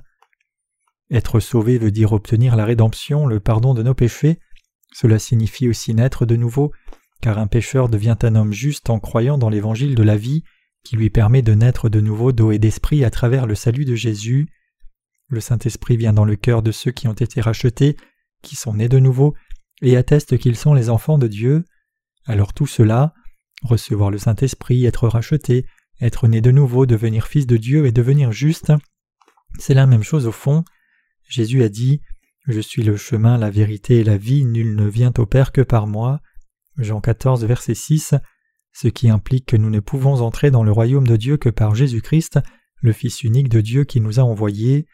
Être 1.09 1.39
sauvé 1.39 1.77
veut 1.77 1.91
dire 1.91 2.11
obtenir 2.13 2.55
la 2.55 2.65
rédemption, 2.65 3.27
le 3.27 3.39
pardon 3.39 3.73
de 3.73 3.83
nos 3.83 3.93
péchés. 3.93 4.39
Cela 4.93 5.19
signifie 5.19 5.69
aussi 5.69 5.93
naître 5.93 6.25
de 6.25 6.35
nouveau, 6.35 6.71
car 7.21 7.37
un 7.39 7.47
pécheur 7.47 7.89
devient 7.89 8.17
un 8.21 8.35
homme 8.35 8.53
juste 8.53 8.89
en 8.89 8.99
croyant 8.99 9.37
dans 9.37 9.49
l'évangile 9.49 9.95
de 9.95 10.03
la 10.03 10.17
vie, 10.17 10.43
qui 10.83 10.95
lui 10.95 11.09
permet 11.09 11.41
de 11.41 11.53
naître 11.53 11.89
de 11.89 11.99
nouveau 11.99 12.31
d'eau 12.31 12.51
et 12.51 12.59
d'esprit 12.59 13.03
à 13.03 13.09
travers 13.09 13.45
le 13.45 13.55
salut 13.55 13.85
de 13.85 13.95
Jésus. 13.95 14.47
Le 15.27 15.41
Saint-Esprit 15.41 15.97
vient 15.97 16.13
dans 16.13 16.25
le 16.25 16.35
cœur 16.35 16.61
de 16.61 16.71
ceux 16.71 16.91
qui 16.91 17.07
ont 17.07 17.13
été 17.13 17.41
rachetés, 17.41 17.97
qui 18.41 18.55
sont 18.55 18.75
nés 18.75 18.89
de 18.89 18.99
nouveau, 18.99 19.35
et 19.81 19.97
atteste 19.97 20.37
qu'ils 20.37 20.55
sont 20.55 20.73
les 20.73 20.89
enfants 20.89 21.17
de 21.17 21.27
Dieu. 21.27 21.65
Alors 22.25 22.53
tout 22.53 22.67
cela, 22.67 23.13
recevoir 23.63 24.11
le 24.11 24.17
Saint-Esprit, 24.17 24.85
être 24.85 25.07
racheté, 25.07 25.65
être 25.99 26.27
né 26.27 26.41
de 26.41 26.51
nouveau, 26.51 26.85
devenir 26.85 27.27
fils 27.27 27.47
de 27.47 27.57
Dieu 27.57 27.85
et 27.85 27.91
devenir 27.91 28.31
juste, 28.31 28.71
c'est 29.59 29.73
la 29.73 29.87
même 29.87 30.03
chose 30.03 30.27
au 30.27 30.31
fond. 30.31 30.63
Jésus 31.27 31.63
a 31.63 31.69
dit 31.69 32.01
Je 32.45 32.59
suis 32.59 32.83
le 32.83 32.97
chemin, 32.97 33.37
la 33.37 33.49
vérité 33.49 33.99
et 33.99 34.03
la 34.03 34.17
vie, 34.17 34.45
nul 34.45 34.75
ne 34.75 34.87
vient 34.87 35.13
au 35.17 35.25
Père 35.25 35.51
que 35.51 35.61
par 35.61 35.87
moi. 35.87 36.21
Jean 36.77 37.01
14, 37.01 37.43
verset 37.45 37.75
6, 37.75 38.15
ce 38.73 38.87
qui 38.87 39.09
implique 39.09 39.45
que 39.47 39.57
nous 39.57 39.69
ne 39.69 39.79
pouvons 39.79 40.21
entrer 40.21 40.51
dans 40.51 40.63
le 40.63 40.71
royaume 40.71 41.07
de 41.07 41.15
Dieu 41.15 41.37
que 41.37 41.49
par 41.49 41.73
Jésus-Christ, 41.73 42.39
le 42.81 42.93
Fils 42.93 43.23
unique 43.23 43.49
de 43.49 43.61
Dieu 43.61 43.83
qui 43.83 43.99
nous 44.01 44.19
a 44.19 44.23
envoyés. 44.23 44.85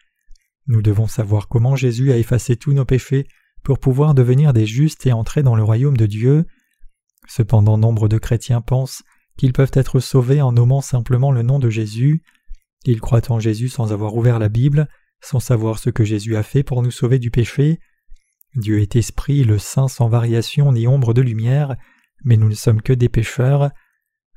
Nous 0.67 0.81
devons 0.81 1.07
savoir 1.07 1.49
comment 1.49 1.75
Jésus 1.75 2.11
a 2.11 2.17
effacé 2.17 2.55
tous 2.55 2.73
nos 2.73 2.85
péchés 2.85 3.27
pour 3.63 3.79
pouvoir 3.79 4.13
devenir 4.13 4.53
des 4.53 4.65
justes 4.65 5.05
et 5.05 5.13
entrer 5.13 5.43
dans 5.43 5.55
le 5.55 5.63
royaume 5.63 5.97
de 5.97 6.05
Dieu. 6.05 6.45
Cependant 7.27 7.77
nombre 7.77 8.07
de 8.07 8.17
chrétiens 8.17 8.61
pensent 8.61 9.03
qu'ils 9.37 9.53
peuvent 9.53 9.71
être 9.73 9.99
sauvés 9.99 10.41
en 10.41 10.53
nommant 10.53 10.81
simplement 10.81 11.31
le 11.31 11.41
nom 11.41 11.59
de 11.59 11.69
Jésus. 11.69 12.23
Ils 12.85 13.01
croient 13.01 13.31
en 13.31 13.39
Jésus 13.39 13.69
sans 13.69 13.91
avoir 13.91 14.15
ouvert 14.15 14.39
la 14.39 14.49
Bible, 14.49 14.87
sans 15.21 15.39
savoir 15.39 15.79
ce 15.79 15.89
que 15.89 16.03
Jésus 16.03 16.35
a 16.35 16.43
fait 16.43 16.63
pour 16.63 16.81
nous 16.81 16.91
sauver 16.91 17.19
du 17.19 17.31
péché. 17.31 17.79
Dieu 18.55 18.81
est 18.81 18.95
esprit, 18.95 19.43
le 19.43 19.57
saint 19.57 19.87
sans 19.87 20.07
variation 20.07 20.71
ni 20.71 20.87
ombre 20.87 21.13
de 21.13 21.21
lumière, 21.21 21.75
mais 22.23 22.37
nous 22.37 22.49
ne 22.49 22.55
sommes 22.55 22.81
que 22.81 22.93
des 22.93 23.09
pécheurs. 23.09 23.71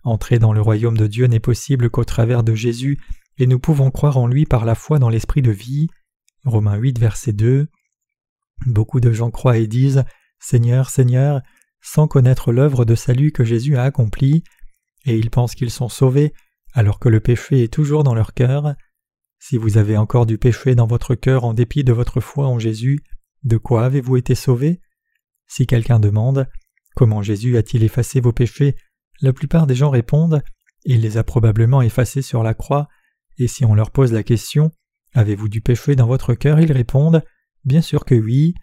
Entrer 0.05 0.38
dans 0.38 0.52
le 0.52 0.61
royaume 0.61 0.96
de 0.96 1.07
Dieu 1.07 1.26
n'est 1.26 1.40
possible 1.40 1.90
qu'au 1.90 2.05
travers 2.05 2.42
de 2.42 2.55
Jésus, 2.55 2.98
et 3.38 3.46
nous 3.46 3.59
pouvons 3.59 3.90
croire 3.90 4.16
en 4.16 4.26
lui 4.26 4.46
par 4.46 4.64
la 4.64 4.74
foi 4.74 4.98
dans 4.98 5.11
l'esprit 5.11 5.42
de 5.42 5.50
vie. 5.50 5.88
Romains 6.44 6.76
8, 6.76 6.98
verset 6.98 7.33
2. 7.33 7.68
Beaucoup 8.66 9.00
de 9.00 9.12
gens 9.12 9.31
croient 9.31 9.59
et 9.59 9.66
disent 9.66 10.05
Seigneur, 10.38 10.90
Seigneur, 10.90 11.42
sans 11.83 12.09
connaître 12.09 12.52
l'œuvre 12.52 12.85
de 12.85 12.94
salut 12.94 13.33
que 13.33 13.44
Jésus 13.44 13.76
a 13.76 13.83
accomplie, 13.83 14.44
et 15.05 15.16
ils 15.16 15.31
pensent 15.31 15.55
qu'ils 15.55 15.70
sont 15.70 15.88
sauvés 15.88 16.33
alors 16.72 16.98
que 16.98 17.09
le 17.09 17.20
péché 17.20 17.62
est 17.62 17.72
toujours 17.72 18.05
dans 18.05 18.14
leur 18.14 18.35
cœur. 18.35 18.74
Si 19.38 19.57
vous 19.57 19.79
avez 19.79 19.96
encore 19.96 20.26
du 20.26 20.37
péché 20.37 20.74
dans 20.74 20.87
votre 20.87 21.14
cœur 21.14 21.44
en 21.44 21.55
dépit 21.55 21.85
de 21.85 21.92
votre 21.92 22.20
foi 22.20 22.46
en 22.46 22.59
Jésus, 22.59 23.02
de 23.46 23.59
quoi 23.59 23.85
avez-vous 23.85 24.16
été 24.16 24.35
sauvé 24.35 24.80
Si 25.46 25.68
quelqu'un 25.68 26.00
demande 26.00 26.48
Comment 26.96 27.22
Jésus 27.22 27.56
a-t-il 27.56 27.85
effacé 27.85 28.20
vos 28.20 28.32
péchés? 28.32 28.74
La 29.20 29.32
plupart 29.32 29.68
des 29.68 29.76
gens 29.76 29.90
répondent 29.90 30.42
Il 30.85 31.02
les 31.02 31.16
a 31.16 31.22
probablement 31.22 31.80
effacés 31.80 32.22
sur 32.22 32.42
la 32.42 32.54
croix, 32.54 32.88
et 33.38 33.46
si 33.46 33.64
on 33.64 33.76
leur 33.76 33.92
pose 33.92 34.12
la 34.12 34.24
question 34.24 34.72
Avez-vous 35.14 35.48
du 35.48 35.61
péché 35.61 35.94
dans 35.94 36.09
votre 36.09 36.35
cœur? 36.35 36.59
Ils 36.59 36.72
répondent 36.72 37.22
Bien 37.64 37.82
sûr 37.82 38.04
que 38.04 38.16
oui. 38.16 38.54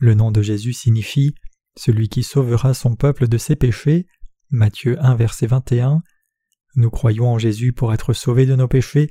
Le 0.00 0.12
nom 0.12 0.30
de 0.30 0.42
Jésus 0.42 0.74
signifie 0.74 1.34
Celui 1.74 2.10
qui 2.10 2.22
sauvera 2.22 2.74
son 2.74 2.96
peuple 2.96 3.26
de 3.26 3.38
ses 3.38 3.56
péchés. 3.56 4.06
Matthieu 4.50 5.02
1, 5.02 5.14
verset 5.14 5.46
21. 5.46 6.02
Nous 6.76 6.90
croyons 6.90 7.32
en 7.32 7.38
Jésus 7.38 7.72
pour 7.72 7.94
être 7.94 8.12
sauvés 8.12 8.44
de 8.44 8.54
nos 8.54 8.68
péchés, 8.68 9.10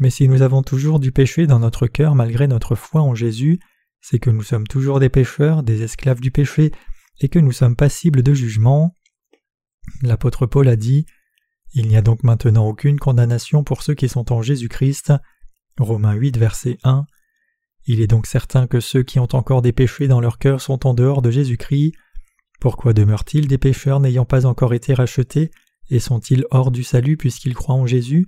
mais 0.00 0.08
si 0.08 0.28
nous 0.28 0.40
avons 0.40 0.62
toujours 0.62 0.98
du 0.98 1.12
péché 1.12 1.46
dans 1.46 1.58
notre 1.58 1.86
cœur 1.88 2.14
malgré 2.14 2.48
notre 2.48 2.74
foi 2.74 3.02
en 3.02 3.14
Jésus, 3.14 3.60
c'est 4.00 4.18
que 4.18 4.30
nous 4.30 4.42
sommes 4.42 4.66
toujours 4.66 5.00
des 5.00 5.08
pécheurs, 5.08 5.62
des 5.62 5.82
esclaves 5.82 6.20
du 6.20 6.30
péché, 6.30 6.72
et 7.20 7.28
que 7.28 7.38
nous 7.38 7.52
sommes 7.52 7.76
passibles 7.76 8.22
de 8.22 8.34
jugement. 8.34 8.94
L'apôtre 10.02 10.46
Paul 10.46 10.68
a 10.68 10.76
dit 10.76 11.06
Il 11.74 11.88
n'y 11.88 11.96
a 11.96 12.02
donc 12.02 12.22
maintenant 12.22 12.66
aucune 12.66 12.98
condamnation 12.98 13.62
pour 13.62 13.82
ceux 13.82 13.94
qui 13.94 14.08
sont 14.08 14.32
en 14.32 14.42
Jésus-Christ. 14.42 15.12
Romains 15.78 16.14
8, 16.14 16.36
verset 16.38 16.78
1. 16.82 17.04
Il 17.86 18.00
est 18.00 18.06
donc 18.06 18.26
certain 18.26 18.66
que 18.66 18.80
ceux 18.80 19.02
qui 19.02 19.18
ont 19.18 19.28
encore 19.34 19.62
des 19.62 19.72
péchés 19.72 20.08
dans 20.08 20.20
leur 20.20 20.38
cœur 20.38 20.60
sont 20.60 20.86
en 20.86 20.94
dehors 20.94 21.22
de 21.22 21.30
Jésus-Christ. 21.30 21.92
Pourquoi 22.60 22.92
demeurent-ils 22.92 23.48
des 23.48 23.58
pécheurs 23.58 24.00
n'ayant 24.00 24.26
pas 24.26 24.44
encore 24.44 24.74
été 24.74 24.92
rachetés 24.92 25.50
et 25.88 25.98
sont-ils 25.98 26.44
hors 26.50 26.70
du 26.70 26.84
salut 26.84 27.16
puisqu'ils 27.16 27.54
croient 27.54 27.74
en 27.74 27.86
Jésus? 27.86 28.26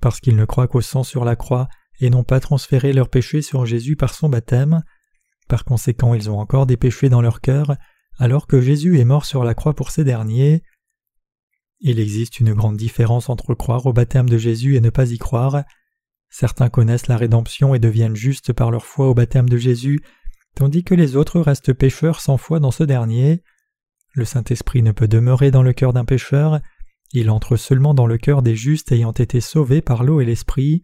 Parce 0.00 0.20
qu'ils 0.20 0.36
ne 0.36 0.44
croient 0.44 0.68
qu'au 0.68 0.80
sang 0.80 1.02
sur 1.02 1.24
la 1.24 1.36
croix 1.36 1.68
et 2.00 2.10
n'ont 2.10 2.24
pas 2.24 2.40
transféré 2.40 2.92
leurs 2.92 3.08
péchés 3.08 3.42
sur 3.42 3.66
Jésus 3.66 3.96
par 3.96 4.14
son 4.14 4.28
baptême. 4.28 4.82
Par 5.48 5.64
conséquent, 5.64 6.14
ils 6.14 6.30
ont 6.30 6.38
encore 6.38 6.66
des 6.66 6.76
péchés 6.76 7.08
dans 7.08 7.20
leur 7.20 7.40
cœur, 7.40 7.76
alors 8.18 8.46
que 8.46 8.60
Jésus 8.60 8.98
est 8.98 9.04
mort 9.04 9.24
sur 9.24 9.44
la 9.44 9.54
croix 9.54 9.74
pour 9.74 9.90
ces 9.90 10.04
derniers. 10.04 10.62
Il 11.80 11.98
existe 11.98 12.40
une 12.40 12.52
grande 12.52 12.76
différence 12.76 13.28
entre 13.28 13.54
croire 13.54 13.86
au 13.86 13.92
baptême 13.92 14.28
de 14.28 14.38
Jésus 14.38 14.76
et 14.76 14.80
ne 14.80 14.90
pas 14.90 15.10
y 15.10 15.18
croire. 15.18 15.62
Certains 16.28 16.68
connaissent 16.68 17.08
la 17.08 17.16
rédemption 17.16 17.74
et 17.74 17.78
deviennent 17.78 18.16
justes 18.16 18.52
par 18.52 18.70
leur 18.70 18.84
foi 18.84 19.08
au 19.08 19.14
baptême 19.14 19.48
de 19.48 19.56
Jésus, 19.56 20.00
tandis 20.54 20.84
que 20.84 20.94
les 20.94 21.16
autres 21.16 21.40
restent 21.40 21.72
pécheurs 21.72 22.20
sans 22.20 22.36
foi 22.36 22.60
dans 22.60 22.70
ce 22.70 22.84
dernier. 22.84 23.42
Le 24.14 24.24
Saint-Esprit 24.24 24.82
ne 24.82 24.92
peut 24.92 25.08
demeurer 25.08 25.50
dans 25.50 25.62
le 25.62 25.72
cœur 25.72 25.92
d'un 25.92 26.04
pécheur, 26.04 26.60
il 27.12 27.30
entre 27.30 27.56
seulement 27.56 27.94
dans 27.94 28.06
le 28.06 28.18
cœur 28.18 28.42
des 28.42 28.54
justes 28.54 28.92
ayant 28.92 29.12
été 29.12 29.40
sauvés 29.40 29.80
par 29.80 30.04
l'eau 30.04 30.20
et 30.20 30.24
l'Esprit. 30.24 30.82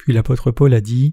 Puis 0.00 0.14
l'apôtre 0.14 0.50
Paul 0.50 0.72
a 0.72 0.80
dit 0.80 1.12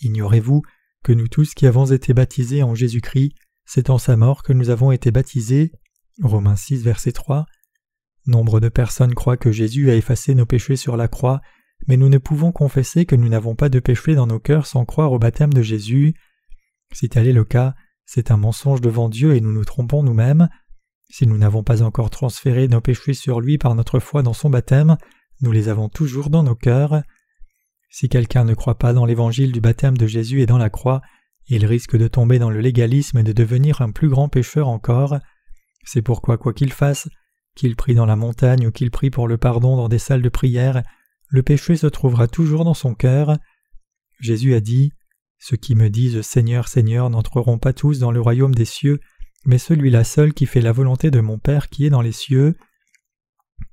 Ignorez-vous 0.00 0.62
que 1.04 1.12
nous 1.12 1.28
tous 1.28 1.54
qui 1.54 1.64
avons 1.64 1.86
été 1.86 2.12
baptisés 2.12 2.64
en 2.64 2.74
Jésus-Christ, 2.74 3.34
c'est 3.66 3.88
en 3.88 3.98
sa 3.98 4.16
mort 4.16 4.42
que 4.42 4.52
nous 4.52 4.70
avons 4.70 4.90
été 4.90 5.12
baptisés 5.12 5.70
Romains 6.20 6.56
6, 6.56 6.82
verset 6.82 7.12
3. 7.12 7.46
Nombre 8.26 8.58
de 8.58 8.68
personnes 8.68 9.14
croient 9.14 9.36
que 9.36 9.52
Jésus 9.52 9.92
a 9.92 9.94
effacé 9.94 10.34
nos 10.34 10.44
péchés 10.44 10.74
sur 10.74 10.96
la 10.96 11.06
croix, 11.06 11.40
mais 11.86 11.96
nous 11.96 12.08
ne 12.08 12.18
pouvons 12.18 12.50
confesser 12.50 13.06
que 13.06 13.14
nous 13.14 13.28
n'avons 13.28 13.54
pas 13.54 13.68
de 13.68 13.78
péché 13.78 14.16
dans 14.16 14.26
nos 14.26 14.40
cœurs 14.40 14.66
sans 14.66 14.84
croire 14.84 15.12
au 15.12 15.20
baptême 15.20 15.52
de 15.52 15.62
Jésus. 15.62 16.14
Si 16.92 17.08
tel 17.08 17.28
est 17.28 17.32
le 17.32 17.44
cas, 17.44 17.76
c'est 18.06 18.32
un 18.32 18.36
mensonge 18.36 18.80
devant 18.80 19.08
Dieu 19.08 19.36
et 19.36 19.40
nous 19.40 19.52
nous 19.52 19.64
trompons 19.64 20.02
nous-mêmes. 20.02 20.48
Si 21.10 21.28
nous 21.28 21.38
n'avons 21.38 21.62
pas 21.62 21.82
encore 21.82 22.10
transféré 22.10 22.66
nos 22.66 22.80
péchés 22.80 23.14
sur 23.14 23.40
lui 23.40 23.56
par 23.56 23.76
notre 23.76 24.00
foi 24.00 24.24
dans 24.24 24.34
son 24.34 24.50
baptême, 24.50 24.96
nous 25.42 25.52
les 25.52 25.68
avons 25.68 25.88
toujours 25.88 26.28
dans 26.28 26.42
nos 26.42 26.56
cœurs. 26.56 27.02
Si 27.88 28.08
quelqu'un 28.08 28.44
ne 28.44 28.54
croit 28.54 28.78
pas 28.78 28.92
dans 28.92 29.06
l'évangile 29.06 29.52
du 29.52 29.60
baptême 29.60 29.96
de 29.96 30.06
Jésus 30.06 30.42
et 30.42 30.46
dans 30.46 30.58
la 30.58 30.70
croix, 30.70 31.00
il 31.46 31.64
risque 31.64 31.96
de 31.96 32.08
tomber 32.08 32.38
dans 32.38 32.50
le 32.50 32.60
légalisme 32.60 33.18
et 33.18 33.22
de 33.22 33.32
devenir 33.32 33.80
un 33.80 33.90
plus 33.90 34.08
grand 34.08 34.28
pécheur 34.28 34.68
encore. 34.68 35.18
C'est 35.84 36.02
pourquoi, 36.02 36.36
quoi 36.36 36.52
qu'il 36.52 36.72
fasse, 36.72 37.08
qu'il 37.54 37.74
prie 37.76 37.94
dans 37.94 38.06
la 38.06 38.16
montagne 38.16 38.66
ou 38.66 38.70
qu'il 38.70 38.90
prie 38.90 39.10
pour 39.10 39.26
le 39.26 39.38
pardon 39.38 39.76
dans 39.76 39.88
des 39.88 39.98
salles 39.98 40.22
de 40.22 40.28
prière, 40.28 40.82
le 41.28 41.42
péché 41.42 41.76
se 41.76 41.86
trouvera 41.86 42.28
toujours 42.28 42.64
dans 42.64 42.74
son 42.74 42.94
cœur. 42.94 43.38
Jésus 44.20 44.54
a 44.54 44.60
dit 44.60 44.92
Ceux 45.38 45.56
qui 45.56 45.74
me 45.74 45.88
disent 45.88 46.20
Seigneur, 46.20 46.68
Seigneur 46.68 47.08
n'entreront 47.08 47.58
pas 47.58 47.72
tous 47.72 47.98
dans 47.98 48.12
le 48.12 48.20
royaume 48.20 48.54
des 48.54 48.66
cieux, 48.66 49.00
mais 49.46 49.58
celui-là 49.58 50.04
seul 50.04 50.34
qui 50.34 50.44
fait 50.44 50.60
la 50.60 50.72
volonté 50.72 51.10
de 51.10 51.20
mon 51.20 51.38
Père 51.38 51.68
qui 51.68 51.86
est 51.86 51.90
dans 51.90 52.02
les 52.02 52.12
cieux. 52.12 52.56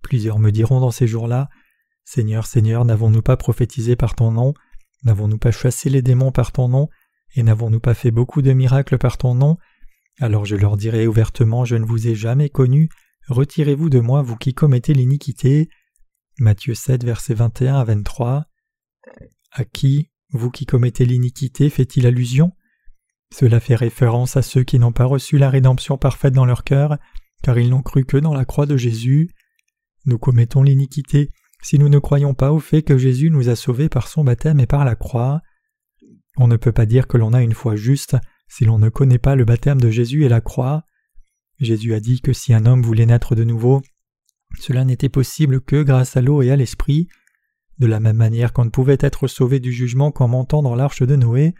Plusieurs 0.02 0.40
me 0.40 0.52
diront 0.52 0.80
dans 0.80 0.92
ces 0.92 1.08
jours-là 1.08 1.50
Seigneur, 2.06 2.46
Seigneur, 2.46 2.86
n'avons-nous 2.86 3.24
pas 3.24 3.36
prophétisé 3.36 3.96
par 3.96 4.16
ton 4.16 4.32
nom? 4.32 4.54
N'avons-nous 5.04 5.40
pas 5.40 5.52
chassé 5.52 5.90
les 5.90 6.04
démons 6.04 6.32
par 6.32 6.52
ton 6.52 6.70
nom? 6.70 6.88
Et 7.36 7.42
n'avons-nous 7.42 7.80
pas 7.80 7.96
fait 7.96 8.12
beaucoup 8.12 8.44
de 8.44 8.54
miracles 8.54 9.00
par 9.00 9.18
ton 9.18 9.34
nom? 9.34 9.58
Alors 10.20 10.46
je 10.46 10.56
leur 10.56 10.78
dirai 10.78 11.08
ouvertement 11.08 11.66
Je 11.66 11.76
ne 11.76 11.86
vous 11.86 12.08
ai 12.08 12.16
jamais 12.16 12.50
connu, 12.50 12.90
retirez-vous 13.28 13.90
de 13.90 14.00
moi, 14.00 14.22
vous 14.22 14.38
qui 14.38 14.54
commettez 14.54 14.94
l'iniquité. 14.94 15.68
Matthieu 16.40 16.76
7, 16.76 17.04
versets 17.04 17.34
21 17.34 17.76
à 17.76 17.84
23. 17.84 18.46
À 19.52 19.66
qui, 19.66 20.12
vous 20.30 20.52
qui 20.52 20.66
commettez 20.66 21.06
l'iniquité, 21.06 21.70
fait-il 21.70 22.06
allusion? 22.06 22.52
Cela 23.34 23.60
fait 23.60 23.76
référence 23.76 24.38
à 24.38 24.44
ceux 24.44 24.64
qui 24.64 24.78
n'ont 24.78 24.92
pas 24.92 25.06
reçu 25.06 25.38
la 25.38 25.50
rédemption 25.50 25.98
parfaite 25.98 26.34
dans 26.34 26.46
leur 26.46 26.64
cœur, 26.64 26.98
car 27.42 27.58
ils 27.58 27.70
n'ont 27.70 27.82
cru 27.82 28.06
que 28.06 28.18
dans 28.18 28.34
la 28.34 28.46
croix 28.46 28.68
de 28.68 28.78
Jésus. 28.78 29.32
Nous 30.06 30.20
commettons 30.20 30.62
l'iniquité 30.62 31.32
si 31.66 31.80
nous 31.80 31.90
ne 31.90 31.98
croyons 31.98 32.36
pas 32.36 32.52
au 32.52 32.60
fait 32.60 32.84
que 32.84 32.96
Jésus 32.96 33.32
nous 33.32 33.50
a 33.50 33.56
sauvés 33.56 33.90
par 33.90 34.08
son 34.08 34.24
baptême 34.24 34.60
et 34.60 34.68
par 34.68 34.86
la 34.86 34.96
croix. 34.96 35.42
On 36.38 36.48
ne 36.48 36.58
peut 36.58 36.72
pas 36.72 36.86
dire 36.86 37.08
que 37.08 37.18
l'on 37.18 37.34
a 37.34 37.42
une 37.42 37.56
foi 37.56 37.76
juste 37.76 38.18
si 38.48 38.66
l'on 38.66 38.78
ne 38.78 38.90
connaît 38.90 39.18
pas 39.18 39.36
le 39.36 39.46
baptême 39.46 39.82
de 39.82 39.90
Jésus 39.90 40.26
et 40.26 40.30
la 40.30 40.42
croix. 40.42 40.84
Jésus 41.58 41.96
a 41.96 42.00
dit 42.00 42.22
que 42.22 42.34
si 42.34 42.54
un 42.54 42.68
homme 42.68 42.84
voulait 42.84 43.08
naître 43.08 43.34
de 43.34 43.44
nouveau, 43.44 43.82
cela 44.60 44.86
n'était 44.86 45.10
possible 45.10 45.60
que 45.60 45.82
grâce 45.82 46.16
à 46.16 46.22
l'eau 46.22 46.44
et 46.44 46.52
à 46.52 46.56
l'esprit. 46.56 47.08
De 47.80 47.88
la 47.88 48.00
même 48.00 48.18
manière 48.18 48.54
qu'on 48.54 48.66
ne 48.66 48.70
pouvait 48.70 49.00
être 49.00 49.28
sauvé 49.28 49.60
du 49.60 49.74
jugement 49.74 50.12
qu'en 50.12 50.28
montant 50.28 50.62
dans 50.62 50.76
l'arche 50.76 51.02
de 51.02 51.16
Noé, 51.16 51.56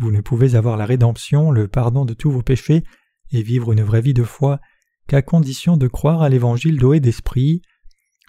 vous 0.00 0.12
ne 0.12 0.22
pouvez 0.22 0.54
avoir 0.54 0.78
la 0.78 0.86
rédemption, 0.86 1.50
le 1.50 1.68
pardon 1.68 2.06
de 2.06 2.14
tous 2.14 2.30
vos 2.30 2.42
péchés 2.42 2.84
et 3.32 3.42
vivre 3.42 3.72
une 3.72 3.82
vraie 3.82 4.00
vie 4.00 4.14
de 4.14 4.24
foi 4.24 4.60
qu'à 5.08 5.20
condition 5.20 5.76
de 5.76 5.88
croire 5.88 6.22
à 6.22 6.30
l'évangile 6.30 6.78
d'eau 6.78 6.94
et 6.94 7.00
d'esprit. 7.00 7.60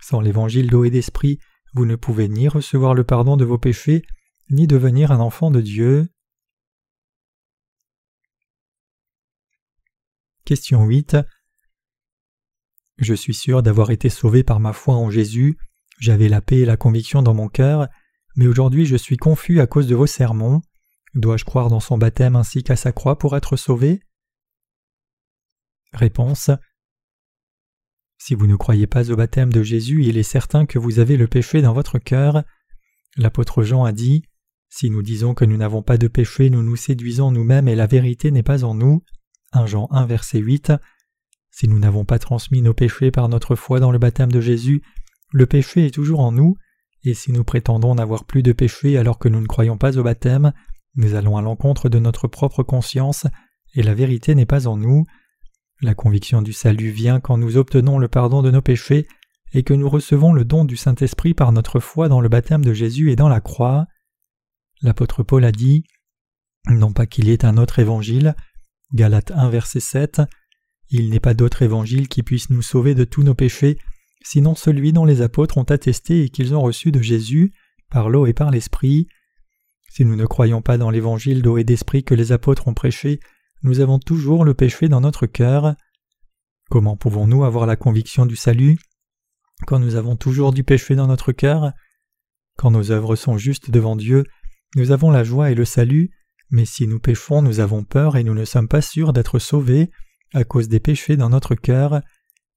Sans 0.03 0.19
l'évangile 0.19 0.69
d'eau 0.69 0.83
et 0.83 0.89
d'esprit, 0.89 1.39
vous 1.73 1.85
ne 1.85 1.95
pouvez 1.95 2.27
ni 2.27 2.49
recevoir 2.49 2.93
le 2.93 3.05
pardon 3.05 3.37
de 3.37 3.45
vos 3.45 3.57
péchés, 3.57 4.03
ni 4.49 4.67
devenir 4.67 5.13
un 5.13 5.21
enfant 5.21 5.49
de 5.49 5.61
Dieu. 5.61 6.09
Question 10.43 10.83
8. 10.83 11.15
Je 12.97 13.13
suis 13.13 13.33
sûr 13.33 13.63
d'avoir 13.63 13.91
été 13.91 14.09
sauvé 14.09 14.43
par 14.43 14.59
ma 14.59 14.73
foi 14.73 14.95
en 14.95 15.09
Jésus, 15.09 15.57
j'avais 15.99 16.27
la 16.27 16.41
paix 16.41 16.59
et 16.59 16.65
la 16.65 16.75
conviction 16.75 17.21
dans 17.21 17.33
mon 17.33 17.47
cœur, 17.47 17.87
mais 18.35 18.47
aujourd'hui 18.47 18.85
je 18.85 18.97
suis 18.97 19.15
confus 19.15 19.61
à 19.61 19.67
cause 19.67 19.87
de 19.87 19.95
vos 19.95 20.05
sermons. 20.05 20.61
Dois-je 21.13 21.45
croire 21.45 21.69
dans 21.69 21.79
son 21.79 21.97
baptême 21.97 22.35
ainsi 22.35 22.61
qu'à 22.61 22.75
sa 22.75 22.91
croix 22.91 23.17
pour 23.17 23.37
être 23.37 23.55
sauvé? 23.55 24.01
Réponse. 25.93 26.51
Si 28.26 28.36
vous 28.36 28.47
ne 28.47 28.55
croyez 28.55 28.88
pas 28.88 29.11
au 29.11 29.17
baptême 29.17 29.51
de 29.51 29.63
Jésus, 29.63 30.05
il 30.05 30.17
est 30.17 30.24
certain 30.24 30.65
que 30.65 30.80
vous 30.80 30.99
avez 30.99 31.17
le 31.17 31.28
péché 31.28 31.61
dans 31.61 31.74
votre 31.74 31.99
cœur. 31.99 32.43
L'apôtre 33.17 33.63
Jean 33.63 33.84
a 33.84 33.91
dit 33.91 34.24
Si 34.69 34.89
nous 34.89 35.01
disons 35.01 35.34
que 35.34 35.43
nous 35.43 35.57
n'avons 35.57 35.84
pas 35.84 35.97
de 35.97 36.07
péché, 36.07 36.49
nous 36.49 36.63
nous 36.63 36.78
séduisons 36.78 37.32
nous-mêmes 37.32 37.67
et 37.67 37.76
la 37.76 37.86
vérité 37.86 38.32
n'est 38.32 38.41
pas 38.41 38.63
en 38.63 38.76
nous. 38.76 39.03
1 39.51 39.65
Jean 39.65 39.89
1 39.91 40.05
verset 40.05 40.38
8. 40.38 40.71
Si 41.51 41.67
nous 41.67 41.80
n'avons 41.80 42.05
pas 42.05 42.17
transmis 42.17 42.61
nos 42.61 42.74
péchés 42.74 43.11
par 43.11 43.28
notre 43.28 43.57
foi 43.57 43.82
dans 43.82 43.91
le 43.91 43.99
baptême 43.99 44.32
de 44.32 44.39
Jésus, 44.39 44.84
le 45.34 45.45
péché 45.45 45.88
est 45.88 45.93
toujours 45.93 46.21
en 46.21 46.32
nous, 46.32 46.55
et 47.03 47.15
si 47.15 47.34
nous 47.34 47.43
prétendons 47.43 47.93
n'avoir 47.93 48.24
plus 48.24 48.41
de 48.41 48.53
péché 48.53 48.97
alors 48.97 49.19
que 49.19 49.28
nous 49.28 49.41
ne 49.41 49.47
croyons 49.47 49.78
pas 49.78 49.97
au 49.97 50.03
baptême, 50.03 50.53
nous 50.95 51.15
allons 51.15 51.36
à 51.36 51.41
l'encontre 51.41 51.89
de 51.89 51.99
notre 51.99 52.30
propre 52.30 52.63
conscience, 52.63 53.28
et 53.76 53.84
la 53.84 53.93
vérité 53.93 54.34
n'est 54.34 54.45
pas 54.45 54.69
en 54.69 54.78
nous. 54.78 55.03
La 55.82 55.95
conviction 55.95 56.41
du 56.41 56.53
salut 56.53 56.91
vient 56.91 57.19
quand 57.19 57.38
nous 57.38 57.57
obtenons 57.57 57.99
le 57.99 58.07
pardon 58.07 58.41
de 58.41 58.51
nos 58.51 58.61
péchés 58.61 59.07
et 59.53 59.63
que 59.63 59.74
nous 59.74 59.89
recevons 59.89 60.34
le 60.34 60.45
don 60.45 60.65
du 60.65 60.78
Saint-Esprit 60.78 61.34
par 61.34 61.51
notre 61.51 61.80
foi 61.80 62.09
dans 62.09 62.21
le 62.21 62.30
baptême 62.30 62.63
de 62.63 62.74
Jésus 62.74 63.11
et 63.11 63.15
dans 63.15 63.30
la 63.30 63.41
croix. 63.41 63.86
L'apôtre 64.82 65.24
Paul 65.24 65.45
a 65.45 65.51
dit 65.51 65.84
Non 66.67 66.93
pas 66.93 67.05
qu'il 67.05 67.28
y 67.28 67.32
ait 67.32 67.45
un 67.45 67.57
autre 67.57 67.80
évangile, 67.80 68.36
Galates 68.93 69.32
1 69.32 69.49
verset 69.49 69.80
7 69.80 70.21
Il 70.89 71.09
n'est 71.09 71.19
pas 71.19 71.34
d'autre 71.34 71.61
évangile 71.61 72.07
qui 72.07 72.24
puisse 72.24 72.49
nous 72.49 72.61
sauver 72.61 72.95
de 72.95 73.03
tous 73.03 73.24
nos 73.24 73.36
péchés, 73.36 73.78
sinon 74.24 74.55
celui 74.55 74.93
dont 74.93 75.05
les 75.05 75.21
apôtres 75.21 75.57
ont 75.57 75.63
attesté 75.63 76.24
et 76.24 76.30
qu'ils 76.30 76.55
ont 76.55 76.61
reçu 76.61 76.91
de 76.91 77.01
Jésus, 77.01 77.53
par 77.89 78.09
l'eau 78.09 78.26
et 78.26 78.34
par 78.34 78.51
l'esprit. 78.51 79.07
Si 79.89 80.05
nous 80.05 80.15
ne 80.15 80.26
croyons 80.26 80.61
pas 80.61 80.78
dans 80.78 80.89
l'évangile 80.89 81.41
d'eau 81.41 81.57
et 81.57 81.63
d'esprit 81.63 82.03
que 82.03 82.15
les 82.15 82.32
apôtres 82.32 82.67
ont 82.67 82.74
prêché, 82.74 83.19
nous 83.64 83.80
avons 83.80 83.97
toujours 83.97 84.43
le 84.43 84.53
péché 84.53 84.89
dans 84.89 85.01
notre 85.01 85.26
cœur. 85.26 85.76
Comment 86.70 86.97
pouvons-nous 86.97 87.43
avoir 87.45 87.66
la 87.66 87.76
conviction 87.76 88.26
du 88.26 88.36
salut 88.36 88.78
quand 89.68 89.80
nous 89.80 89.95
avons 89.95 90.18
toujours 90.18 90.51
du 90.51 90.64
péché 90.64 90.95
dans 90.95 91.07
notre 91.07 91.32
cœur? 91.32 91.72
Quand 92.57 92.72
nos 92.72 92.91
œuvres 92.91 93.16
sont 93.16 93.38
justes 93.38 93.72
devant 93.72 93.95
Dieu, 93.95 94.26
nous 94.76 94.91
avons 94.91 95.11
la 95.11 95.24
joie 95.24 95.49
et 95.49 95.55
le 95.55 95.66
salut, 95.66 96.11
mais 96.51 96.66
si 96.66 96.88
nous 96.88 96.99
péchons, 96.99 97.41
nous 97.41 97.61
avons 97.61 97.84
peur 97.84 98.18
et 98.18 98.24
nous 98.24 98.34
ne 98.34 98.45
sommes 98.45 98.68
pas 98.68 98.82
sûrs 98.82 99.14
d'être 99.14 99.39
sauvés 99.39 99.89
à 100.34 100.43
cause 100.43 100.68
des 100.68 100.80
péchés 100.80 101.16
dans 101.16 101.30
notre 101.30 101.55
cœur. 101.55 102.01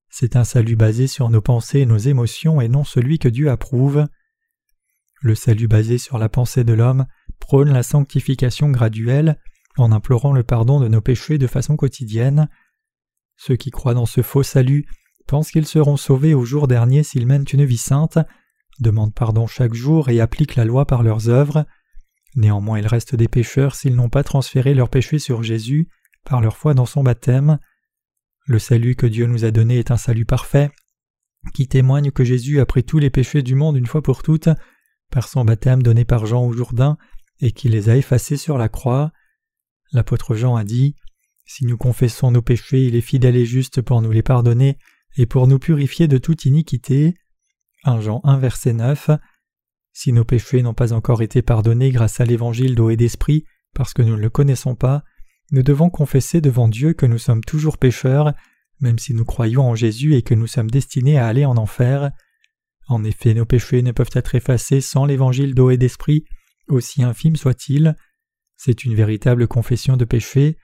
C'est 0.08 0.34
un 0.34 0.44
salut 0.44 0.76
basé 0.76 1.06
sur 1.06 1.30
nos 1.30 1.40
pensées 1.40 1.80
et 1.80 1.86
nos 1.86 1.98
émotions 1.98 2.60
et 2.60 2.68
non 2.68 2.84
celui 2.84 3.18
que 3.18 3.28
Dieu 3.28 3.48
approuve. 3.50 4.06
Le 5.20 5.34
salut 5.34 5.68
basé 5.68 5.98
sur 5.98 6.18
la 6.18 6.28
pensée 6.28 6.64
de 6.64 6.72
l'homme 6.72 7.06
prône 7.38 7.72
la 7.72 7.82
sanctification 7.82 8.70
graduelle 8.70 9.38
en 9.76 9.92
implorant 9.92 10.32
le 10.32 10.42
pardon 10.42 10.80
de 10.80 10.88
nos 10.88 11.00
péchés 11.00 11.38
de 11.38 11.46
façon 11.46 11.76
quotidienne. 11.76 12.48
Ceux 13.36 13.56
qui 13.56 13.70
croient 13.70 13.94
dans 13.94 14.06
ce 14.06 14.22
faux 14.22 14.42
salut 14.42 14.86
pensent 15.26 15.50
qu'ils 15.50 15.66
seront 15.66 15.96
sauvés 15.96 16.34
au 16.34 16.44
jour 16.44 16.68
dernier 16.68 17.02
s'ils 17.02 17.26
mènent 17.26 17.44
une 17.52 17.64
vie 17.64 17.76
sainte, 17.76 18.18
demandent 18.80 19.14
pardon 19.14 19.46
chaque 19.46 19.74
jour 19.74 20.08
et 20.08 20.20
appliquent 20.20 20.56
la 20.56 20.64
loi 20.64 20.86
par 20.86 21.02
leurs 21.02 21.28
œuvres. 21.28 21.66
Néanmoins 22.36 22.78
il 22.78 22.86
reste 22.86 23.14
des 23.14 23.28
pécheurs 23.28 23.74
s'ils 23.74 23.96
n'ont 23.96 24.10
pas 24.10 24.22
transféré 24.22 24.74
leurs 24.74 24.90
péchés 24.90 25.18
sur 25.18 25.42
Jésus 25.42 25.88
par 26.24 26.40
leur 26.40 26.56
foi 26.56 26.74
dans 26.74 26.86
son 26.86 27.02
baptême. 27.02 27.58
Le 28.46 28.58
salut 28.58 28.94
que 28.94 29.06
Dieu 29.06 29.26
nous 29.26 29.44
a 29.44 29.50
donné 29.50 29.78
est 29.78 29.90
un 29.90 29.96
salut 29.96 30.26
parfait, 30.26 30.70
qui 31.54 31.66
témoigne 31.68 32.10
que 32.10 32.24
Jésus 32.24 32.60
a 32.60 32.66
pris 32.66 32.84
tous 32.84 32.98
les 32.98 33.10
péchés 33.10 33.42
du 33.42 33.54
monde 33.54 33.76
une 33.76 33.86
fois 33.86 34.02
pour 34.02 34.22
toutes, 34.22 34.48
par 35.10 35.28
son 35.28 35.44
baptême 35.44 35.82
donné 35.82 36.04
par 36.04 36.26
Jean 36.26 36.44
au 36.44 36.52
Jourdain, 36.52 36.96
et 37.40 37.52
qui 37.52 37.68
les 37.68 37.88
a 37.88 37.96
effacés 37.96 38.36
sur 38.36 38.58
la 38.58 38.68
croix. 38.68 39.12
L'apôtre 39.92 40.34
Jean 40.34 40.56
a 40.56 40.64
dit 40.64 40.94
Si 41.44 41.64
nous 41.64 41.76
confessons 41.76 42.30
nos 42.30 42.42
péchés, 42.42 42.84
il 42.84 42.96
est 42.96 43.00
fidèle 43.00 43.36
et 43.36 43.46
juste 43.46 43.80
pour 43.80 44.02
nous 44.02 44.12
les 44.12 44.22
pardonner 44.22 44.78
et 45.16 45.26
pour 45.26 45.46
nous 45.46 45.58
purifier 45.58 46.08
de 46.08 46.18
toute 46.18 46.44
iniquité. 46.44 47.14
1 47.84 48.00
Jean 48.00 48.20
1 48.24 48.38
verset 48.38 48.72
9. 48.72 49.10
Si 49.92 50.12
nos 50.12 50.24
péchés 50.24 50.62
n'ont 50.62 50.74
pas 50.74 50.92
encore 50.92 51.22
été 51.22 51.40
pardonnés 51.40 51.90
grâce 51.90 52.20
à 52.20 52.24
l'évangile 52.24 52.74
d'eau 52.74 52.90
et 52.90 52.96
d'esprit, 52.96 53.44
parce 53.74 53.94
que 53.94 54.02
nous 54.02 54.16
ne 54.16 54.20
le 54.20 54.30
connaissons 54.30 54.74
pas, 54.74 55.04
nous 55.52 55.62
devons 55.62 55.90
confesser 55.90 56.40
devant 56.40 56.68
Dieu 56.68 56.92
que 56.92 57.06
nous 57.06 57.18
sommes 57.18 57.44
toujours 57.44 57.78
pécheurs, 57.78 58.34
même 58.80 58.98
si 58.98 59.14
nous 59.14 59.24
croyons 59.24 59.62
en 59.62 59.74
Jésus 59.74 60.14
et 60.14 60.22
que 60.22 60.34
nous 60.34 60.46
sommes 60.46 60.70
destinés 60.70 61.18
à 61.18 61.26
aller 61.26 61.44
en 61.44 61.56
enfer. 61.56 62.10
En 62.88 63.04
effet, 63.04 63.34
nos 63.34 63.46
péchés 63.46 63.82
ne 63.82 63.92
peuvent 63.92 64.10
être 64.12 64.34
effacés 64.34 64.80
sans 64.80 65.06
l'évangile 65.06 65.54
d'eau 65.54 65.70
et 65.70 65.76
d'esprit, 65.76 66.24
aussi 66.68 67.02
infime 67.02 67.36
soit-il. 67.36 67.96
C'est 68.56 68.84
une 68.84 68.94
véritable 68.94 69.46
confession 69.46 69.96
de 69.96 70.04
péché. 70.04 70.56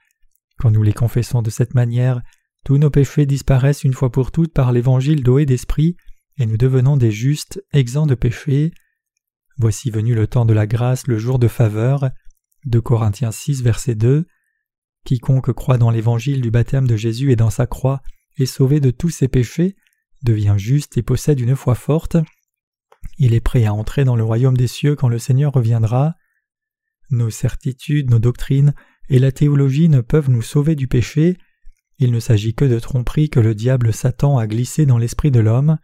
Quand 0.57 0.71
nous 0.71 0.83
les 0.83 0.93
confessons 0.93 1.41
de 1.41 1.49
cette 1.49 1.73
manière, 1.73 2.21
tous 2.65 2.77
nos 2.77 2.89
péchés 2.89 3.25
disparaissent 3.25 3.83
une 3.83 3.93
fois 3.93 4.11
pour 4.11 4.31
toutes 4.31 4.53
par 4.53 4.71
l'évangile 4.71 5.23
d'eau 5.23 5.39
et 5.39 5.45
d'esprit, 5.45 5.97
et 6.37 6.45
nous 6.45 6.57
devenons 6.57 6.97
des 6.97 7.11
justes, 7.11 7.63
exempts 7.73 8.07
de 8.07 8.15
péché. 8.15 8.71
Voici 9.57 9.91
venu 9.91 10.15
le 10.15 10.27
temps 10.27 10.45
de 10.45 10.53
la 10.53 10.65
grâce, 10.65 11.07
le 11.07 11.17
jour 11.17 11.39
de 11.39 11.47
faveur. 11.47 12.09
2 12.65 12.81
Corinthiens 12.81 13.31
6, 13.31 13.61
verset 13.61 13.95
2 13.95 14.25
Quiconque 15.05 15.51
croit 15.51 15.77
dans 15.77 15.89
l'évangile 15.89 16.41
du 16.41 16.49
baptême 16.49 16.87
de 16.87 16.95
Jésus 16.95 17.31
et 17.31 17.35
dans 17.35 17.49
sa 17.49 17.67
croix 17.67 18.01
est 18.37 18.45
sauvé 18.45 18.79
de 18.79 18.89
tous 18.89 19.09
ses 19.09 19.27
péchés, 19.27 19.75
devient 20.23 20.55
juste 20.57 20.97
et 20.97 21.03
possède 21.03 21.39
une 21.39 21.55
foi 21.55 21.75
forte. 21.75 22.17
Il 23.17 23.33
est 23.33 23.41
prêt 23.41 23.65
à 23.65 23.73
entrer 23.73 24.05
dans 24.05 24.15
le 24.15 24.23
royaume 24.23 24.57
des 24.57 24.67
cieux 24.67 24.95
quand 24.95 25.09
le 25.09 25.19
Seigneur 25.19 25.51
reviendra. 25.51 26.15
Nos 27.13 27.29
certitudes, 27.29 28.09
nos 28.09 28.17
doctrines 28.17 28.73
et 29.07 29.19
la 29.19 29.31
théologie 29.31 29.87
ne 29.87 30.01
peuvent 30.01 30.31
nous 30.31 30.41
sauver 30.41 30.75
du 30.75 30.87
péché. 30.87 31.37
Il 31.99 32.11
ne 32.11 32.19
s'agit 32.19 32.55
que 32.55 32.65
de 32.65 32.79
tromperies 32.79 33.29
que 33.29 33.39
le 33.39 33.53
diable 33.53 33.93
Satan 33.93 34.39
a 34.39 34.47
glissé 34.47 34.87
dans 34.87 34.97
l'esprit 34.97 35.29
de 35.29 35.39
l'homme. 35.39 35.77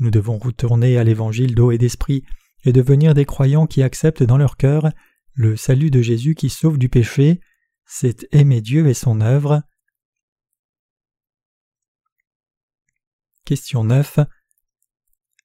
Nous 0.00 0.10
devons 0.10 0.38
retourner 0.38 0.98
à 0.98 1.04
l'évangile 1.04 1.54
d'eau 1.54 1.70
et 1.70 1.78
d'esprit 1.78 2.24
et 2.64 2.72
devenir 2.72 3.14
des 3.14 3.24
croyants 3.24 3.68
qui 3.68 3.84
acceptent 3.84 4.24
dans 4.24 4.38
leur 4.38 4.56
cœur 4.56 4.90
le 5.34 5.54
salut 5.54 5.92
de 5.92 6.02
Jésus 6.02 6.34
qui 6.34 6.50
sauve 6.50 6.78
du 6.78 6.88
péché, 6.88 7.40
c'est 7.84 8.26
aimer 8.32 8.60
Dieu 8.60 8.88
et 8.88 8.94
son 8.94 9.20
œuvre. 9.20 9.62
Question 13.44 13.84
9. 13.84 14.18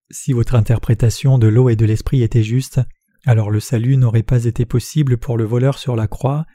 Si 0.09 0.33
votre 0.33 0.55
interprétation 0.55 1.37
de 1.37 1.45
l'eau 1.47 1.69
et 1.69 1.75
de 1.75 1.85
l'esprit 1.85 2.23
était 2.23 2.41
juste, 2.41 2.81
alors 3.25 3.51
le 3.51 3.59
salut 3.59 3.97
n'aurait 3.97 4.23
pas 4.23 4.45
été 4.45 4.65
possible 4.65 5.17
pour 5.17 5.37
le 5.37 5.43
voleur 5.43 5.77
sur 5.77 5.95
la 5.95 6.07
croix. 6.07 6.45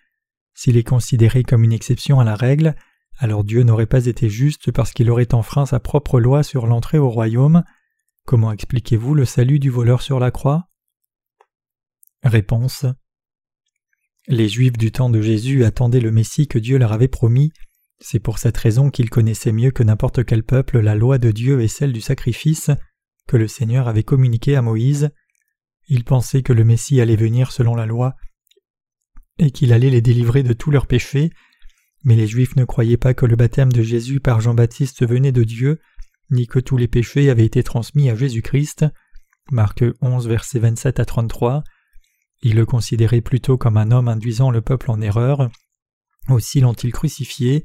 S'il 0.55 0.77
est 0.77 0.85
considéré 0.85 1.43
comme 1.43 1.65
une 1.65 1.73
exception 1.73 2.19
à 2.19 2.25
la 2.25 2.35
règle, 2.35 2.75
alors 3.19 3.45
Dieu 3.45 3.63
n'aurait 3.63 3.87
pas 3.87 4.07
été 4.07 4.29
juste 4.29 4.73
parce 4.73 4.93
qu'il 4.93 5.11
aurait 5.11 5.35
enfreint 5.35 5.67
sa 5.67 5.81
propre 5.81 6.21
loi 6.21 6.43
sur 6.43 6.67
l'entrée 6.67 6.99
au 6.99 7.09
royaume. 7.09 7.63
Comment 8.25 8.53
expliquez-vous 8.53 9.15
le 9.15 9.25
salut 9.25 9.59
du 9.59 9.71
voleur 9.71 10.03
sur 10.03 10.19
la 10.19 10.31
croix? 10.31 10.69
Réponse. 12.23 12.87
Les 14.27 14.49
Juifs 14.49 14.77
du 14.77 14.91
temps 14.91 15.11
de 15.11 15.21
Jésus 15.21 15.65
attendaient 15.65 16.01
le 16.01 16.11
Messie 16.11 16.49
que 16.49 16.59
Dieu 16.59 16.79
leur 16.79 16.93
avait 16.93 17.07
promis. 17.07 17.53
C'est 18.01 18.19
pour 18.19 18.39
cette 18.39 18.57
raison 18.57 18.91
qu'ils 18.91 19.09
connaissaient 19.09 19.53
mieux 19.53 19.71
que 19.71 19.85
n'importe 19.85 20.25
quel 20.25 20.43
peuple 20.43 20.81
la 20.81 20.97
loi 20.97 21.19
de 21.19 21.31
Dieu 21.31 21.61
et 21.63 21.69
celle 21.69 21.93
du 21.93 22.01
sacrifice 22.01 22.71
que 23.29 23.37
le 23.37 23.49
Seigneur 23.49 23.89
avait 23.89 24.03
communiqué 24.03 24.57
à 24.57 24.63
Moïse. 24.63 25.11
Ils 25.89 26.05
pensaient 26.05 26.43
que 26.43 26.53
le 26.53 26.65
Messie 26.65 27.01
allait 27.01 27.17
venir 27.17 27.53
selon 27.53 27.75
la 27.75 27.87
loi 27.87 28.15
et 29.39 29.51
qu'il 29.51 29.73
allait 29.73 29.91
les 29.91 30.01
délivrer 30.01 30.43
de 30.43 30.53
tous 30.53 30.71
leurs 30.71 30.87
péchés, 30.87 31.31
mais 32.05 32.17
les 32.17 32.27
Juifs 32.27 32.57
ne 32.57 32.65
croyaient 32.65 32.97
pas 32.97 33.15
que 33.15 33.27
le 33.27 33.37
baptême 33.37 33.73
de 33.73 33.83
Jésus 33.83 34.21
par 34.21 34.41
Jean-Baptiste 34.41 35.07
venait 35.07 35.33
de 35.33 35.45
Dieu, 35.45 35.81
ni 36.31 36.47
que 36.47 36.59
tous 36.59 36.77
les 36.77 36.89
péchés 36.89 37.31
avaient 37.31 37.45
été 37.45 37.63
transmis 37.63 38.11
à 38.11 38.17
Jésus-Christ. 38.17 38.87
Marc 39.51 39.85
11, 40.01 40.27
versets 40.27 40.59
27 40.59 41.01
à 41.01 41.05
33. 41.05 41.65
Ils 42.43 42.57
le 42.57 42.67
considéraient 42.67 43.21
plutôt 43.21 43.57
comme 43.57 43.77
un 43.77 43.91
homme 43.91 44.09
induisant 44.09 44.51
le 44.51 44.61
peuple 44.61 44.91
en 44.91 45.01
erreur. 45.01 45.51
Aussi 46.29 46.61
l'ont-ils 46.61 46.93
crucifié. 46.93 47.65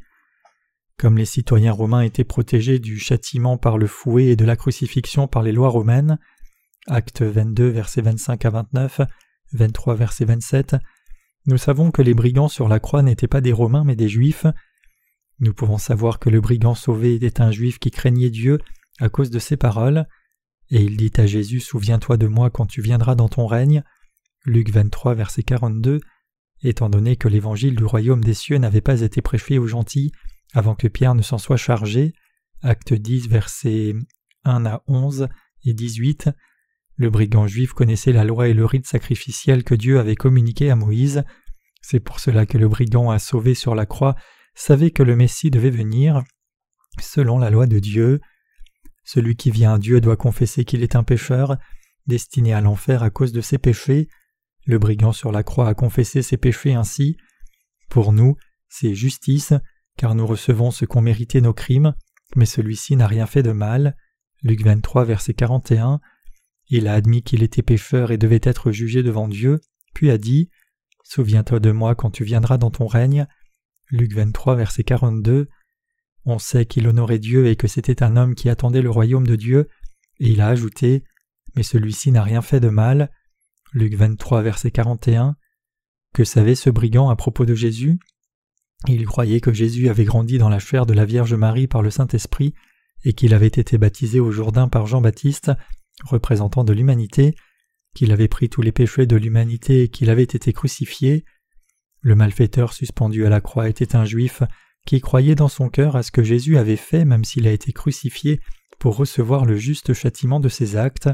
Comme 0.98 1.18
les 1.18 1.26
citoyens 1.26 1.72
romains 1.72 2.02
étaient 2.02 2.24
protégés 2.24 2.78
du 2.78 3.00
châtiment 3.00 3.58
par 3.58 3.78
le 3.78 3.88
fouet 3.88 4.26
et 4.26 4.36
de 4.36 4.46
la 4.46 4.56
crucifixion 4.56 5.28
par 5.28 5.42
les 5.42 5.52
lois 5.52 5.70
romaines, 5.70 6.20
Acte 6.88 7.22
22, 7.22 7.70
versets 7.70 8.02
25 8.02 8.46
à 8.46 8.50
29, 8.50 9.02
23, 9.54 9.96
verset 9.96 10.26
27, 10.26 10.76
nous 11.48 11.58
savons 11.58 11.90
que 11.90 12.04
les 12.04 12.14
brigands 12.14 12.48
sur 12.48 12.68
la 12.68 12.80
croix 12.80 13.02
n'étaient 13.02 13.28
pas 13.28 13.42
des 13.42 13.52
Romains 13.52 13.84
mais 13.84 13.96
des 13.96 14.10
Juifs. 14.10 14.46
Nous 15.40 15.54
pouvons 15.54 15.80
savoir 15.80 16.20
que 16.20 16.30
le 16.30 16.40
brigand 16.40 16.76
sauvé 16.76 17.16
était 17.16 17.42
un 17.42 17.52
Juif 17.52 17.80
qui 17.80 17.90
craignait 17.90 18.30
Dieu 18.30 18.60
à 19.00 19.10
cause 19.10 19.32
de 19.32 19.40
ses 19.40 19.58
paroles, 19.58 20.06
et 20.70 20.84
il 20.84 20.98
dit 20.98 21.12
à 21.18 21.26
Jésus 21.26 21.60
Souviens-toi 21.60 22.18
de 22.18 22.28
moi 22.28 22.52
quand 22.52 22.68
tu 22.68 22.82
viendras 22.82 23.16
dans 23.16 23.30
ton 23.30 23.48
règne. 23.48 23.84
Luc 24.46 24.70
23, 24.70 25.16
verset 25.16 25.42
42. 25.42 26.00
Étant 26.64 26.90
donné 26.90 27.16
que 27.16 27.28
l'évangile 27.28 27.76
du 27.76 27.86
royaume 27.86 28.24
des 28.24 28.36
cieux 28.36 28.58
n'avait 28.58 28.82
pas 28.82 29.02
été 29.02 29.24
prêché 29.24 29.58
aux 29.58 29.68
gentils 29.68 30.12
avant 30.54 30.76
que 30.76 30.88
Pierre 30.88 31.16
ne 31.16 31.24
s'en 31.24 31.40
soit 31.40 31.58
chargé, 31.58 32.14
acte 32.62 32.94
10, 32.94 33.28
versets 33.30 33.96
1 34.44 34.66
à 34.68 34.84
11 34.86 35.28
et 35.66 35.74
18, 35.74 36.30
le 37.02 37.10
brigand 37.10 37.48
juif 37.48 37.74
connaissait 37.74 38.14
la 38.14 38.24
loi 38.24 38.48
et 38.48 38.54
le 38.54 38.64
rite 38.64 38.86
sacrificiel 38.86 39.64
que 39.64 39.74
Dieu 39.74 40.00
avait 40.00 40.16
communiqué 40.16 40.70
à 40.70 40.76
Moïse. 40.76 41.24
C'est 41.82 42.00
pour 42.00 42.20
cela 42.20 42.46
que 42.46 42.60
le 42.60 42.70
brigand 42.70 43.10
a 43.10 43.18
sauvé 43.18 43.56
sur 43.56 43.74
la 43.74 43.88
croix 43.88 44.16
savait 44.54 44.92
que 44.92 45.02
le 45.02 45.16
Messie 45.16 45.50
devait 45.50 45.72
venir 45.72 46.24
selon 47.02 47.40
la 47.40 47.50
loi 47.50 47.66
de 47.66 47.80
Dieu. 47.80 48.20
Celui 49.04 49.36
qui 49.36 49.50
vient 49.50 49.74
à 49.74 49.80
Dieu 49.80 50.00
doit 50.00 50.16
confesser 50.16 50.64
qu'il 50.64 50.84
est 50.84 50.96
un 50.96 51.04
pécheur, 51.04 51.58
destiné 52.06 52.54
à 52.54 52.62
l'enfer 52.62 53.02
à 53.02 53.10
cause 53.10 53.32
de 53.32 53.42
ses 53.42 53.58
péchés. 53.58 54.08
Le 54.68 54.78
brigand 54.78 55.12
sur 55.12 55.32
la 55.32 55.42
croix 55.42 55.68
a 55.68 55.74
confessé 55.74 56.22
ses 56.22 56.38
péchés 56.38 56.76
ainsi. 56.76 57.18
Pour 57.90 58.14
nous, 58.14 58.36
c'est 58.70 58.94
justice, 58.94 59.54
car 59.98 60.14
nous 60.14 60.28
recevons 60.28 60.70
ce 60.70 60.86
qu'ont 60.86 61.02
mérité 61.02 61.42
nos 61.42 61.54
crimes, 61.54 61.96
mais 62.36 62.46
celui-ci 62.46 62.96
n'a 62.96 63.08
rien 63.08 63.26
fait 63.26 63.42
de 63.42 63.54
mal. 63.54 63.98
Luc 64.44 64.62
23, 64.62 65.04
verset 65.06 65.34
41. 65.34 66.00
Il 66.74 66.88
a 66.88 66.94
admis 66.94 67.22
qu'il 67.22 67.44
était 67.44 67.62
pécheur 67.62 68.12
et 68.12 68.18
devait 68.18 68.40
être 68.42 68.72
jugé 68.72 69.04
devant 69.04 69.28
Dieu, 69.28 69.60
puis 69.94 70.10
a 70.10 70.18
dit 70.18 70.50
Souviens-toi 71.04 71.60
de 71.60 71.72
moi 71.72 71.96
quand 71.96 72.12
tu 72.12 72.24
viendras 72.24 72.58
dans 72.58 72.72
ton 72.72 72.88
règne. 72.88 73.28
Luc 73.90 74.14
23, 74.14 74.56
verset 74.56 74.86
42. 74.86 75.50
On 76.24 76.40
sait 76.40 76.66
qu'il 76.66 76.88
honorait 76.88 77.20
Dieu 77.20 77.48
et 77.48 77.58
que 77.58 77.68
c'était 77.68 78.02
un 78.02 78.16
homme 78.16 78.36
qui 78.36 78.48
attendait 78.48 78.82
le 78.82 78.90
royaume 78.90 79.28
de 79.28 79.36
Dieu, 79.36 79.68
et 80.22 80.30
il 80.30 80.40
a 80.40 80.48
ajouté 80.48 81.04
Mais 81.58 81.64
celui-ci 81.64 82.14
n'a 82.14 82.24
rien 82.24 82.42
fait 82.42 82.62
de 82.62 82.70
mal. 82.70 83.12
Luc 83.74 83.96
23, 83.96 84.42
verset 84.42 84.72
41. 84.72 85.36
Que 86.14 86.24
savait 86.24 86.56
ce 86.56 86.70
brigand 86.70 87.10
à 87.10 87.18
propos 87.18 87.46
de 87.46 87.54
Jésus? 87.54 88.00
Il 88.88 89.06
croyait 89.06 89.42
que 89.42 89.52
Jésus 89.52 89.90
avait 89.90 90.06
grandi 90.06 90.38
dans 90.38 90.50
la 90.50 90.60
chair 90.60 90.86
de 90.86 90.94
la 90.94 91.04
Vierge 91.04 91.34
Marie 91.34 91.68
par 91.68 91.82
le 91.82 91.92
Saint-Esprit 91.92 92.54
et 93.04 93.12
qu'il 93.12 93.34
avait 93.34 93.48
été 93.48 93.78
baptisé 93.78 94.22
au 94.22 94.32
Jourdain 94.32 94.70
par 94.70 94.88
Jean-Baptiste 94.88 95.52
représentant 96.06 96.64
de 96.64 96.74
l'humanité, 96.74 97.36
qu'il 97.94 98.12
avait 98.12 98.28
pris 98.28 98.50
tous 98.50 98.62
les 98.62 98.72
péchés 98.72 99.06
de 99.06 99.16
l'humanité 99.16 99.84
et 99.84 99.88
qu'il 99.90 100.10
avait 100.10 100.24
été 100.24 100.54
crucifié. 100.54 101.26
Le 102.02 102.16
malfaiteur 102.16 102.74
suspendu 102.74 103.26
à 103.26 103.30
la 103.30 103.42
croix 103.42 103.70
était 103.70 103.96
un 103.96 104.06
juif 104.06 104.44
qui 104.86 105.02
croyait 105.02 105.36
dans 105.36 105.48
son 105.48 105.70
cœur 105.70 105.96
à 105.96 106.04
ce 106.04 106.12
que 106.12 106.24
Jésus 106.24 106.58
avait 106.58 106.76
fait 106.76 107.06
même 107.06 107.24
s'il 107.24 107.48
a 107.48 107.52
été 107.52 107.72
crucifié 107.72 108.40
pour 108.80 108.96
recevoir 108.96 109.46
le 109.46 109.56
juste 109.56 109.94
châtiment 109.94 110.40
de 110.40 110.50
ses 110.50 110.76
actes. 110.76 111.10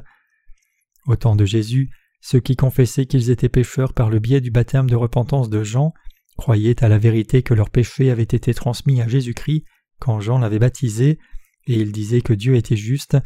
Au 1.06 1.16
temps 1.16 1.36
de 1.36 1.46
Jésus, 1.46 1.90
ceux 2.22 2.40
qui 2.40 2.56
confessaient 2.56 3.06
qu'ils 3.06 3.30
étaient 3.30 3.50
pécheurs 3.50 3.94
par 3.94 4.10
le 4.10 4.20
biais 4.20 4.42
du 4.42 4.52
baptême 4.52 4.90
de 4.90 4.96
repentance 4.96 5.50
de 5.50 5.64
Jean 5.64 5.94
croyaient 6.38 6.84
à 6.84 6.88
la 6.88 6.98
vérité 6.98 7.44
que 7.44 7.54
leurs 7.54 7.70
péchés 7.70 8.12
avaient 8.12 8.24
été 8.24 8.54
transmis 8.54 9.02
à 9.02 9.08
Jésus-Christ 9.08 9.66
quand 10.00 10.20
Jean 10.20 10.38
l'avait 10.38 10.60
baptisé, 10.60 11.18
et 11.66 11.74
ils 11.74 11.92
disaient 11.92 12.22
que 12.22 12.34
Dieu 12.34 12.56
était 12.56 12.78
juste 12.78 13.18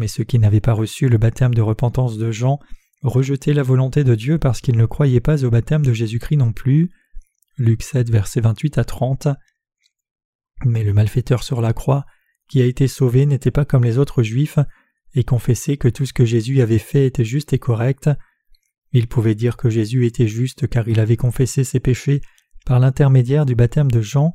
mais 0.00 0.08
ceux 0.08 0.24
qui 0.24 0.38
n'avaient 0.38 0.60
pas 0.60 0.72
reçu 0.72 1.10
le 1.10 1.18
baptême 1.18 1.52
de 1.52 1.60
repentance 1.60 2.16
de 2.16 2.30
Jean 2.30 2.58
rejetaient 3.02 3.52
la 3.52 3.62
volonté 3.62 4.02
de 4.02 4.14
Dieu 4.14 4.38
parce 4.38 4.62
qu'ils 4.62 4.78
ne 4.78 4.86
croyaient 4.86 5.20
pas 5.20 5.44
au 5.44 5.50
baptême 5.50 5.84
de 5.84 5.92
Jésus-Christ 5.92 6.38
non 6.38 6.52
plus. 6.52 6.90
Luc 7.58 7.82
7, 7.82 8.10
versets 8.10 8.40
28 8.40 8.78
à 8.78 8.84
30. 8.84 9.28
Mais 10.64 10.84
le 10.84 10.94
malfaiteur 10.94 11.42
sur 11.42 11.60
la 11.60 11.74
croix, 11.74 12.06
qui 12.48 12.62
a 12.62 12.64
été 12.64 12.88
sauvé, 12.88 13.26
n'était 13.26 13.50
pas 13.50 13.66
comme 13.66 13.84
les 13.84 13.98
autres 13.98 14.22
juifs, 14.22 14.58
et 15.14 15.22
confessait 15.22 15.76
que 15.76 15.88
tout 15.88 16.06
ce 16.06 16.14
que 16.14 16.24
Jésus 16.24 16.62
avait 16.62 16.78
fait 16.78 17.06
était 17.06 17.24
juste 17.24 17.52
et 17.52 17.58
correct. 17.58 18.08
Il 18.92 19.06
pouvait 19.06 19.34
dire 19.34 19.58
que 19.58 19.68
Jésus 19.68 20.06
était 20.06 20.28
juste 20.28 20.66
car 20.66 20.88
il 20.88 20.98
avait 20.98 21.16
confessé 21.18 21.62
ses 21.62 21.80
péchés 21.80 22.22
par 22.64 22.80
l'intermédiaire 22.80 23.44
du 23.44 23.54
baptême 23.54 23.90
de 23.90 24.00
Jean, 24.00 24.32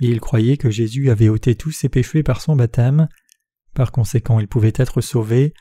et 0.00 0.06
il 0.06 0.20
croyait 0.20 0.56
que 0.56 0.70
Jésus 0.70 1.10
avait 1.10 1.28
ôté 1.28 1.56
tous 1.56 1.72
ses 1.72 1.88
péchés 1.88 2.22
par 2.22 2.40
son 2.40 2.54
baptême. 2.54 3.08
Par 3.78 3.92
conséquent, 3.92 4.40
il 4.40 4.48
pouvait 4.48 4.72
être 4.74 5.00
sauvé. 5.00 5.54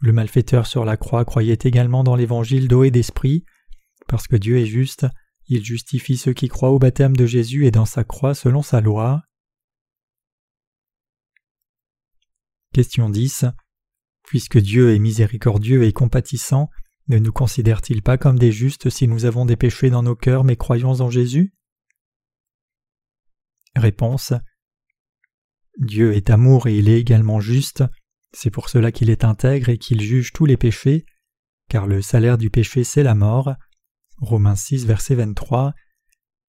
Le 0.00 0.12
malfaiteur 0.12 0.66
sur 0.66 0.84
la 0.84 0.96
croix 0.96 1.24
croyait 1.24 1.56
également 1.62 2.02
dans 2.02 2.16
l'évangile 2.16 2.66
d'eau 2.66 2.82
et 2.82 2.90
d'esprit. 2.90 3.44
Parce 4.08 4.26
que 4.26 4.34
Dieu 4.34 4.58
est 4.58 4.66
juste, 4.66 5.06
il 5.46 5.64
justifie 5.64 6.16
ceux 6.16 6.32
qui 6.32 6.48
croient 6.48 6.72
au 6.72 6.80
baptême 6.80 7.14
de 7.14 7.26
Jésus 7.26 7.64
et 7.64 7.70
dans 7.70 7.84
sa 7.84 8.02
croix 8.02 8.34
selon 8.34 8.62
sa 8.62 8.80
loi. 8.80 9.22
Question 12.72 13.08
10. 13.08 13.44
Puisque 14.24 14.58
Dieu 14.58 14.92
est 14.92 14.98
miséricordieux 14.98 15.84
et 15.84 15.92
compatissant, 15.92 16.70
ne 17.06 17.18
nous 17.18 17.32
considère-t-il 17.32 18.02
pas 18.02 18.18
comme 18.18 18.36
des 18.36 18.50
justes 18.50 18.90
si 18.90 19.06
nous 19.06 19.26
avons 19.26 19.46
des 19.46 19.54
péchés 19.54 19.90
dans 19.90 20.02
nos 20.02 20.16
cœurs 20.16 20.42
mais 20.42 20.56
croyons 20.56 21.00
en 21.00 21.08
Jésus? 21.08 21.54
Réponse. 23.76 24.32
Dieu 25.78 26.14
est 26.14 26.30
amour 26.30 26.66
et 26.66 26.76
il 26.76 26.88
est 26.88 27.00
également 27.00 27.40
juste, 27.40 27.84
c'est 28.32 28.50
pour 28.50 28.68
cela 28.68 28.92
qu'il 28.92 29.10
est 29.10 29.24
intègre 29.24 29.68
et 29.68 29.78
qu'il 29.78 30.00
juge 30.00 30.32
tous 30.32 30.46
les 30.46 30.56
péchés, 30.56 31.04
car 31.68 31.86
le 31.86 32.02
salaire 32.02 32.38
du 32.38 32.50
péché 32.50 32.84
c'est 32.84 33.02
la 33.02 33.14
mort. 33.14 33.54
Romains 34.18 34.56
6 34.56 34.86
verset 34.86 35.16
23. 35.16 35.74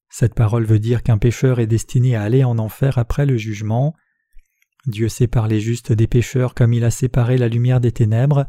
Cette 0.09 0.33
parole 0.33 0.65
veut 0.65 0.79
dire 0.79 1.03
qu'un 1.03 1.17
pécheur 1.17 1.59
est 1.59 1.67
destiné 1.67 2.15
à 2.15 2.23
aller 2.23 2.43
en 2.43 2.57
enfer 2.57 2.97
après 2.97 3.25
le 3.25 3.37
jugement. 3.37 3.95
Dieu 4.85 5.09
sépare 5.09 5.47
les 5.47 5.59
justes 5.59 5.91
des 5.91 6.07
pécheurs 6.07 6.53
comme 6.53 6.73
il 6.73 6.83
a 6.83 6.91
séparé 6.91 7.37
la 7.37 7.47
lumière 7.47 7.81
des 7.81 7.91
ténèbres. 7.91 8.45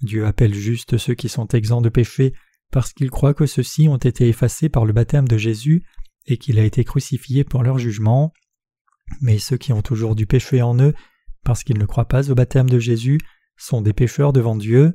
Dieu 0.00 0.26
appelle 0.26 0.54
justes 0.54 0.96
ceux 0.96 1.14
qui 1.14 1.28
sont 1.28 1.48
exempts 1.48 1.80
de 1.80 1.88
péché 1.88 2.32
parce 2.70 2.92
qu'ils 2.92 3.10
croient 3.10 3.34
que 3.34 3.46
ceux-ci 3.46 3.88
ont 3.88 3.96
été 3.96 4.28
effacés 4.28 4.68
par 4.68 4.84
le 4.84 4.92
baptême 4.92 5.26
de 5.26 5.36
Jésus 5.36 5.82
et 6.26 6.36
qu'il 6.36 6.58
a 6.58 6.64
été 6.64 6.84
crucifié 6.84 7.42
pour 7.44 7.62
leur 7.62 7.78
jugement. 7.78 8.32
Mais 9.20 9.38
ceux 9.38 9.56
qui 9.56 9.72
ont 9.72 9.82
toujours 9.82 10.14
du 10.14 10.26
péché 10.26 10.62
en 10.62 10.78
eux, 10.78 10.94
parce 11.44 11.64
qu'ils 11.64 11.78
ne 11.78 11.86
croient 11.86 12.08
pas 12.08 12.30
au 12.30 12.34
baptême 12.34 12.68
de 12.68 12.78
Jésus, 12.78 13.18
sont 13.56 13.80
des 13.82 13.92
pécheurs 13.92 14.32
devant 14.32 14.56
Dieu. 14.56 14.94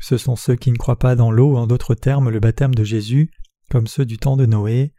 Ce 0.00 0.16
sont 0.16 0.36
ceux 0.36 0.56
qui 0.56 0.70
ne 0.70 0.76
croient 0.76 0.98
pas 0.98 1.16
dans 1.16 1.30
l'eau, 1.30 1.56
en 1.56 1.66
d'autres 1.66 1.94
termes 1.94 2.30
le 2.30 2.40
baptême 2.40 2.74
de 2.74 2.84
Jésus, 2.84 3.30
comme 3.70 3.86
ceux 3.86 4.04
du 4.04 4.18
temps 4.18 4.36
de 4.36 4.46
Noé. 4.46 4.92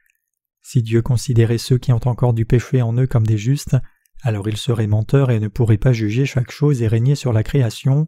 Si 0.62 0.82
Dieu 0.82 1.02
considérait 1.02 1.60
ceux 1.60 1.78
qui 1.78 1.92
ont 1.92 2.08
encore 2.08 2.34
du 2.34 2.46
péché 2.46 2.82
en 2.82 2.98
eux 2.98 3.08
comme 3.08 3.28
des 3.28 3.38
justes, 3.38 3.78
alors 4.24 4.48
il 4.48 4.58
serait 4.58 4.88
menteur 4.88 5.30
et 5.30 5.40
ne 5.40 5.48
pourrait 5.48 5.78
pas 5.78 5.94
juger 5.94 6.26
chaque 6.26 6.50
chose 6.50 6.82
et 6.82 6.88
régner 6.88 7.16
sur 7.16 7.34
la 7.34 7.44
création. 7.44 8.08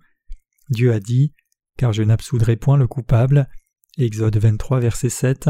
Dieu 0.70 0.92
a 0.92 1.00
dit 1.00 1.34
Car 1.78 1.94
je 1.94 2.02
n'absoudrai 2.02 2.56
point 2.56 2.78
le 2.78 2.88
coupable. 2.88 3.48
Exode 3.98 4.38
23, 4.38 4.80
verset 4.80 5.10
7. 5.10 5.50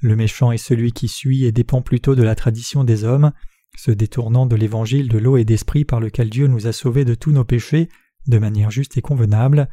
Le 0.00 0.16
méchant 0.16 0.50
est 0.50 0.58
celui 0.58 0.92
qui 0.92 1.08
suit 1.08 1.44
et 1.44 1.52
dépend 1.52 1.82
plutôt 1.82 2.14
de 2.14 2.22
la 2.22 2.34
tradition 2.34 2.84
des 2.84 3.04
hommes, 3.04 3.32
se 3.76 3.90
détournant 3.90 4.46
de 4.46 4.56
l'évangile 4.56 5.08
de 5.08 5.18
l'eau 5.18 5.36
et 5.36 5.44
d'esprit 5.44 5.84
par 5.84 6.00
lequel 6.00 6.30
Dieu 6.30 6.46
nous 6.46 6.66
a 6.66 6.72
sauvés 6.72 7.04
de 7.04 7.14
tous 7.14 7.32
nos 7.32 7.44
péchés 7.44 7.88
de 8.26 8.38
manière 8.38 8.70
juste 8.70 8.96
et 8.96 9.02
convenable. 9.02 9.68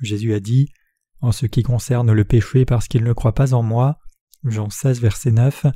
Jésus 0.00 0.34
a 0.34 0.40
dit 0.40 0.68
En 1.20 1.32
ce 1.32 1.46
qui 1.46 1.62
concerne 1.62 2.12
le 2.12 2.24
péché 2.24 2.64
parce 2.64 2.88
qu'il 2.88 3.04
ne 3.04 3.12
croit 3.12 3.34
pas 3.34 3.54
en 3.54 3.62
moi. 3.62 3.98
Jean 4.44 4.70
16, 4.70 5.00
verset 5.00 5.30
9. 5.30 5.66